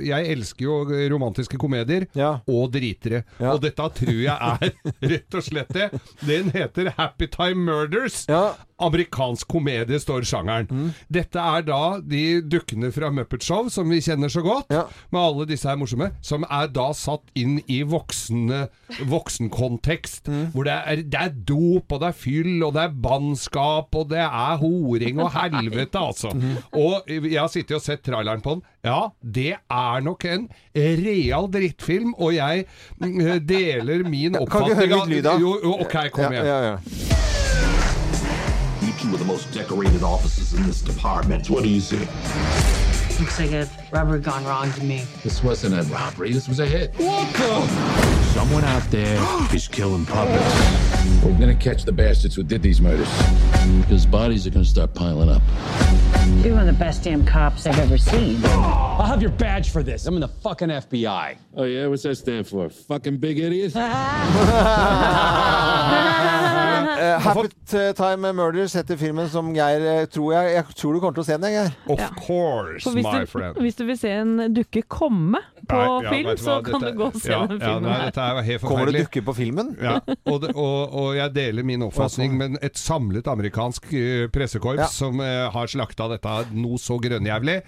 Jeg 0.04 0.30
elsker 0.34 0.64
jo 0.64 0.78
romantiske 1.12 1.58
komedier 1.60 2.08
og 2.20 2.70
dritere. 2.74 3.24
Og 3.40 3.60
dette 3.62 3.90
tror 4.00 4.16
jeg 4.16 4.34
er 4.34 4.74
rett 5.14 5.38
og 5.38 5.46
slett 5.46 5.72
det. 5.74 5.90
Den 6.26 6.50
heter 6.54 6.92
Happy 6.98 7.28
Time 7.30 7.64
Murders. 7.66 8.24
Amerikansk 8.80 9.48
komedie 9.50 10.00
står 10.00 10.24
sjangeren. 10.28 10.68
Mm. 10.70 10.92
Dette 11.12 11.42
er 11.42 11.64
da 11.68 11.82
de 12.00 12.24
dukkene 12.40 12.90
fra 12.94 13.10
Muppet 13.12 13.44
Show 13.44 13.68
som 13.72 13.90
vi 13.90 14.00
kjenner 14.04 14.33
så 14.33 14.42
godt, 14.44 14.70
med 15.11 15.20
alle 15.20 15.46
disse 15.48 15.68
her 15.68 15.78
morsomme, 15.80 16.11
som 16.24 16.44
er 16.48 16.70
da 16.74 16.90
satt 16.96 17.30
inn 17.38 17.59
i 17.70 17.80
voksne, 17.87 18.66
voksenkontekst. 19.11 20.28
Mm. 20.30 20.44
Hvor 20.54 20.68
det 20.68 20.76
er, 20.76 21.04
det 21.04 21.20
er 21.20 21.35
dop, 21.48 21.92
og 21.92 22.02
det 22.02 22.11
er 22.11 22.18
fyll, 22.18 22.52
og 22.66 22.74
det 22.76 22.85
er 22.87 22.98
bannskap, 23.06 23.94
og 23.96 24.11
det 24.12 24.22
er 24.24 24.61
horing 24.61 25.22
og 25.22 25.33
helvete, 25.38 25.98
altså. 25.98 26.35
Mm. 26.35 26.59
Og 26.80 27.11
jeg 27.11 27.38
har 27.40 27.50
sittet 27.52 27.78
og 27.78 27.85
sett 27.85 28.04
traileren 28.06 28.44
på 28.44 28.59
den. 28.59 28.66
Ja, 28.85 29.00
det 29.20 29.54
er 29.59 30.00
nok 30.04 30.24
en 30.24 30.48
real 30.74 31.50
drittfilm, 31.52 32.14
og 32.16 32.35
jeg 32.35 32.64
mm, 32.98 33.46
deler 33.48 34.06
min 34.09 34.33
Kan 34.38 34.42
oppfatning 34.42 34.76
ikke 34.76 34.87
høre 34.87 35.00
litt 35.00 35.14
lyd, 35.16 35.24
da? 35.28 35.37
Jo, 35.40 35.56
jo, 35.62 35.74
ok, 35.85 35.96
kom 36.14 36.33
igjen. 36.33 36.46
ja, 36.46 36.61
ja. 36.70 36.76
You 38.80 38.92
two 38.98 39.12
are 39.14 39.18
the 39.18 39.24
most 39.24 39.52
decorated 39.52 40.02
offices 40.02 40.54
in 40.54 40.62
this 40.62 40.80
department. 40.80 41.50
What 41.50 41.64
do 41.64 41.68
you 41.68 41.80
see? 41.80 41.98
Looks 43.20 43.38
like 43.38 43.52
a 43.52 43.68
robbery 43.92 44.20
gone 44.20 44.42
wrong 44.46 44.72
to 44.72 44.83
me. 44.83 45.04
This 45.22 45.44
wasn't 45.44 45.74
a 45.74 45.83
robbery. 45.92 46.33
This 46.33 46.48
was 46.48 46.59
a 46.59 46.64
hit. 46.64 46.94
What 46.96 47.30
the? 47.35 47.66
Someone 48.33 48.64
out 48.64 48.83
there 48.90 49.18
is 49.54 49.68
killing 49.68 50.06
puppets. 50.06 51.22
We're 51.22 51.38
gonna 51.38 51.54
catch 51.54 51.85
the 51.85 51.92
bastards 51.92 52.35
who 52.35 52.42
did 52.42 52.62
these 52.62 52.80
murders. 52.80 53.11
Because 53.83 54.06
bodies 54.06 54.46
are 54.46 54.50
gonna 54.50 54.64
start 54.64 54.94
piling 54.94 55.28
up. 55.28 55.42
You're 56.42 56.54
one 56.54 56.66
of 56.66 56.66
the 56.66 56.83
best 56.83 57.04
damn 57.04 57.26
cops 57.26 57.66
I've 57.66 57.78
ever 57.78 57.98
seen. 57.98 58.40
I'll 58.44 59.04
have 59.04 59.20
your 59.20 59.33
badge 59.33 59.68
for 59.68 59.83
this. 59.83 60.06
I'm 60.06 60.14
in 60.14 60.22
the 60.22 60.28
fucking 60.28 60.70
FBI. 60.70 61.37
Oh 61.56 61.64
yeah, 61.64 61.88
what's 61.88 62.04
that 62.04 62.14
stand 62.14 62.48
for? 62.48 62.70
Fucking 62.70 63.18
big 63.18 63.38
idiot? 63.38 63.74
Eh, 67.00 67.18
Happy 67.24 67.48
Time 67.96 68.33
Murders 68.33 68.74
heter 68.74 68.96
filmen 68.96 69.28
som 69.28 69.54
Geir 69.54 69.80
eh, 69.80 70.06
tror 70.12 70.33
jeg, 70.35 70.54
jeg 70.54 70.64
tror 70.76 70.92
du 70.92 71.00
kommer 71.00 71.14
til 71.16 71.22
å 71.24 71.28
se 71.30 71.37
den, 71.38 71.46
jeg, 71.54 71.70
Geir. 71.70 71.94
Of 71.94 72.02
course, 72.26 72.85
For 72.85 72.92
hvis 73.11 73.18
my 73.18 73.27
du, 73.27 73.31
friend. 73.33 73.61
hvis 73.64 73.77
du 73.81 73.85
vil 73.88 73.99
se 74.01 74.12
en 74.23 74.33
dukke 74.55 74.83
komme 74.88 75.40
på 75.70 75.77
Nei, 75.81 76.05
ja, 76.05 76.11
film, 76.14 76.31
så 76.40 76.57
kan 76.66 76.81
dette- 76.81 76.92
du 76.94 76.99
gå 76.99 77.09
og 77.11 77.18
se 77.20 77.31
ja, 77.33 77.40
den 77.46 77.61
ja, 77.61 77.66
filmen 77.66 77.88
nei, 77.90 77.96
her. 77.99 78.05
Dette 78.11 78.20
er 78.31 78.42
helt 78.49 78.64
Kommer 78.70 78.90
det 78.90 79.03
dukker 79.05 79.27
på 79.29 79.35
filmen? 79.38 79.75
Ja, 79.81 79.99
og, 80.33 80.40
det, 80.42 80.55
og, 80.55 80.94
og 81.03 81.11
jeg 81.18 81.35
deler 81.37 81.66
min 81.66 81.83
oppfatning, 81.87 82.35
men 82.40 82.59
et 82.62 82.79
samlet 82.81 83.29
amerikansk 83.31 83.92
eh, 83.92 84.25
pressekorps 84.33 84.81
Ja. 84.81 84.88
som 84.90 85.20
uh, 85.20 85.51
har 85.53 85.66
slakta 85.70 86.09
dette 86.14 86.38
noe 86.57 86.79
så 86.81 86.96
grønnjævlig, 87.03 87.61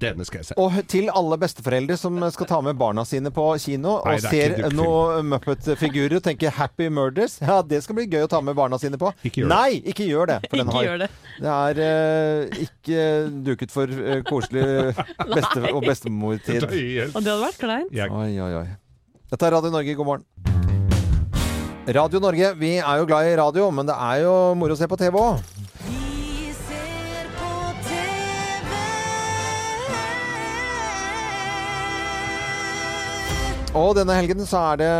denne 0.00 0.24
skal 0.26 0.40
jeg 0.40 0.48
se. 0.50 0.54
Og 0.60 0.74
til 0.90 1.08
alle 1.12 1.36
besteforeldre 1.40 1.96
som 2.00 2.18
skal 2.34 2.48
ta 2.50 2.58
med 2.64 2.76
barna 2.80 3.04
sine 3.08 3.30
på 3.34 3.44
kino 3.62 3.96
Nei, 4.04 4.14
og 4.16 4.18
er 4.18 4.24
ser 4.24 4.74
noen 4.74 5.28
Muppet-figurer 5.32 6.16
og 6.18 6.24
tenker 6.26 6.50
'Happy 6.54 6.88
Murders', 6.88 7.38
ja, 7.44 7.60
det 7.62 7.82
skal 7.84 7.96
bli 7.98 8.06
gøy 8.10 8.24
å 8.26 8.30
ta 8.30 8.40
med 8.40 8.56
barna 8.58 8.78
sine 8.78 8.98
på. 9.00 9.12
Ikke 9.24 9.42
gjør 9.42 9.48
det. 9.48 9.54
Nei, 9.54 9.82
ikke 9.92 10.06
gjør 10.08 10.26
det! 10.32 10.38
for 10.50 10.56
den 10.56 10.72
har- 10.74 10.98
det. 11.04 11.10
Det 11.40 11.52
er 11.54 11.82
uh, 11.84 12.64
ikke 12.66 13.00
duket 13.44 13.70
for 13.74 13.86
uh, 13.90 14.22
koselig 14.28 14.94
beste- 15.36 15.72
og 15.74 15.82
bestemortid. 15.84 16.60
Det 16.66 17.10
Og 17.14 17.20
det 17.22 17.30
hadde 17.32 17.44
vært 17.46 17.60
kleint. 17.60 17.94
Oi, 18.10 18.32
oi, 18.40 18.52
oi. 18.62 18.66
Dette 19.30 19.46
er 19.46 19.50
Radio 19.56 19.70
Norge, 19.70 19.94
god 19.94 20.06
morgen. 20.06 20.24
Radio 21.84 22.18
Norge, 22.22 22.54
vi 22.56 22.76
er 22.80 22.96
jo 23.00 23.04
glad 23.04 23.26
i 23.28 23.36
radio, 23.36 23.66
men 23.70 23.84
det 23.84 23.94
er 24.00 24.22
jo 24.24 24.32
moro 24.56 24.72
å 24.72 24.78
se 24.78 24.86
på 24.88 24.96
TV 24.96 25.18
òg. 25.20 25.42
Og 33.74 33.96
denne 33.98 34.14
helgen 34.14 34.44
så 34.46 34.60
er 34.70 34.78
det 34.78 34.90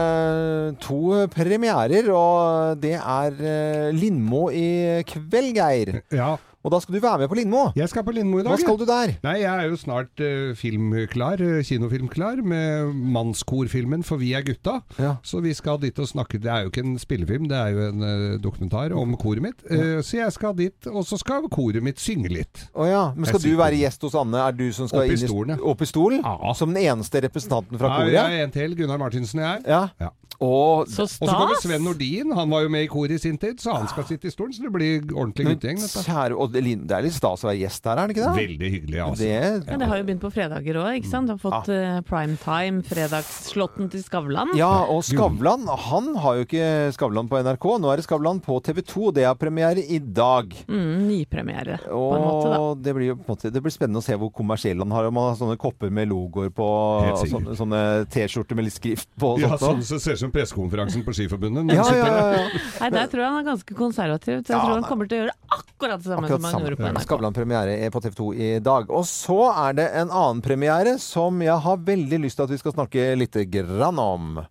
to 0.83 1.29
premierer, 1.31 2.09
og 2.11 2.81
det 2.83 2.97
er 2.99 3.37
eh, 3.39 3.93
Lindmo 3.95 4.49
i 4.51 4.99
kveld, 5.07 5.53
Geir. 5.55 6.01
Ja. 6.11 6.33
Og 6.65 6.73
da 6.73 6.79
skal 6.81 6.97
du 6.97 7.01
være 7.05 7.19
med 7.21 7.29
på 7.29 7.37
Lindmo. 7.37 7.63
Jeg 7.77 7.91
skal 7.93 8.05
på 8.07 8.13
Lindmo 8.17 8.39
i 8.41 8.45
dag. 8.45 8.55
Hva 8.55 8.61
skal 8.63 8.79
du 8.81 8.87
der? 8.89 9.11
Nei, 9.25 9.35
Jeg 9.43 9.53
er 9.53 9.67
jo 9.69 9.77
snart 9.77 10.23
uh, 10.25 10.55
filmklar, 10.57 11.43
uh, 11.45 11.59
kinofilmklar, 11.61 12.41
med 12.41 12.95
mannskorfilmen 13.13 14.01
'For 14.03 14.17
vi 14.17 14.33
er 14.33 14.41
gutta'. 14.47 14.79
Så 15.23 15.43
vi 15.45 15.53
skal 15.53 15.77
dit 15.83 15.99
og 15.99 16.09
snakke 16.09 16.41
Det 16.41 16.51
er 16.51 16.65
jo 16.65 16.71
ikke 16.73 16.85
en 16.87 16.99
spillefilm, 16.99 17.49
det 17.49 17.59
er 17.59 17.69
jo 17.69 17.89
en 17.91 18.01
uh, 18.01 18.41
dokumentar 18.41 18.97
om 18.97 19.13
koret 19.17 19.43
mitt. 19.45 19.61
Ja. 19.71 20.01
så 20.03 20.17
jeg 20.17 20.33
skal 20.33 20.57
dit, 20.57 20.87
og 20.87 21.05
så 21.05 21.19
skal 21.21 21.49
koret 21.53 21.83
mitt 21.83 22.01
synge 22.01 22.29
litt. 22.33 22.65
Å 22.75 22.89
ja. 22.89 23.05
Men 23.15 23.27
skal 23.27 23.41
Jeg 23.45 23.53
du 23.53 23.61
være 23.61 23.77
gjest 23.77 24.03
hos 24.03 24.15
Anne? 24.15 24.41
Er 24.41 24.53
du 24.53 24.73
som 24.73 24.89
skal 24.89 25.05
Opp 25.05 25.13
i 25.13 25.17
stolen, 25.21 25.51
ja. 25.57 25.61
Opp 25.61 25.83
i 25.83 25.87
stolen? 25.87 26.25
Som 26.57 26.73
den 26.75 26.83
eneste 26.85 27.21
representanten 27.21 27.79
fra 27.79 27.89
Ja, 27.93 27.97
koret? 28.01 28.13
jeg 28.13 28.41
er 28.41 28.45
en 28.45 28.51
til. 28.51 28.77
Gunnar 28.77 28.99
Martinsen 28.99 29.41
og 29.41 29.45
jeg. 29.45 29.63
Ja. 30.01 30.09
Og, 30.41 30.89
Så 30.91 31.05
Og 31.05 31.09
så 31.09 31.31
kommer! 31.31 31.55
Sven 31.61 31.85
Nordin, 31.85 32.33
han 32.35 32.51
var 32.51 32.65
jo 32.65 32.73
med 32.73 32.85
i 32.87 32.91
koret 32.91 33.15
i 33.17 33.19
sin 33.23 33.39
tid, 33.39 33.61
så 33.63 33.77
han 33.79 33.89
skal 33.89 34.07
sitte 34.09 34.29
i 34.29 34.33
stolen. 34.35 34.53
Så 34.55 34.65
det 34.65 34.73
blir 34.75 35.05
ordentlig 35.15 35.55
guttegjeng. 35.55 35.81
dette. 35.81 36.35
og 36.35 36.53
det 36.53 36.65
det 36.65 36.97
er 36.97 37.05
litt 37.07 37.15
stas 37.15 37.45
å 37.45 37.51
være 37.51 37.61
gjest 37.63 37.87
her, 37.89 38.01
er 38.01 38.09
det 38.09 38.17
ikke 38.17 38.25
det? 38.25 38.47
Veldig 38.49 38.71
hyggelig, 38.75 39.01
altså. 39.05 39.25
Det, 39.25 39.73
Ja, 39.75 39.79
det 39.81 39.89
har 39.91 40.01
jo 40.01 40.07
begynt 40.09 40.25
på 40.25 40.31
fredager 40.35 40.79
òg, 40.81 40.91
ikke 40.99 41.11
sant? 41.11 41.29
Du 41.29 41.35
har 41.35 41.43
fått 41.43 41.71
eh, 41.73 42.01
prime 42.09 42.37
time, 42.43 42.83
fredagsslåtten 42.87 43.91
til 43.93 44.05
Skavlan. 44.05 44.55
ja, 44.59 44.73
og 44.91 45.05
Skavlan, 45.07 45.67
han 45.69 46.11
har 46.25 46.41
jo 46.41 46.47
ikke 46.49 46.69
Skavlan 46.97 47.31
på 47.31 47.41
NRK. 47.45 47.67
Nå 47.81 47.93
er 47.93 48.01
det 48.01 48.07
Skavlan 48.09 48.41
på 48.45 48.59
TV 48.65 48.83
2. 48.83 49.13
Det 49.19 49.27
er 49.29 49.35
premiere 49.39 49.85
i 49.85 49.99
dag. 49.99 50.55
Mm, 50.69 51.07
nypremiere, 51.09 51.79
på 51.85 52.05
en 52.17 52.25
måte, 52.25 52.53
da. 52.55 52.61
Det 52.89 52.97
blir, 52.97 53.15
på 53.19 53.25
en 53.29 53.37
måte, 53.37 53.53
det 53.55 53.63
blir 53.65 53.75
spennende 53.75 54.03
å 54.03 54.07
se 54.07 54.17
hvor 54.19 54.33
kommersiell 54.35 54.83
han 54.83 54.95
har. 54.95 55.11
Om 55.11 55.21
han 55.21 55.31
har 55.33 55.39
sånne 55.41 55.59
kopper 55.61 55.93
med 55.95 56.11
logoer 56.11 56.53
på, 56.55 56.65
og 56.65 57.25
sånne, 57.29 57.57
sånne 57.59 57.83
T-skjorter 58.13 58.59
med 58.59 58.69
litt 58.69 58.79
skrift 58.79 59.11
på. 59.21 59.35
Og 59.37 59.45
Ja, 59.45 59.59
sånn 59.61 59.83
så 59.85 60.01
ser 60.03 60.19
ut 60.25 60.29
som 60.29 60.35
pressekonferansen 60.35 61.05
på 61.07 61.13
Skiforbundet. 61.15 61.75
Ja, 61.77 61.85
ja, 61.93 62.07
ja, 62.09 62.31
ja. 62.33 62.63
Nei, 62.81 62.91
der 62.97 63.07
tror 63.13 63.23
jeg 63.25 63.31
han 63.35 63.41
er 63.43 63.49
ganske 63.51 63.77
konservativ. 63.79 64.41
Så 64.41 64.53
jeg 64.53 64.57
Ja, 64.57 64.63
tror 64.65 64.75
han 64.75 64.81
nei. 64.83 64.89
kommer 64.89 65.09
til 65.11 65.19
å 65.19 65.23
gjøre 65.25 65.37
akkurat 65.59 66.01
det 66.01 66.09
samme 66.11 66.25
Akkurat 66.25 66.41
som 66.41 66.51
han 66.51 66.65
gjorde 66.65 66.81
på. 66.81 66.89
NRK. 66.95 67.05
Skavlan-premiere 67.07 67.77
er 67.85 67.91
på 67.95 68.03
TV 68.05 68.15
2 68.19 68.29
i 68.35 68.51
dag. 68.65 68.91
Og 68.91 69.05
så 69.11 69.41
er 69.69 69.73
det 69.83 69.89
en 70.01 70.09
annen 70.11 70.41
premiere 70.43 70.97
som 70.99 71.41
jeg 71.45 71.59
har 71.69 71.77
veldig 71.77 72.23
lyst 72.25 72.37
til 72.41 72.49
at 72.49 72.51
vi 72.57 72.63
skal 72.65 72.73
snakke 72.79 73.11
litt 73.21 73.37
grann 73.53 73.99
om. 74.01 74.45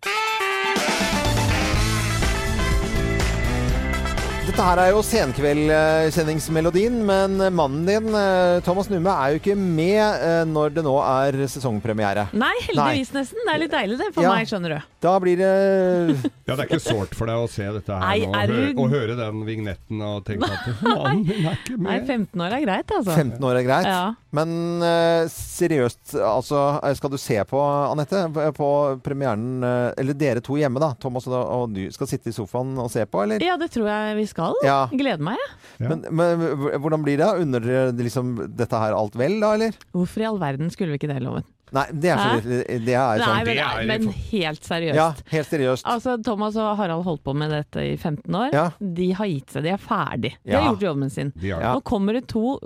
Dette 4.44 4.60
her 4.68 4.80
er 4.84 4.90
jo 4.92 5.00
senkveldsendingsmelodien, 5.08 6.98
men 7.08 7.38
mannen 7.56 7.86
din, 7.88 8.10
eh, 8.14 8.60
Thomas 8.66 8.90
Numme, 8.92 9.10
er 9.24 9.32
jo 9.34 9.40
ikke 9.40 9.56
med 9.58 9.98
eh, 10.04 10.44
når 10.46 10.74
det 10.76 10.84
nå 10.86 10.94
er 11.00 11.38
sesongpremiere. 11.50 12.26
Nei, 12.38 12.52
heldigvis 12.68 13.14
nesten. 13.16 13.40
Det 13.48 13.54
er 13.56 13.62
litt 13.64 13.72
deilig 13.74 13.98
det 14.02 14.10
for 14.14 14.22
Ja. 14.28 14.34
meg, 14.36 14.50
skjønner 14.52 14.76
du. 14.76 14.80
Da 15.04 15.14
blir 15.24 15.38
det 15.40 15.48
Ja, 16.48 16.56
det 16.56 16.60
er 16.60 16.68
ikke 16.68 16.84
sårt 16.84 17.16
for 17.16 17.28
deg 17.32 17.40
å 17.40 17.48
se 17.52 17.64
dette 17.76 17.92
her 17.92 18.04
Nei, 18.04 18.20
nå, 18.24 18.30
og, 18.30 18.36
høre, 18.36 18.68
du- 18.76 18.82
og 18.84 18.92
høre 18.94 19.16
den 19.20 19.42
vignetten 19.48 20.04
og 20.04 20.22
tenke 20.28 20.48
at 20.52 20.68
mannen 20.84 21.24
min 21.28 21.48
er 21.48 21.58
ikke 21.58 21.78
Nei, 21.80 21.98
med. 22.00 22.08
15 22.12 22.44
år 22.46 22.52
er 22.60 22.66
greit, 22.68 22.94
altså. 23.00 23.16
15 23.16 23.48
år 23.50 23.56
er 23.62 23.68
greit. 23.68 23.88
Ja. 23.90 24.04
Men 24.34 24.54
eh, 24.84 25.24
seriøst, 25.32 26.16
altså 26.20 26.64
Skal 26.98 27.12
du 27.14 27.18
se 27.22 27.40
på, 27.48 27.60
Anette, 27.64 28.24
på 28.58 28.70
premieren 29.06 29.64
Eller 30.00 30.14
dere 30.18 30.42
to 30.44 30.56
hjemme, 30.60 30.82
da. 30.84 30.92
Thomas 31.00 31.28
og, 31.32 31.36
og 31.38 31.76
du 31.76 31.84
skal 31.96 32.10
sitte 32.12 32.32
i 32.32 32.36
sofaen 32.36 32.76
og 32.82 32.90
se 32.92 33.06
på, 33.08 33.24
eller? 33.24 33.44
Ja, 33.46 33.56
det 33.62 33.72
tror 33.76 33.88
jeg 33.88 34.16
vi 34.20 34.26
skal. 34.26 34.33
Ja. 34.66 34.78
Gleder 34.92 35.24
meg, 35.24 35.42
jeg. 35.42 35.90
Men, 35.90 36.06
men 36.16 36.44
hvordan 36.84 37.04
blir 37.06 37.20
det? 37.22 37.30
Unner 37.44 37.64
dere 37.64 37.92
liksom 37.98 38.36
dette 38.58 38.80
her 38.80 38.96
alt 38.98 39.18
vel, 39.20 39.40
da, 39.44 39.54
eller? 39.58 39.78
Hvorfor 39.96 40.24
i 40.24 40.30
all 40.30 40.40
verden 40.42 40.72
skulle 40.74 40.94
vi 40.94 41.02
ikke 41.02 41.12
det, 41.12 41.22
Loven? 41.26 41.46
Nei, 41.74 41.86
det 41.92 42.10
er, 42.14 42.20
så, 42.20 42.54
det 42.86 42.94
er 42.94 43.22
sånn 43.24 43.48
Nei, 43.48 43.86
men, 43.90 44.04
men 44.06 44.08
helt 44.30 44.62
seriøst. 44.68 44.96
Ja, 45.00 45.08
helt 45.32 45.48
seriøst. 45.50 45.88
Altså, 45.90 46.16
Thomas 46.24 46.56
og 46.62 46.76
Harald 46.78 47.04
holdt 47.08 47.24
på 47.26 47.34
med 47.36 47.50
dette 47.50 47.82
i 47.82 47.96
15 47.98 48.36
år. 48.38 48.54
Ja. 48.54 48.66
De 48.80 49.08
har 49.18 49.26
gitt 49.32 49.56
seg, 49.56 49.64
de 49.66 49.72
er 49.74 49.82
ferdig. 49.82 50.36
De 50.44 50.52
Ja. 50.54 50.62
har 50.62 50.74
gjort 50.76 50.86
jobben 50.86 51.10
sin. 51.10 51.32
Nå 51.42 51.82
kommer 51.84 52.14
det 52.20 52.28
to 52.30 52.60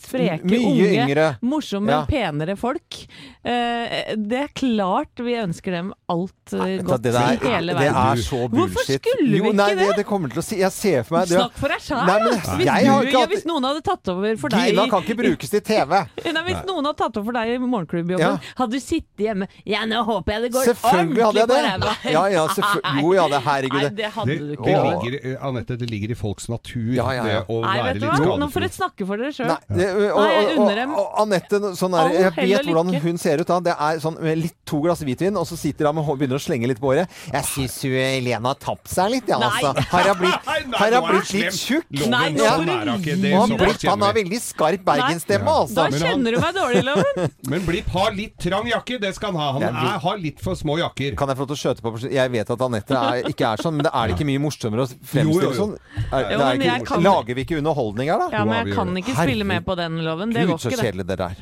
spreke, 0.00 0.44
Mye 0.48 0.62
unge, 0.64 0.88
yngre. 1.04 1.26
morsomme, 1.44 1.90
Ja. 1.92 2.04
penere 2.08 2.56
folk. 2.56 3.00
Eh, 3.44 4.14
det 4.16 4.40
er 4.46 4.48
klart 4.56 5.20
vi 5.20 5.34
ønsker 5.36 5.70
dem 5.76 5.92
alt 6.08 6.32
nei, 6.52 6.78
godt 6.80 7.02
det, 7.04 7.12
der, 7.12 7.34
i 7.36 7.52
hele 7.52 7.74
det 7.76 7.88
er 7.90 8.22
så 8.24 8.48
bullshit. 8.48 8.54
Hvorfor 8.54 8.88
skulle 8.98 9.36
jo, 9.36 9.44
vi 9.44 9.52
nei, 9.52 9.68
ikke 9.70 9.78
det? 9.78 9.88
det? 9.88 9.96
Det 10.00 10.06
kommer 10.08 10.32
til 10.32 10.40
å 10.40 10.44
si 10.44 10.56
Jeg 10.60 10.72
ser 10.72 11.02
for 11.04 11.18
meg 11.18 11.28
det- 11.28 11.38
Snakk 11.38 11.52
for 11.60 11.68
deg 11.68 11.80
sjæl! 11.84 12.06
Nei, 12.06 13.26
Hvis, 13.34 13.44
noen 13.48 13.64
hadde 13.68 13.82
tatt 13.84 14.08
over 14.08 14.36
for 14.40 14.48
deg 14.48 14.70
Gina 14.72 14.86
kan 14.88 15.02
ikke 15.04 15.16
brukes 15.18 15.50
til 15.50 15.60
TV. 15.70 15.92
Nei, 16.24 16.42
Hvis 16.48 16.64
noen 16.68 16.84
hadde 16.88 16.96
tatt 16.96 17.16
over 17.20 17.24
for 17.32 17.32
deg 17.36 17.54
i 17.54 17.58
morgenklubbjobben, 17.58 18.20
Ja. 18.24 18.38
Hadde 18.58 18.78
du 18.78 18.82
sittet 18.82 19.24
hjemme 19.26 19.48
Ja, 19.68 19.84
nå 19.88 20.02
håper 20.06 20.36
jeg 20.36 20.46
det 20.46 20.50
går 20.54 20.68
Selvfølgelig 20.70 21.24
hadde 21.24 21.58
jeg 21.60 21.82
det. 21.84 21.94
Ja, 22.14 22.24
ja. 22.32 22.44
Jo, 23.00 23.12
ja, 23.16 23.26
det 23.32 23.40
herregud. 23.44 23.80
Nei, 23.80 23.92
det 23.98 24.10
hadde 24.14 24.36
Det, 24.38 24.76
ligger, 24.84 25.16
Anette, 25.48 25.78
det 25.80 25.88
ligger 25.90 26.14
i 26.14 26.18
folks 26.18 26.48
natur 26.52 26.92
Ja, 26.96 27.08
ja, 27.16 27.24
ja. 27.24 27.24
det 27.24 27.54
å 27.54 27.60
Nei, 27.64 27.74
være 27.80 28.00
litt 28.00 28.24
hva? 28.24 28.38
Nå 28.40 28.50
får 28.52 28.66
dere 28.66 28.76
snakke 28.76 29.08
for 29.08 29.20
dere 29.20 29.34
sjøl. 29.34 29.50
Nei, 29.50 29.88
og, 30.10 30.20
jeg 30.24 30.44
og, 30.44 30.52
unner 30.54 30.64
og, 30.64 30.78
dem 30.80 30.94
og 31.00 31.18
Anette, 31.24 31.60
sånn 31.78 31.98
jeg 31.98 32.34
vet 32.36 32.68
hvordan 32.68 32.92
hun 33.04 33.20
ser 33.20 33.42
ut 33.42 33.50
da. 33.50 33.60
Det 33.64 33.74
er 33.88 34.00
sånn 34.02 34.18
med 34.22 34.40
litt 34.40 34.56
to 34.68 34.80
glass 34.84 35.02
hvitvin, 35.04 35.36
og 35.38 35.46
så 35.48 35.58
sitter 35.58 35.90
hun 35.90 36.02
og 36.02 36.18
begynner 36.18 36.40
å 36.40 36.42
slenge 36.42 36.68
litt 36.70 36.80
på 36.82 36.92
håret. 36.92 37.10
Jeg 37.30 37.48
syns 37.48 37.76
jo 37.86 37.92
Elena 37.94 38.52
har 38.52 38.60
tapt 38.60 38.90
seg 38.92 39.12
litt, 39.14 39.30
ja, 39.30 39.38
altså. 39.38 39.72
Har 39.92 40.10
jeg 40.10 40.18
blitt, 40.20 40.50
har 40.78 40.96
jeg 40.96 41.04
blitt 41.08 41.34
litt 41.38 41.58
tjukk? 41.58 42.04
Nei, 42.14 42.24
nå 42.34 42.44
sånn 42.44 42.72
er 42.72 42.90
hun 42.90 43.26
er 43.28 43.36
han, 43.38 43.56
han 43.88 44.06
har 44.06 44.16
veldig 44.16 44.40
skarp 44.42 44.84
bergensstemme, 44.86 45.56
altså. 45.62 45.84
Da 45.84 46.02
kjenner 46.04 46.36
du 46.36 46.40
meg 46.42 46.56
dårlig, 46.58 46.84
Loven. 46.86 47.34
Men 47.52 47.64
Blipp 47.68 47.90
har 47.94 48.14
litt 48.16 48.43
trang 48.44 48.68
jakke, 48.70 48.98
det 49.02 49.10
skal 49.16 49.32
han 49.32 49.40
ha. 49.40 49.48
Han 49.56 49.64
Jeg 49.64 49.72
er, 49.94 49.98
har 50.04 50.20
litt 50.22 50.40
for 50.44 50.54
små 50.58 50.76
jakker. 50.80 51.16
Kan 51.18 51.32
jeg 51.32 51.38
få 51.40 51.46
lov 51.46 51.50
til 51.52 51.58
å 51.58 51.62
skjøte 51.64 51.84
på 51.84 51.92
Jeg 52.12 52.32
vet 52.34 52.50
at 52.54 52.64
Anette 52.68 53.02
ikke 53.32 53.48
er 53.54 53.62
sånn, 53.64 53.74
men 53.78 53.88
det 53.88 53.92
er 53.94 54.06
det 54.12 54.16
ikke 54.18 54.28
mye 54.30 54.42
morsommere 54.44 54.86
å 54.86 54.90
fremstille 55.14 55.54
sånn? 55.58 55.74
Er, 56.12 56.30
Jo, 56.30 56.38
det 56.38 56.46
er 56.46 56.62
ikke, 56.78 56.86
kan- 56.92 57.02
Lager 57.08 57.34
vi 57.40 57.44
ikke 57.48 57.58
underholdning 57.62 58.10
her, 58.12 58.18
da? 58.24 58.28
Ja, 58.38 58.44
men 58.44 58.66
jeg 58.66 58.76
kan 58.76 58.94
ikke 59.02 59.16
spille 59.18 59.44
med 59.48 59.64
på 59.66 59.76
den, 59.80 59.98
Loven. 60.04 60.30
Det 60.34 60.46
går 60.46 60.56
Gud, 60.56 60.60
så 60.60 60.70
ikke, 60.70 60.80
det. 60.82 60.92
kjedelig 60.92 61.06
det 61.06 61.18
der. 61.18 61.36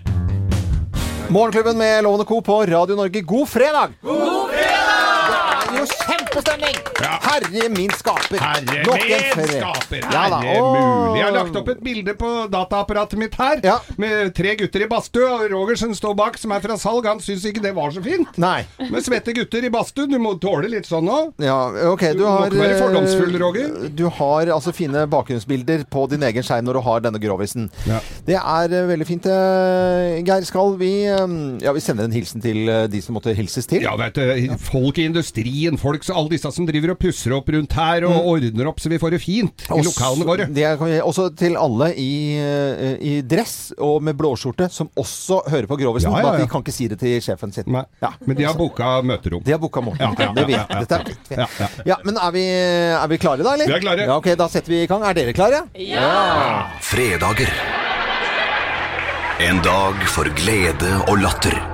Morgenklubben 1.33 1.77
med 1.79 2.03
Lovende 2.05 2.27
Co. 2.29 2.41
på 2.41 2.61
Radio 2.69 2.97
Norge, 2.97 3.23
god 3.25 3.49
fredag! 3.49 3.95
God 4.03 4.51
fredag! 4.53 5.69
Det 5.73 5.79
er 5.79 5.79
jo 5.81 5.87
kjempestemning! 6.33 6.77
Herre 7.03 7.69
min 7.73 7.91
skaper. 7.97 8.39
Herre 8.41 8.83
Nok 8.87 9.03
min 9.05 9.49
skaper! 9.51 10.05
Ja. 10.13 10.23
Herre 10.29 10.55
Åh. 10.61 10.73
mulig. 10.73 11.19
Jeg 11.21 11.27
har 11.27 11.35
lagt 11.37 11.57
opp 11.61 11.69
et 11.73 11.83
bilde 11.85 12.15
på 12.19 12.31
dataapparatet 12.53 13.19
mitt 13.21 13.35
her, 13.39 13.61
Ja. 13.65 13.79
med 14.01 14.35
tre 14.35 14.55
gutter 14.57 14.83
i 14.85 14.89
badstue. 14.89 15.29
Og 15.29 15.51
Rogersen 15.53 15.95
står 15.95 16.15
bak, 16.17 16.39
som 16.39 16.53
er 16.53 16.61
fra 16.61 16.77
salg. 16.79 17.07
Han 17.07 17.21
syns 17.21 17.45
ikke 17.49 17.63
det 17.63 17.75
var 17.75 17.91
så 17.91 18.03
fint. 18.03 18.29
Nei. 18.39 18.65
Med 18.91 19.03
svette 19.05 19.35
gutter 19.35 19.65
i 19.65 19.69
badstue. 19.71 20.09
Du 20.09 20.19
må 20.19 20.35
tåle 20.41 20.69
litt 20.71 20.87
sånn 20.89 21.09
òg. 21.09 21.33
Ja, 21.43 21.69
ok, 21.93 22.01
du 22.13 22.23
Du 22.23 22.25
må 22.25 22.31
har 22.39 22.47
ikke 22.51 22.63
være 22.63 22.77
eh, 22.77 22.83
fordomsfull, 22.83 23.39
Roger. 23.43 23.89
Du 23.95 24.09
har 24.09 24.47
altså 24.55 24.73
fine 24.75 25.07
bakgrunnsbilder 25.07 25.85
på 25.91 26.07
din 26.11 26.23
egen 26.23 26.43
skjerm 26.43 26.65
når 26.65 26.75
du 26.79 26.81
har 26.87 27.01
denne 27.01 27.19
grovisen. 27.23 27.71
Ja. 27.87 28.01
Det 28.27 28.37
er 28.39 28.73
eh, 28.73 28.87
veldig 28.89 29.07
fint. 29.07 29.27
eh, 29.27 30.23
Geir, 30.23 30.45
skal 30.45 30.77
vi 30.79 31.05
eh, 31.07 31.27
Ja, 31.63 31.73
vi 31.73 31.81
sender 31.81 32.05
en 32.05 32.13
hilsen 32.13 32.41
til 32.43 32.69
eh, 32.69 32.87
de 32.89 33.01
som 33.03 33.15
måtte 33.17 33.35
hilses 33.35 33.67
til? 33.67 33.83
Ja, 33.83 33.95
vet 33.97 34.15
du, 34.15 34.57
folk 34.59 34.99
i 34.99 35.05
industrien, 35.09 35.79
folk, 35.79 36.03
så 36.05 36.15
alle 36.23 36.33
disse 36.33 36.53
som 36.55 36.67
driver 36.69 36.95
og 36.95 36.99
pusser 37.03 37.35
opp 37.37 37.51
rundt 37.53 37.75
her 37.77 38.07
og 38.09 38.29
ordner 38.33 38.71
opp 38.71 38.79
så 38.83 38.89
vi 38.93 38.99
får 39.03 39.17
det 39.17 39.21
fint 39.23 39.67
i 39.67 39.73
Også- 39.75 39.91
lokalene 39.91 40.29
våre. 40.29 40.47
Det 40.55 40.65
er, 40.69 40.79
også 41.03 41.29
til 41.37 41.57
alle 41.59 41.91
i, 41.99 42.09
eh, 42.39 42.95
i 43.03 43.15
dress 43.27 43.73
og 43.79 44.01
med 44.07 44.17
blåskjorte 44.19 44.71
som 44.73 44.89
også 44.97 45.43
hører 45.51 45.67
på 45.71 45.77
Grovisen. 45.83 46.11
Ja, 46.13 46.19
ja, 46.19 46.23
bare 46.31 46.41
at. 46.41 46.47
De 46.47 46.51
kan 46.53 46.63
ikke 46.65 46.73
si 46.79 46.89
det 46.89 46.99
til 47.03 47.19
sjefen 47.21 47.53
sin. 47.53 47.69
Ja. 48.01 48.13
Men 48.25 48.37
de 48.39 48.45
har 48.47 48.55
booka 48.55 49.03
møterom. 49.03 49.43
De 49.45 49.53
har 49.53 49.59
booka 49.63 49.83
morgen. 49.83 50.01
Ja, 50.01 50.13
ja, 50.19 50.33
Det 50.33 50.47
vet 50.47 50.57
ja, 50.57 50.67
ja, 50.69 50.79
ja. 50.79 50.81
Dette 50.87 50.99
vet 51.11 51.29
vi. 51.29 51.37
Ja, 51.37 51.47
ja. 51.59 51.69
Ja, 51.93 51.97
men 52.05 52.17
er 52.17 52.31
vi, 52.33 52.47
er 52.47 53.09
vi 53.09 53.19
klare 53.19 53.43
da, 53.43 53.55
eller? 53.57 53.67
Vi 53.67 53.73
er 53.81 53.85
klare. 53.85 54.07
Ja, 54.07 54.17
ok, 54.17 54.31
Da 54.39 54.49
setter 54.49 54.69
vi 54.73 54.83
i 54.85 54.87
gang. 54.87 55.03
Er 55.05 55.15
dere 55.15 55.33
klare? 55.37 55.65
Ja! 55.75 56.69
Fredager. 56.81 57.51
En 59.43 59.59
dag 59.65 59.95
for 60.07 60.29
glede 60.39 60.93
og 61.09 61.19
latter. 61.19 61.72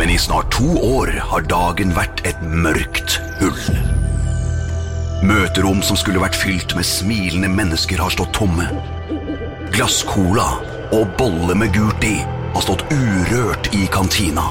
Men 0.00 0.10
i 0.10 0.18
snart 0.18 0.48
to 0.52 0.64
år 0.80 1.10
har 1.28 1.42
dagen 1.44 1.90
vært 1.92 2.22
et 2.24 2.38
mørkt 2.40 3.18
hull. 3.36 3.80
Møterom 5.28 5.82
som 5.84 5.98
skulle 6.00 6.22
vært 6.22 6.38
fylt 6.40 6.72
med 6.72 6.86
smilende 6.88 7.50
mennesker, 7.52 8.00
har 8.00 8.14
stått 8.14 8.32
tomme. 8.32 8.64
Glasscola 9.74 10.46
og 10.96 11.12
bolle 11.18 11.52
med 11.60 11.74
gult 11.76 12.06
i 12.08 12.14
har 12.54 12.64
stått 12.64 12.86
urørt 12.88 13.68
i 13.76 13.82
kantina. 13.92 14.46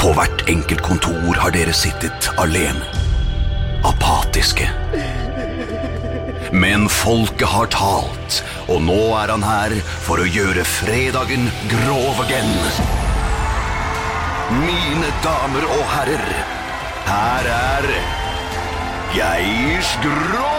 På 0.00 0.14
hvert 0.16 0.46
enkelt 0.48 0.80
kontor 0.86 1.36
har 1.42 1.52
dere 1.52 1.74
sittet 1.76 2.30
alene. 2.40 2.88
Apatiske. 3.84 4.70
Men 6.56 6.88
folket 6.88 7.52
har 7.52 7.68
talt, 7.76 8.40
og 8.72 8.80
nå 8.88 9.02
er 9.20 9.36
han 9.36 9.44
her 9.44 9.76
for 10.06 10.24
å 10.24 10.32
gjøre 10.32 10.64
fredagen 10.64 11.52
grov 11.68 12.24
again. 12.24 13.07
Mine 14.50 15.10
damer 15.22 15.66
og 15.68 15.82
herrer, 15.92 16.30
her 17.08 17.50
er 17.54 17.90
Geir 19.12 19.90
Grovis! 20.02 20.57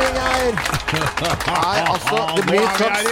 Nydelig, 0.00 0.52
Nei, 0.90 1.80
altså, 1.86 2.20
det 2.36 2.44
blir 2.48 2.60
en 2.60 2.76
slags 2.78 3.02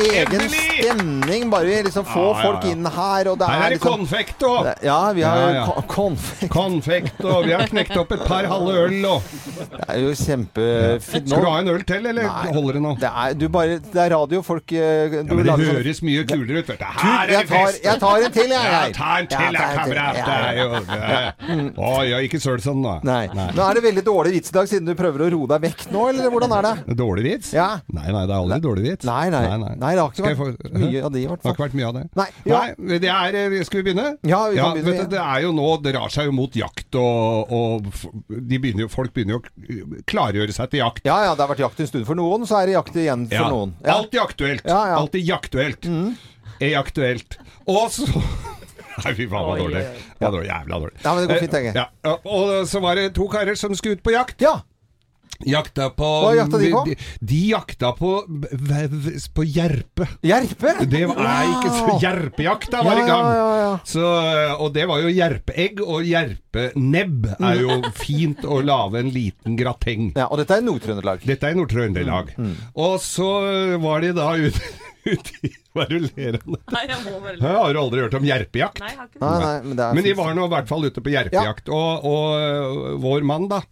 egen 0.00 0.44
stemning. 0.50 1.44
Bare 1.52 1.66
vi 1.68 1.76
liksom 1.86 2.06
får 2.08 2.38
folk 2.40 2.64
inn 2.70 2.86
her, 2.90 3.28
og 3.30 3.36
det 3.40 3.48
Her 3.50 3.60
er 3.60 3.74
det 3.74 3.76
liksom 3.76 4.00
konfekt 4.00 4.44
og 4.48 4.68
Ja, 4.86 4.96
vi 5.16 5.22
har 5.26 5.82
konfekt. 5.90 6.50
konfekt, 6.52 7.20
og 7.24 7.44
vi 7.46 7.52
har 7.54 7.66
knekt 7.70 7.94
opp 8.00 8.14
et 8.16 8.24
par 8.26 8.48
halve 8.50 8.74
øl 8.86 9.04
og 9.10 9.28
Det 9.60 9.86
er 9.86 10.00
jo 10.02 10.10
kjempefint. 10.16 11.28
Skal 11.30 11.44
du 11.44 11.48
ha 11.50 11.58
en 11.60 11.70
øl 11.74 11.84
til, 11.86 12.06
eller 12.10 12.28
holder 12.56 12.78
det 12.78 12.82
nå? 12.86 12.94
Det 13.04 13.10
er, 13.24 13.36
du 13.38 13.46
bare, 13.52 13.78
det 13.84 14.02
er 14.06 14.10
radio, 14.16 14.42
folk 14.46 14.72
eh, 14.72 15.12
du 15.12 15.20
Ja, 15.20 15.34
men 15.34 15.44
det 15.44 15.52
sånn- 15.54 15.64
høres 15.76 16.02
mye 16.06 16.24
kulere 16.30 16.64
ut, 16.64 16.72
Her 16.80 17.20
er 17.20 17.34
jeg 17.34 17.46
det 17.46 17.52
tar, 17.52 17.66
fest! 17.66 17.84
jeg 17.84 18.00
tar 18.00 18.26
en 18.26 18.32
til, 18.38 18.48
jeg. 18.50 18.64
Ja, 18.70 18.80
Geir. 18.80 18.94
ta 18.96 19.10
en 19.20 19.30
til, 19.30 19.60
jeg, 19.60 19.70
kamerat. 19.78 20.16
Er. 20.90 21.74
Å, 21.76 21.92
ja, 22.08 22.18
ikke 22.24 22.40
søl 22.42 22.60
sånn, 22.64 22.82
da. 22.84 22.96
Nei. 23.06 23.22
Nå 23.54 23.62
er 23.68 23.78
det 23.78 23.84
veldig 23.84 24.04
dårlig 24.06 24.32
vits 24.38 24.50
i 24.52 24.56
dag, 24.58 24.68
siden 24.70 24.88
du 24.90 24.94
prøver 24.98 25.26
å 25.26 25.30
roe 25.36 25.50
deg 25.54 25.64
vekk 25.68 25.86
nå, 25.94 26.08
eller 26.10 26.29
hvordan 26.32 26.52
er 26.56 26.66
det? 26.66 26.96
Dårlig 26.98 27.24
vits? 27.26 27.50
Ja. 27.54 27.66
Nei, 27.92 28.06
nei, 28.14 28.22
det 28.26 28.34
er 28.34 28.38
aldri 28.40 28.58
dårlig 28.64 28.84
vits. 28.86 29.04
Nei, 29.08 29.30
nei. 29.32 29.42
Nei, 29.58 29.92
det 29.94 30.00
har 30.02 30.10
ikke 30.10 30.24
vært 30.26 30.38
få- 30.40 30.72
mye 30.80 31.02
av 31.04 31.12
det, 31.14 31.22
i 31.22 31.26
hvert 31.30 31.42
Det 31.42 31.48
har 31.50 31.54
ikke 31.56 31.64
vært 31.66 31.76
mye 31.80 31.88
av 31.90 31.94
det. 31.98 32.04
Nei, 32.20 32.26
ja. 32.44 32.60
Nei, 32.78 32.98
det 33.04 33.10
er 33.14 33.38
eh, 33.40 33.62
Skal 33.68 33.82
vi 33.82 33.86
begynne? 33.90 34.06
Ja, 34.26 34.40
vi 34.48 34.56
kan 34.60 34.74
begynne, 34.76 34.94
vet 34.96 35.10
du, 35.10 35.16
det 35.16 35.22
er 35.24 35.40
jo 35.44 35.52
nå 35.56 35.68
Det 35.82 35.94
drar 35.94 36.08
seg 36.14 36.30
jo 36.30 36.32
mot 36.36 36.56
jakt, 36.62 36.94
og, 37.00 37.52
og 37.52 37.90
de 38.28 38.58
begynner 38.62 38.88
folk 38.92 39.12
begynner 39.14 39.38
jo 39.38 39.42
å 39.42 40.02
klargjøre 40.10 40.52
seg 40.56 40.70
til 40.70 40.80
jakt. 40.84 41.04
Ja, 41.06 41.18
ja, 41.28 41.34
det 41.34 41.44
har 41.46 41.52
vært 41.54 41.64
jakt 41.66 41.80
en 41.80 41.90
stund 41.90 42.06
for 42.06 42.18
noen, 42.18 42.46
så 42.48 42.60
er 42.62 42.70
det 42.70 42.78
jakt 42.78 42.94
igjen 42.96 43.26
for 43.28 43.36
Ja. 43.40 43.48
noen. 43.50 43.74
Ja. 43.84 43.96
Alltid 44.00 44.20
aktuelt. 44.20 44.64
Ja, 44.66 44.80
ja. 44.92 44.96
Alltid 45.00 45.26
jaktuelt. 45.26 45.90
Er 46.60 46.76
aktuelt. 46.80 47.38
Og 47.66 47.86
så 47.94 48.06
Nei, 49.00 49.12
fy 49.16 49.24
faen, 49.30 49.46
var 49.46 49.56
dårlig. 49.56 49.80
Det 50.18 50.20
var 50.26 50.32
dårlig. 50.34 50.48
Jævla 50.50 50.78
dårlig. 50.82 50.96
Ja, 51.04 51.12
men 51.14 51.22
det 51.22 51.28
går 51.30 51.40
fint, 51.40 51.54
Eh, 51.54 51.74
Ja, 51.78 51.86
og 52.26 52.50
så 52.68 52.80
var 52.82 52.98
det 52.98 53.14
to 53.16 53.28
karer 53.32 53.56
som 53.56 53.72
skulle 53.78 53.96
ut 53.96 54.02
på 54.04 54.12
jakt. 54.12 54.42
Ja. 54.44 54.58
Jakta 55.48 55.86
på 55.96 56.08
Hva 56.24 56.32
jakta 56.36 56.58
de 56.60 56.70
på? 56.74 56.80
De, 56.84 56.94
de 57.30 57.38
jakta 57.50 57.92
på, 57.96 58.10
på 59.34 59.44
jerpe. 59.48 60.08
Jerpe? 60.26 60.74
Det 60.90 61.00
var 61.08 61.22
er 61.24 61.52
ikke 61.54 61.70
så 61.78 61.94
Jerpejakta 62.02 62.82
var 62.84 62.98
Ja, 62.98 63.04
i 63.04 63.08
gang. 63.08 63.24
ja, 63.24 63.32
ja, 63.38 63.56
ja. 63.62 63.70
Så, 63.88 64.04
og 64.60 64.74
det 64.74 64.84
var 64.90 65.00
jo 65.00 65.08
jerpeegg, 65.14 65.80
og 65.80 66.04
jerpenebb 66.04 67.30
er 67.38 67.62
jo 67.62 67.80
fint 68.04 68.44
å 68.44 68.60
lage 68.64 69.00
en 69.00 69.10
liten 69.14 69.56
grateng. 69.56 70.10
Ja, 70.18 70.28
og 70.28 70.42
dette 70.42 70.58
er 70.60 70.66
Nord-Trøndelag. 70.66 71.24
Dette 71.28 71.48
er 71.50 71.56
Nord-Trøndelag. 71.58 72.34
Og 72.76 73.00
så 73.04 73.30
var 73.82 74.04
de 74.04 74.12
da 74.16 74.30
ute 74.44 74.70
ut 75.08 75.30
i 75.46 75.48
Hva 75.72 75.86
er 75.86 75.92
det 75.94 75.98
du 76.02 76.08
ler 76.20 76.36
av? 76.36 76.56
Nei, 76.74 76.80
jeg 76.90 76.98
må 77.06 77.12
bare 77.24 77.38
Hæ, 77.40 77.52
Har 77.56 77.72
du 77.72 77.78
aldri 77.80 78.02
hørt 78.04 78.16
om 78.18 78.26
jerpejakt? 78.28 78.82
Nei, 78.82 78.90
jeg 78.92 78.98
har 79.00 79.06
ikke 79.08 79.20
Nei, 79.22 79.38
nei, 79.40 79.54
men 79.70 79.78
det 79.78 79.86
Men 79.96 80.04
de 80.04 80.12
var 80.18 80.34
nå 80.36 80.44
i 80.44 80.52
hvert 80.52 80.68
fall 80.68 80.84
ute 80.90 81.00
på 81.06 81.12
jerpejakt. 81.14 81.70
Og, 81.72 82.04
og 82.10 82.34
øh, 82.36 82.98
vår 83.00 83.24
mann, 83.30 83.46
da. 83.48 83.62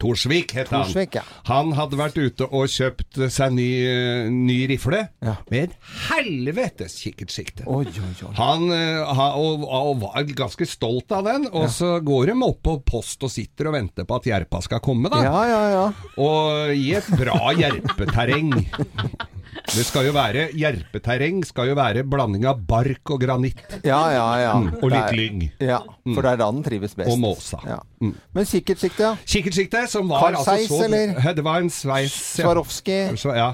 Torsvik 0.00 0.54
het 0.56 0.70
han. 0.72 0.86
Torsvik, 0.86 1.18
ja. 1.20 1.24
Han 1.50 1.74
hadde 1.76 1.98
vært 2.00 2.18
ute 2.20 2.48
og 2.48 2.70
kjøpt 2.72 3.20
seg 3.32 3.54
ny, 3.56 3.68
øh, 3.90 4.30
ny 4.32 4.58
rifle 4.70 5.02
med 5.20 5.58
et 5.60 5.74
helvetes 6.08 6.96
kikkertsikte. 7.04 7.66
Oi, 7.68 7.84
oi, 7.86 8.12
oi. 8.28 8.32
Han 8.40 8.66
ha, 8.70 9.28
og, 9.38 9.66
og 9.66 10.04
var 10.04 10.24
ganske 10.38 10.68
stolt 10.68 11.12
av 11.16 11.26
den, 11.28 11.48
og 11.52 11.68
så 11.72 11.98
går 12.04 12.32
de 12.32 12.38
opp 12.46 12.62
på 12.64 12.78
post 12.86 13.26
og 13.26 13.32
sitter 13.32 13.70
og 13.70 13.76
venter 13.76 14.08
på 14.08 14.20
at 14.20 14.30
jerpa 14.30 14.62
skal 14.64 14.82
komme, 14.84 15.12
da. 15.12 15.22
Ja, 15.26 15.42
ja, 15.48 15.60
ja. 15.74 15.84
Og 16.20 16.72
i 16.76 16.90
et 16.96 17.12
bra 17.20 17.52
jerpeterreng. 17.56 18.54
Det 19.70 19.84
skal 19.86 20.08
jo 20.08 20.12
være 20.16 20.48
Jerpeterreng 20.58 21.44
skal 21.46 21.68
jo 21.70 21.76
være 21.78 22.02
blanding 22.10 22.44
av 22.50 22.58
bark 22.66 23.12
og 23.14 23.20
granitt. 23.22 23.60
Ja, 23.86 24.00
ja, 24.10 24.24
ja. 24.42 24.54
Mm, 24.58 24.72
og 24.82 24.88
litt 24.90 25.12
lyng. 25.14 25.44
Ja, 25.62 25.78
for 26.10 26.22
det 26.26 26.32
er 26.32 26.40
da 26.42 26.48
den 26.50 26.64
trives 26.66 26.96
best. 26.98 27.12
Og 27.12 27.20
måsa. 27.22 27.60
Ja. 27.68 27.78
Mm. 28.02 28.16
Men 28.34 28.48
kikkertsikte, 28.50 29.06
ja. 29.06 29.12
Kikkertsikte, 29.24 29.84
som 29.92 30.10
var 30.10 30.26
Carl 30.26 30.40
altså 30.42 30.56
så 30.66 30.82
eller? 30.88 31.14
Det 31.38 31.44
var 31.46 31.62
en 31.62 31.70
sveis. 31.70 32.18
ja. 32.40 32.44
Swarovski. 32.48 32.98
Så, 33.20 33.34
ja. 33.38 33.52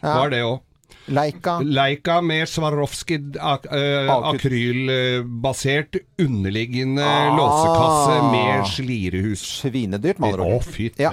Ja. 0.00 0.16
Var 0.16 0.32
det 0.32 0.42
òg. 0.48 0.58
Leica. 1.10 1.56
Leica 1.64 2.20
med 2.22 2.46
Swarovski 2.48 3.16
ak 3.42 3.64
akrylbasert 4.30 5.96
underliggende 6.22 7.02
Ah. 7.02 7.36
låsekasse 7.36 8.16
med 8.30 8.66
slirehus. 8.68 9.42
Svinedyrt, 9.60 10.18
med 10.20 10.34
andre 10.34 10.56
Å, 10.56 10.62
fy 10.62 10.90
Ja. 10.98 11.10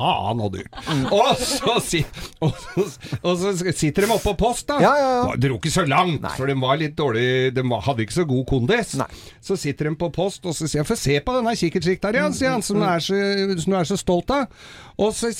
Faen 0.00 0.40
og 0.40 0.54
dyrt. 0.54 0.72
Og, 1.12 1.36
så 1.36 1.74
si, 1.84 2.00
og, 2.40 2.54
så, 2.56 2.84
og 3.20 3.34
så 3.42 3.52
sitter 3.76 4.06
de 4.06 4.10
oppe 4.14 4.30
på 4.30 4.36
post, 4.40 4.66
da. 4.70 4.78
Ja, 4.80 4.92
ja, 4.96 5.10
ja. 5.20 5.36
Dro 5.44 5.58
ikke 5.60 5.72
så 5.74 5.84
langt, 5.88 6.22
Nei. 6.24 6.32
for 6.38 6.48
de 6.48 6.56
var 6.60 6.78
litt 6.80 6.96
dårlig 6.98 7.26
De 7.56 7.64
hadde 7.86 8.04
ikke 8.06 8.16
så 8.16 8.24
god 8.30 8.44
kondis. 8.48 8.94
Nei. 9.00 9.08
Så 9.44 9.58
sitter 9.60 9.90
de 9.90 9.94
på 10.00 10.08
post, 10.14 10.44
og 10.48 10.56
så 10.56 10.66
sier 10.70 10.80
han 10.82 10.88
Få 10.90 10.96
se 10.98 11.18
på 11.24 11.34
denne 11.36 11.52
kikkertsikta 11.60 12.12
di, 12.16 12.22
sier 12.38 12.54
han, 12.56 12.64
som 12.64 12.80
du 12.80 12.86
er, 12.88 13.02
så- 13.04 13.76
er 13.80 13.84
så 13.90 13.98
stolt 14.00 14.30
av. 14.34 14.48
Og 15.00 15.12
så 15.16 15.30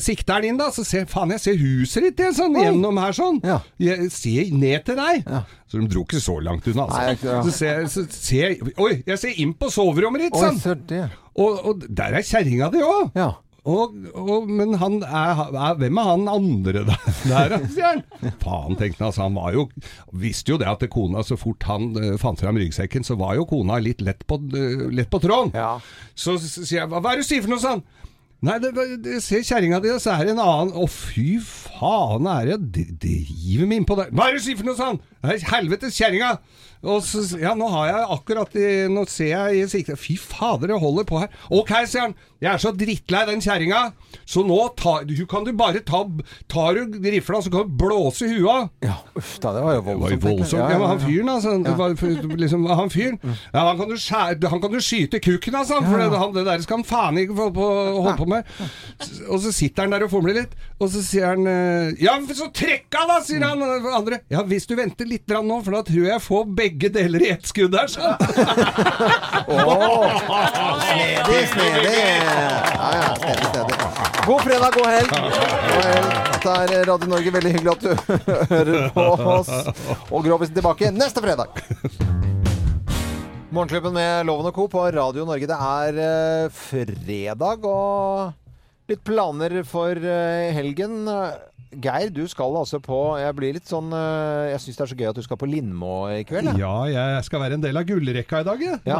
sikter 0.00 0.34
han 0.38 0.44
inn, 0.48 0.56
da. 0.60 0.70
Så 0.74 0.84
ser 0.86 1.06
faen, 1.10 1.32
jeg 1.36 1.42
ser 1.42 1.56
huset 1.60 2.06
ditt 2.10 2.20
jeg, 2.26 2.36
sånn, 2.38 2.54
gjennom 2.60 3.00
her 3.00 3.16
sånn. 3.16 3.40
Jeg 3.80 4.10
ser 4.14 4.52
ned 4.56 4.84
til 4.86 4.96
deg. 5.00 5.24
Ja. 5.26 5.42
Så 5.66 5.80
de 5.82 5.88
dro 5.90 6.04
ikke 6.06 6.20
så 6.22 6.36
langt 6.44 6.66
unna, 6.70 6.84
altså. 6.86 7.00
Nei, 7.02 7.14
ikke- 7.16 7.32
ja. 7.32 7.42
Så 7.42 7.52
ser, 7.56 7.84
så 7.90 8.04
ser 8.12 8.56
Oi, 8.78 9.02
jeg 9.06 9.18
ser 9.18 9.40
inn 9.42 9.54
på 9.58 9.70
soverommet 9.72 10.26
ditt, 10.28 10.36
Oi, 10.38 10.52
sånn. 10.54 10.86
det. 10.86 11.02
Og, 11.36 11.58
og 11.68 11.82
der 11.88 12.14
er 12.16 12.22
kjerringa 12.24 12.70
di 12.72 12.80
òg. 12.86 13.10
Og, 13.66 13.96
og, 14.14 14.46
men 14.46 14.76
han 14.78 15.00
er, 15.02 15.40
er 15.50 15.78
Hvem 15.80 15.98
er 15.98 16.08
han 16.12 16.28
andre 16.30 16.84
der, 16.86 17.06
der 17.32 17.54
sier 17.72 17.88
han? 17.88 18.04
Faen, 18.42 18.78
tenkte 18.78 19.02
han. 19.02 19.08
Altså, 19.10 19.24
han 19.24 19.38
var 19.38 19.56
jo 19.56 19.66
Visste 20.14 20.54
jo 20.54 20.60
det 20.62 20.70
at 20.70 20.86
kona, 20.92 21.24
så 21.26 21.38
fort 21.40 21.66
han 21.66 21.90
uh, 21.98 22.14
fant 22.20 22.40
fram 22.40 22.58
ryggsekken, 22.60 23.06
så 23.06 23.18
var 23.18 23.34
jo 23.38 23.46
kona 23.50 23.80
litt 23.82 24.04
lett 24.06 24.22
på, 24.28 24.38
uh, 24.38 24.86
lett 24.94 25.10
på 25.10 25.22
tråden. 25.22 25.54
Så 26.14 26.38
sier 26.42 26.82
jeg 26.82 26.90
Hva 26.92 27.02
hva 27.02 27.14
er 27.14 27.20
det 27.20 27.26
du 27.26 27.30
sier 27.30 27.44
for 27.44 27.54
noe, 27.54 27.62
sånn? 27.62 27.82
Nei, 28.46 28.58
det, 28.60 28.70
det, 29.00 29.16
se 29.24 29.40
kjerringa 29.40 29.78
di, 29.80 29.90
så 30.02 30.12
er 30.12 30.26
det 30.28 30.34
en 30.34 30.42
annen 30.42 30.74
Å, 30.76 30.84
fy 30.92 31.38
faen, 31.40 32.28
er 32.28 32.50
det 32.50 32.54
jeg 32.84 32.96
driver 33.06 33.70
meg 33.70 33.80
innpå 33.80 33.96
der. 33.98 34.10
Hva 34.12 34.28
er 34.28 34.36
det 34.36 34.42
du 34.42 34.46
sier 34.46 34.58
for 34.60 34.68
noe, 34.68 34.78
sånn? 34.78 35.00
Helvetes 35.50 35.96
kjerringa! 35.96 36.36
Så 37.06 37.24
Ja, 37.40 37.54
nå 37.58 37.68
har 37.72 37.90
jeg 37.90 38.06
akkurat 38.16 38.56
i, 38.58 38.68
Nå 38.92 39.06
ser 39.10 39.32
jeg 39.32 39.60
i 39.60 39.68
sikte 39.70 39.96
Fy 39.98 40.16
fader, 40.20 40.70
det 40.70 40.80
holder 40.80 41.06
på 41.08 41.20
her. 41.22 41.32
Ok, 41.50 41.72
sier 41.88 42.06
han. 42.06 42.16
Jeg 42.36 42.50
er 42.52 42.60
så 42.60 42.70
drittlei 42.76 43.22
den 43.30 43.40
kjerringa, 43.40 43.78
så 44.28 44.42
nå 44.44 44.58
ta, 44.76 44.98
kan 45.30 45.46
du 45.46 45.54
bare 45.56 45.80
ta 45.88 46.02
Tar 46.52 46.76
du 46.76 46.98
rifla, 47.00 47.40
så 47.40 47.52
kan 47.52 47.64
du 47.64 47.78
blåse 47.80 48.26
i 48.26 48.34
huet 48.34 48.50
av. 48.52 48.66
Ja, 48.84 48.96
uff 49.16 49.38
da, 49.40 49.54
det 49.56 49.62
var 49.64 49.78
jo 49.78 49.84
Det 49.86 49.94
var 49.96 50.16
voldsomt. 50.26 50.60
Ja, 50.60 50.76
men 50.76 50.90
han 50.90 51.00
fyren, 51.00 51.30
altså. 51.32 51.54
Var, 51.80 51.94
liksom, 52.42 52.66
han 52.68 52.92
fyren 52.92 53.16
ja, 53.24 53.62
han, 53.62 53.78
kan 53.80 53.88
du 53.88 53.96
skjære, 53.96 54.50
han 54.52 54.62
kan 54.62 54.74
du 54.76 54.80
skyte 54.84 55.20
kukken, 55.24 55.56
altså. 55.56 55.80
For 55.86 55.96
det, 56.02 56.10
han, 56.12 56.34
det 56.36 56.44
der 56.50 56.66
skal 56.66 56.82
han 56.82 56.86
faen 56.88 57.22
ikke 57.22 57.38
få 57.40 57.48
på, 57.56 57.70
holde 57.96 58.16
på 58.20 58.28
med. 58.34 58.52
Og 59.30 59.40
så 59.42 59.54
sitter 59.56 59.86
han 59.86 59.96
der 59.96 60.04
og 60.06 60.12
fomler 60.12 60.36
litt, 60.42 60.52
og 60.76 60.92
så 60.92 61.02
sier 61.04 61.32
han 61.32 61.48
eh, 61.48 61.96
Ja, 62.04 62.18
så 62.36 62.50
trekk 62.52 62.92
av, 63.00 63.14
da, 63.14 63.18
sier 63.24 63.46
han 63.48 63.64
andre. 63.64 64.20
Ja, 64.32 64.44
hvis 64.44 64.68
du 64.68 64.76
venter 64.76 65.08
litt 65.08 65.24
nå, 65.32 65.60
for 65.64 65.78
da 65.78 65.82
tror 65.86 66.02
jeg 66.02 66.12
jeg 66.12 66.24
får 66.26 66.46
begge 66.56 66.75
deler 66.76 67.22
i 67.24 67.30
ett 67.32 67.46
skudd 67.48 67.74
her, 67.74 67.88
sånn. 67.88 68.16
Snedig, 70.86 71.48
snedig. 71.48 71.96
Ja, 71.96 72.88
ja, 72.92 73.16
snedig, 73.16 73.46
snedig. 73.52 73.76
God 74.26 74.40
fredag, 74.42 74.70
god 74.76 74.86
helg. 74.86 75.10
God 75.10 75.84
helg. 75.86 76.10
Dette 76.32 76.54
er 76.76 76.84
Radio 76.90 77.08
Norge. 77.10 77.30
Veldig 77.36 77.52
hyggelig 77.56 77.72
at 77.72 77.82
du 77.84 77.90
hører 78.52 78.88
på 78.94 79.06
oss. 79.36 79.50
Og 80.10 80.24
Grovisen 80.26 80.56
tilbake 80.56 80.90
neste 80.94 81.22
fredag. 81.24 81.48
Morgenklubben 83.54 83.94
med 83.96 84.26
Loven 84.28 84.50
og 84.50 84.54
Co. 84.56 84.66
på 84.68 84.84
Radio 84.92 85.24
Norge. 85.28 85.46
Det 85.48 85.56
er 85.56 86.00
eh, 86.02 86.48
fredag 86.52 87.64
og 87.70 88.34
litt 88.90 89.02
planer 89.06 89.60
for 89.66 89.96
eh, 89.96 90.50
helgen. 90.54 91.06
Geir, 91.82 92.10
du 92.14 92.22
skal 92.30 92.54
altså 92.56 92.78
på 92.80 92.96
Jeg 93.20 93.34
blir 93.36 93.54
litt 93.56 93.66
sånn 93.68 93.88
eh, 93.92 94.52
Jeg 94.52 94.60
syns 94.62 94.76
det 94.78 94.84
er 94.84 94.90
så 94.92 94.96
gøy 95.00 95.08
at 95.10 95.16
du 95.18 95.22
skal 95.26 95.38
på 95.40 95.48
Lindmo 95.50 96.06
i 96.12 96.22
kveld. 96.28 96.50
jeg. 96.52 96.60
Ja, 96.62 96.74
jeg 97.16 97.24
skal 97.26 97.42
være 97.42 97.58
en 97.58 97.64
del 97.64 97.76
av 97.80 97.84
gullrekka 97.88 98.40
i 98.42 98.46
dag, 98.46 98.62
jeg. 98.62 98.78
Ja. 98.86 98.98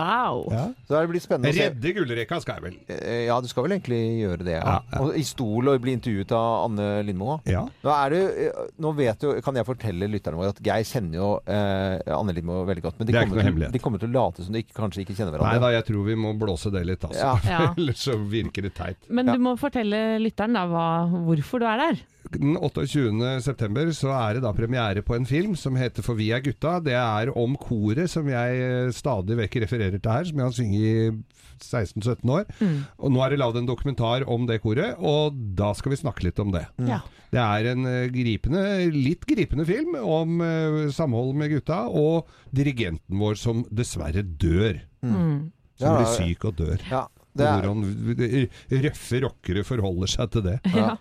Ja. 0.50 0.64
Så 0.88 0.96
det 0.98 1.02
blir 1.12 1.22
spennende 1.22 1.52
å 1.52 1.56
se. 1.56 1.68
Redde 1.70 1.92
gullrekka 1.96 2.40
skal 2.42 2.58
jeg 2.58 2.64
vel. 2.66 2.76
Eh, 2.96 3.22
Ja, 3.26 3.38
du 3.40 3.48
skal 3.50 3.66
vel 3.66 3.76
egentlig 3.78 4.00
gjøre 4.24 4.42
det. 4.46 4.56
Ja. 4.58 4.64
Ja, 4.66 4.80
ja. 4.92 5.00
Og 5.04 5.16
I 5.18 5.24
stol 5.26 5.70
og 5.72 5.80
bli 5.84 5.94
intervjuet 5.96 6.32
av 6.36 6.66
Anne 6.66 6.88
Lindmo. 7.06 7.38
Ja. 7.48 7.62
Nå, 7.84 7.92
er 7.94 8.14
det, 8.16 8.22
eh, 8.48 8.60
nå 8.82 8.92
vet 8.98 9.20
du, 9.22 9.28
kan 9.46 9.54
jeg 9.60 9.66
fortelle 9.68 10.08
lytterne 10.10 10.40
våre 10.40 10.52
at 10.54 10.60
Geir 10.66 10.84
kjenner 10.90 11.20
jo 11.20 11.30
eh, 11.46 12.02
Anne 12.16 12.34
Lindmo 12.36 12.60
veldig 12.68 12.84
godt. 12.88 12.98
Men 13.00 13.06
de 13.08 13.12
Det 13.14 13.20
er 13.22 13.26
ikke 13.28 13.36
kommer, 13.36 13.50
noe 13.52 13.62
til, 13.70 13.72
de 13.78 13.82
kommer 13.86 14.02
til 14.02 14.10
å 14.10 14.16
late 14.18 14.44
som 14.46 14.52
de 14.56 14.64
ikke, 14.64 14.76
kanskje 14.82 15.04
ikke 15.06 15.16
kjenner 15.18 15.36
Nei 15.36 15.40
hverandre. 15.40 15.62
da, 15.68 15.72
jeg 15.78 15.86
tror 15.92 16.04
vi 16.10 16.18
må 16.26 16.34
blåse 16.38 16.70
det 16.74 16.84
litt, 16.88 17.06
altså. 17.06 17.22
Ja. 17.22 17.34
Ja. 17.46 17.72
Ellers 17.78 18.02
så 18.04 18.18
virker 18.18 18.66
det 18.68 18.74
teit. 18.76 18.98
Men 19.08 19.30
du 19.30 19.38
må 19.42 19.56
fortelle 19.60 20.18
lytteren 20.22 20.54
da 20.58 20.66
hva, 20.70 20.86
hvorfor 21.26 21.62
du 21.62 21.66
er 21.70 21.82
der. 21.86 22.04
Den 22.34 22.56
28. 22.58 23.40
september 23.44 23.90
så 23.94 24.10
er 24.16 24.34
det 24.38 24.42
da 24.44 24.50
premiere 24.56 25.02
på 25.06 25.14
en 25.16 25.26
film 25.28 25.54
som 25.58 25.76
heter 25.78 26.02
For 26.02 26.18
vi 26.18 26.30
er 26.34 26.42
gutta. 26.44 26.78
Det 26.84 26.94
er 26.98 27.30
om 27.38 27.54
koret 27.60 28.10
som 28.10 28.26
jeg 28.28 28.60
eh, 28.66 28.90
stadig 28.96 29.36
vekk 29.38 29.58
refererer 29.64 29.98
til 30.00 30.10
her, 30.12 30.24
som 30.28 30.40
jeg 30.42 30.48
har 30.48 30.56
sunget 30.56 30.80
i 30.82 31.10
16-17 31.62 32.32
år. 32.34 32.44
Mm. 32.60 32.78
Og 32.98 33.12
nå 33.14 33.22
er 33.24 33.32
det 33.32 33.38
lagd 33.40 33.56
en 33.60 33.68
dokumentar 33.68 34.26
om 34.28 34.44
det 34.48 34.58
koret, 34.64 34.98
og 34.98 35.36
da 35.56 35.70
skal 35.78 35.94
vi 35.94 36.00
snakke 36.02 36.26
litt 36.26 36.40
om 36.42 36.50
det. 36.52 36.66
Ja. 36.88 37.00
Det 37.32 37.40
er 37.42 37.70
en 37.72 37.86
eh, 37.90 38.06
gripende, 38.14 38.62
litt 38.94 39.24
gripende 39.28 39.64
film 39.68 39.96
om 40.02 40.36
samholdet 40.40 40.94
samhold 40.96 41.34
med 41.38 41.52
gutta, 41.54 41.80
og 41.88 42.26
dirigenten 42.54 43.18
vår 43.22 43.38
som 43.40 43.64
dessverre 43.70 44.22
dør. 44.26 44.82
Mm. 45.06 45.52
Som 45.76 45.86
Ja, 45.86 45.96
blir 46.00 46.12
syk 46.16 46.44
og 46.48 46.56
dør. 46.58 46.80
Ja, 46.90 47.04
det 47.36 47.44
er- 47.46 47.66
Hvordan 47.66 48.86
røffe 48.86 49.20
rockere 49.24 49.64
forholder 49.68 50.08
seg 50.08 50.30
til 50.32 50.42
det. 50.50 50.58
Ja. 50.74 50.94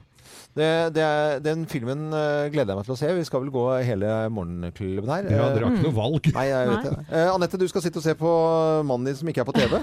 Det, 0.56 0.68
det 0.95 1.01
er, 1.03 1.39
den 1.43 1.66
filmen 1.68 2.06
uh, 2.16 2.45
gleder 2.47 2.72
jeg 2.72 2.80
meg 2.80 2.86
til 2.88 2.93
å 2.93 2.99
se. 2.99 3.10
Vi 3.18 3.24
skal 3.28 3.41
vel 3.43 3.51
gå 3.51 3.64
hele 3.84 4.12
morgenklubben 4.32 5.10
her. 5.12 5.26
Ja, 5.28 5.49
dere 5.51 5.68
har 5.68 5.74
ikke 5.76 5.82
Eh, 5.82 5.88
noe 5.89 5.95
valg. 5.97 6.30
Nei, 6.32 6.45
jeg 6.47 6.70
vet 6.70 6.86
det. 6.88 6.93
Uh, 7.10 7.32
Anette, 7.34 7.60
du 7.60 7.66
skal 7.68 7.84
sitte 7.84 7.99
og 7.99 8.06
se 8.06 8.14
på 8.16 8.32
mannen 8.88 9.10
din 9.10 9.18
som 9.20 9.28
ikke 9.32 9.43
er 9.43 9.49
på 9.49 9.56
TV. 9.58 9.76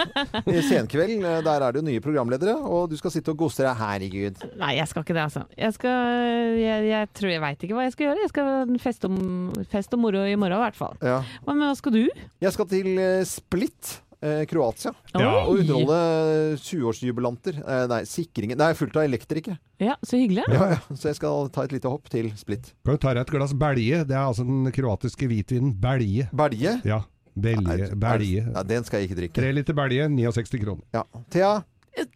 I 0.54 0.62
Senkveld. 0.68 1.16
Uh, 1.24 1.40
Der 1.48 1.64
er 1.66 1.74
det 1.74 1.80
jo 1.82 1.86
nye 1.88 2.02
programledere, 2.04 2.54
og 2.62 2.92
du 2.92 2.94
skal 3.00 3.10
sitte 3.14 3.34
og 3.34 3.42
gose 3.42 3.64
deg. 3.64 3.72
Herregud. 3.80 4.38
Nei, 4.60 4.76
jeg 4.78 4.86
skal 4.92 5.02
ikke 5.02 5.16
det, 5.18 5.24
altså. 5.26 5.42
Jeg 5.58 5.74
skal 5.74 6.14
Jeg, 6.60 6.86
jeg 6.92 7.10
tror 7.18 7.32
jeg 7.34 7.42
veit 7.42 7.64
ikke 7.66 7.78
hva 7.80 7.88
jeg 7.88 7.96
skal 7.96 8.06
gjøre. 8.06 8.22
Jeg 8.28 8.32
skal 8.36 8.78
feste, 8.86 9.10
om, 9.10 9.50
fest 9.72 9.98
og 9.98 10.04
moro 10.04 10.22
i 10.22 10.38
morgen, 10.38 10.60
i 10.60 10.62
hvert 10.68 10.78
fall. 10.78 10.94
Ja. 11.02 11.18
Hva 11.42 11.56
med 11.58 11.72
hva 11.72 11.74
skal 11.80 11.96
du? 11.96 12.04
Jeg 12.46 12.54
skal 12.54 12.70
til 12.70 13.02
Split. 13.26 13.96
Eh, 14.22 14.42
Kroatia. 14.50 14.92
Ja. 15.14 15.30
Og 15.44 15.60
underholde 15.60 16.56
20-årsjubilanter. 16.62 17.60
Eh, 17.60 17.84
nei, 17.90 18.00
sikringen 18.08 18.58
Det 18.60 18.68
er 18.68 18.78
fullt 18.78 18.98
av 19.00 19.06
elektrikere. 19.08 19.58
Ja, 19.80 19.96
så 20.02 20.20
hyggelig. 20.20 20.44
Ja, 20.52 20.74
ja. 20.74 20.80
Så 20.92 21.10
jeg 21.10 21.18
skal 21.20 21.48
ta 21.54 21.64
et 21.66 21.74
lite 21.76 21.90
hopp 21.92 22.10
til 22.12 22.30
Split. 22.40 22.72
Kan 22.84 22.98
du 22.98 23.02
ta 23.02 23.14
deg 23.16 23.24
et 23.24 23.34
glass 23.34 23.56
belje? 23.56 24.04
Det 24.08 24.16
er 24.16 24.26
altså 24.26 24.46
den 24.46 24.70
kroatiske 24.74 25.30
hvitvinen 25.30 25.74
belje. 25.80 26.28
Belje? 26.36 26.76
Ja. 26.88 27.02
Belje. 27.40 27.92
belje. 27.96 28.44
Ja, 28.44 28.62
den 28.66 28.84
skal 28.84 29.00
jeg 29.00 29.10
ikke 29.10 29.20
drikke. 29.20 29.40
Tre 29.40 29.52
liter 29.54 29.76
belje, 29.76 30.08
69 30.12 30.60
kroner. 30.60 30.84
Ja. 30.94 31.04
Thea? 31.32 31.52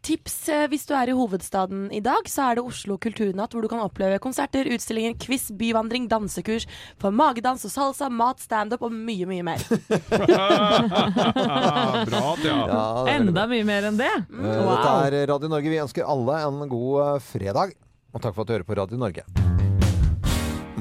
Tips 0.04 0.36
eh, 0.52 0.64
hvis 0.72 0.86
du 0.88 0.92
er 0.96 1.10
i 1.10 1.14
hovedstaden 1.16 1.86
i 1.94 2.00
dag, 2.04 2.26
så 2.30 2.48
er 2.48 2.58
det 2.58 2.64
Oslo 2.66 2.96
kulturnatt, 3.00 3.54
hvor 3.54 3.64
du 3.64 3.68
kan 3.70 3.82
oppleve 3.84 4.18
konserter, 4.22 4.68
utstillinger, 4.74 5.16
quiz, 5.20 5.44
byvandring, 5.58 6.04
dansekurs 6.10 6.66
for 7.02 7.14
magedans 7.14 7.64
og 7.68 7.72
salsa, 7.74 8.06
mat, 8.12 8.42
standup 8.44 8.84
og 8.86 8.94
mye, 8.94 9.26
mye 9.30 9.44
mer. 9.46 9.60
Bra. 12.08 12.24
Ja, 12.44 12.84
Enda 13.16 13.46
mye 13.50 13.64
mer 13.66 13.88
enn 13.90 13.98
det. 14.00 14.12
Wow. 14.30 14.74
Dette 14.74 14.94
er 15.08 15.18
Radio 15.34 15.50
Norge. 15.52 15.72
Vi 15.72 15.82
ønsker 15.82 16.06
alle 16.08 16.40
en 16.46 16.64
god 16.70 16.92
eh, 17.06 17.18
fredag. 17.32 17.68
Og 18.14 18.22
takk 18.22 18.34
for 18.36 18.44
at 18.44 18.50
du 18.50 18.54
hører 18.58 18.68
på 18.68 18.78
Radio 18.78 19.00
Norge. 19.00 19.24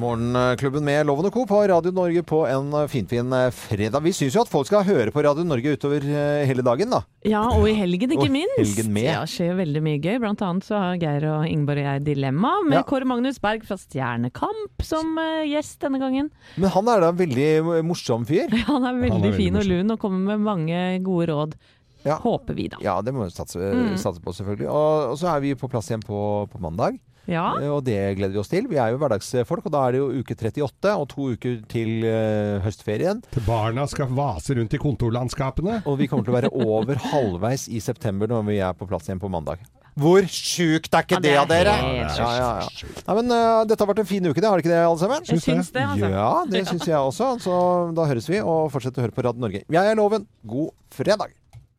Morgenklubben 0.04 0.84
med 0.84 1.06
Loven 1.08 1.28
og 1.30 1.34
Co. 1.34 1.45
på 1.47 1.62
Radio 1.72 1.91
Norge 1.95 2.22
på 2.28 2.41
en 2.49 2.74
finfin 2.91 3.32
eh, 3.38 3.49
fredag. 3.56 4.04
Vi 4.04 4.12
syns 4.16 4.36
jo 4.36 4.41
at 4.43 4.49
folk 4.51 4.68
skal 4.68 4.84
høre 4.88 5.14
på 5.16 5.24
Radio 5.24 5.45
Norge 5.47 5.74
utover 5.78 6.04
eh, 6.04 6.43
hele 6.49 6.66
dagen, 6.66 6.91
da. 6.91 6.99
Ja, 7.28 7.41
og 7.56 7.64
i 7.70 7.76
helgen 7.78 8.12
ikke 8.12 8.28
Og 8.28 8.34
minst. 8.34 8.60
helgen 8.60 8.91
med. 8.95 9.08
Ja, 9.08 9.22
skjer 9.30 9.56
veldig 9.62 9.84
mye 9.86 10.01
gøy. 10.04 10.18
Blant 10.24 10.43
annet 10.43 10.68
så 10.68 10.76
har 10.82 10.99
Geir 11.01 11.28
og 11.32 11.45
Ingeborg 11.47 11.80
og 11.86 11.88
jeg 11.88 12.04
Dilemma 12.10 12.51
med 12.68 12.78
Ja. 12.82 12.84
Kåre 12.89 13.08
Magnus 13.08 13.39
Berg 13.43 13.64
fra 13.68 13.78
Stjernekamp 13.80 14.84
som 14.84 15.16
eh, 15.24 15.45
gjest 15.54 15.80
denne 15.86 16.01
gangen. 16.04 16.28
Men 16.60 16.74
han 16.76 16.91
er 16.91 17.06
da 17.08 17.14
en 17.14 17.22
veldig 17.24 17.84
morsom 17.88 18.28
fyr. 18.28 18.51
Han 18.74 18.84
er 18.89 18.99
veldig, 18.99 19.14
Han 19.14 19.24
er 19.24 19.30
veldig 19.30 19.38
fin 19.39 19.62
og 19.62 19.70
lun 19.72 19.95
og 19.95 20.01
kommer 20.04 20.34
med 20.36 20.43
mange 20.49 20.84
gode 21.08 21.30
råd. 21.32 21.56
Ja. 22.04 22.18
Håper 22.20 22.58
vi, 22.58 22.66
da. 22.68 22.82
Ja, 22.84 22.97
det 23.01 23.14
må 23.16 23.24
vi 23.24 23.32
satse, 23.32 23.56
Mm. 23.64 23.93
satse 23.95 24.20
på, 24.20 24.34
selvfølgelig. 24.36 24.68
Og, 24.68 25.14
og 25.14 25.18
så 25.22 25.30
er 25.38 25.39
vi 25.45 25.54
på 25.56 25.70
plass 25.72 25.88
igjen 25.88 26.04
på, 26.04 26.18
på 26.51 26.60
mandag. 26.60 26.97
Ja. 27.30 27.53
Eh, 27.61 27.69
Og 27.71 27.84
det 27.88 27.97
gleder 28.17 28.34
vi 28.34 28.41
oss 28.41 28.51
til. 28.51 28.67
Vi 28.67 28.80
er 28.82 28.91
jo 28.93 28.99
hverdagsfolk, 29.01 29.65
og 29.69 29.71
da 29.76 29.84
er 29.88 29.95
det 29.95 30.01
jo 30.01 30.09
uke 30.24 30.36
38 30.36 30.95
og 30.99 31.05
to 31.13 31.30
uker 31.36 31.61
til 31.71 32.03
uh, 32.03 32.59
høstferien. 32.65 33.21
Til 33.32 33.45
barna 33.47 33.86
skal 33.88 34.11
vase 34.11 34.57
rundt 34.57 34.74
i 34.76 34.82
kontorlandskapene. 34.82 35.82
Og 35.88 35.97
vi 36.01 36.09
kommer 36.11 36.28
til 36.28 36.34
å 36.36 36.39
være 36.41 36.51
over 36.67 36.99
halvveis 37.11 37.69
i 37.71 37.80
september 37.84 38.28
når 38.32 38.43
vi 38.49 38.59
er 38.59 38.76
på 38.76 38.88
plass 38.89 39.07
igjen 39.07 39.21
på 39.24 39.32
mandag. 39.32 39.63
Hvor 39.93 40.26
sjukt 40.26 40.89
er 40.97 41.03
ikke 41.05 41.19
Ja, 41.19 41.21
det 41.21 41.30
det 41.30 41.38
av 41.38 41.49
dere? 41.51 41.74
Ja, 42.01 42.07
ja, 42.17 42.47
ja. 42.63 42.93
Nei, 43.05 43.15
men 43.19 43.30
uh, 43.30 43.61
dette 43.69 43.78
har 43.84 43.91
vært 43.91 44.01
en 44.01 44.09
fin 44.09 44.26
uke, 44.26 44.41
det. 44.41 44.49
Har 44.49 44.57
det 44.57 44.65
ikke 44.65 44.74
det, 44.74 44.82
alle 44.82 44.97
sammen? 45.03 45.28
Jeg 45.30 45.43
syns 45.45 45.69
det, 45.76 45.84
altså. 45.86 46.09
Ja, 46.15 46.32
det 46.49 46.63
syns 46.71 46.88
jeg 46.89 46.97
også. 46.97 47.30
Så 47.45 47.59
da 47.93 48.07
høres 48.09 48.28
vi, 48.32 48.41
og 48.41 48.71
fortsett 48.74 48.97
å 48.97 49.05
høre 49.05 49.13
på 49.13 49.28
Radio 49.28 49.45
Norge. 49.45 49.61
Jeg 49.69 49.93
er 49.93 49.99
Loven. 50.01 50.26
God 50.49 50.74
fredag. 50.91 51.38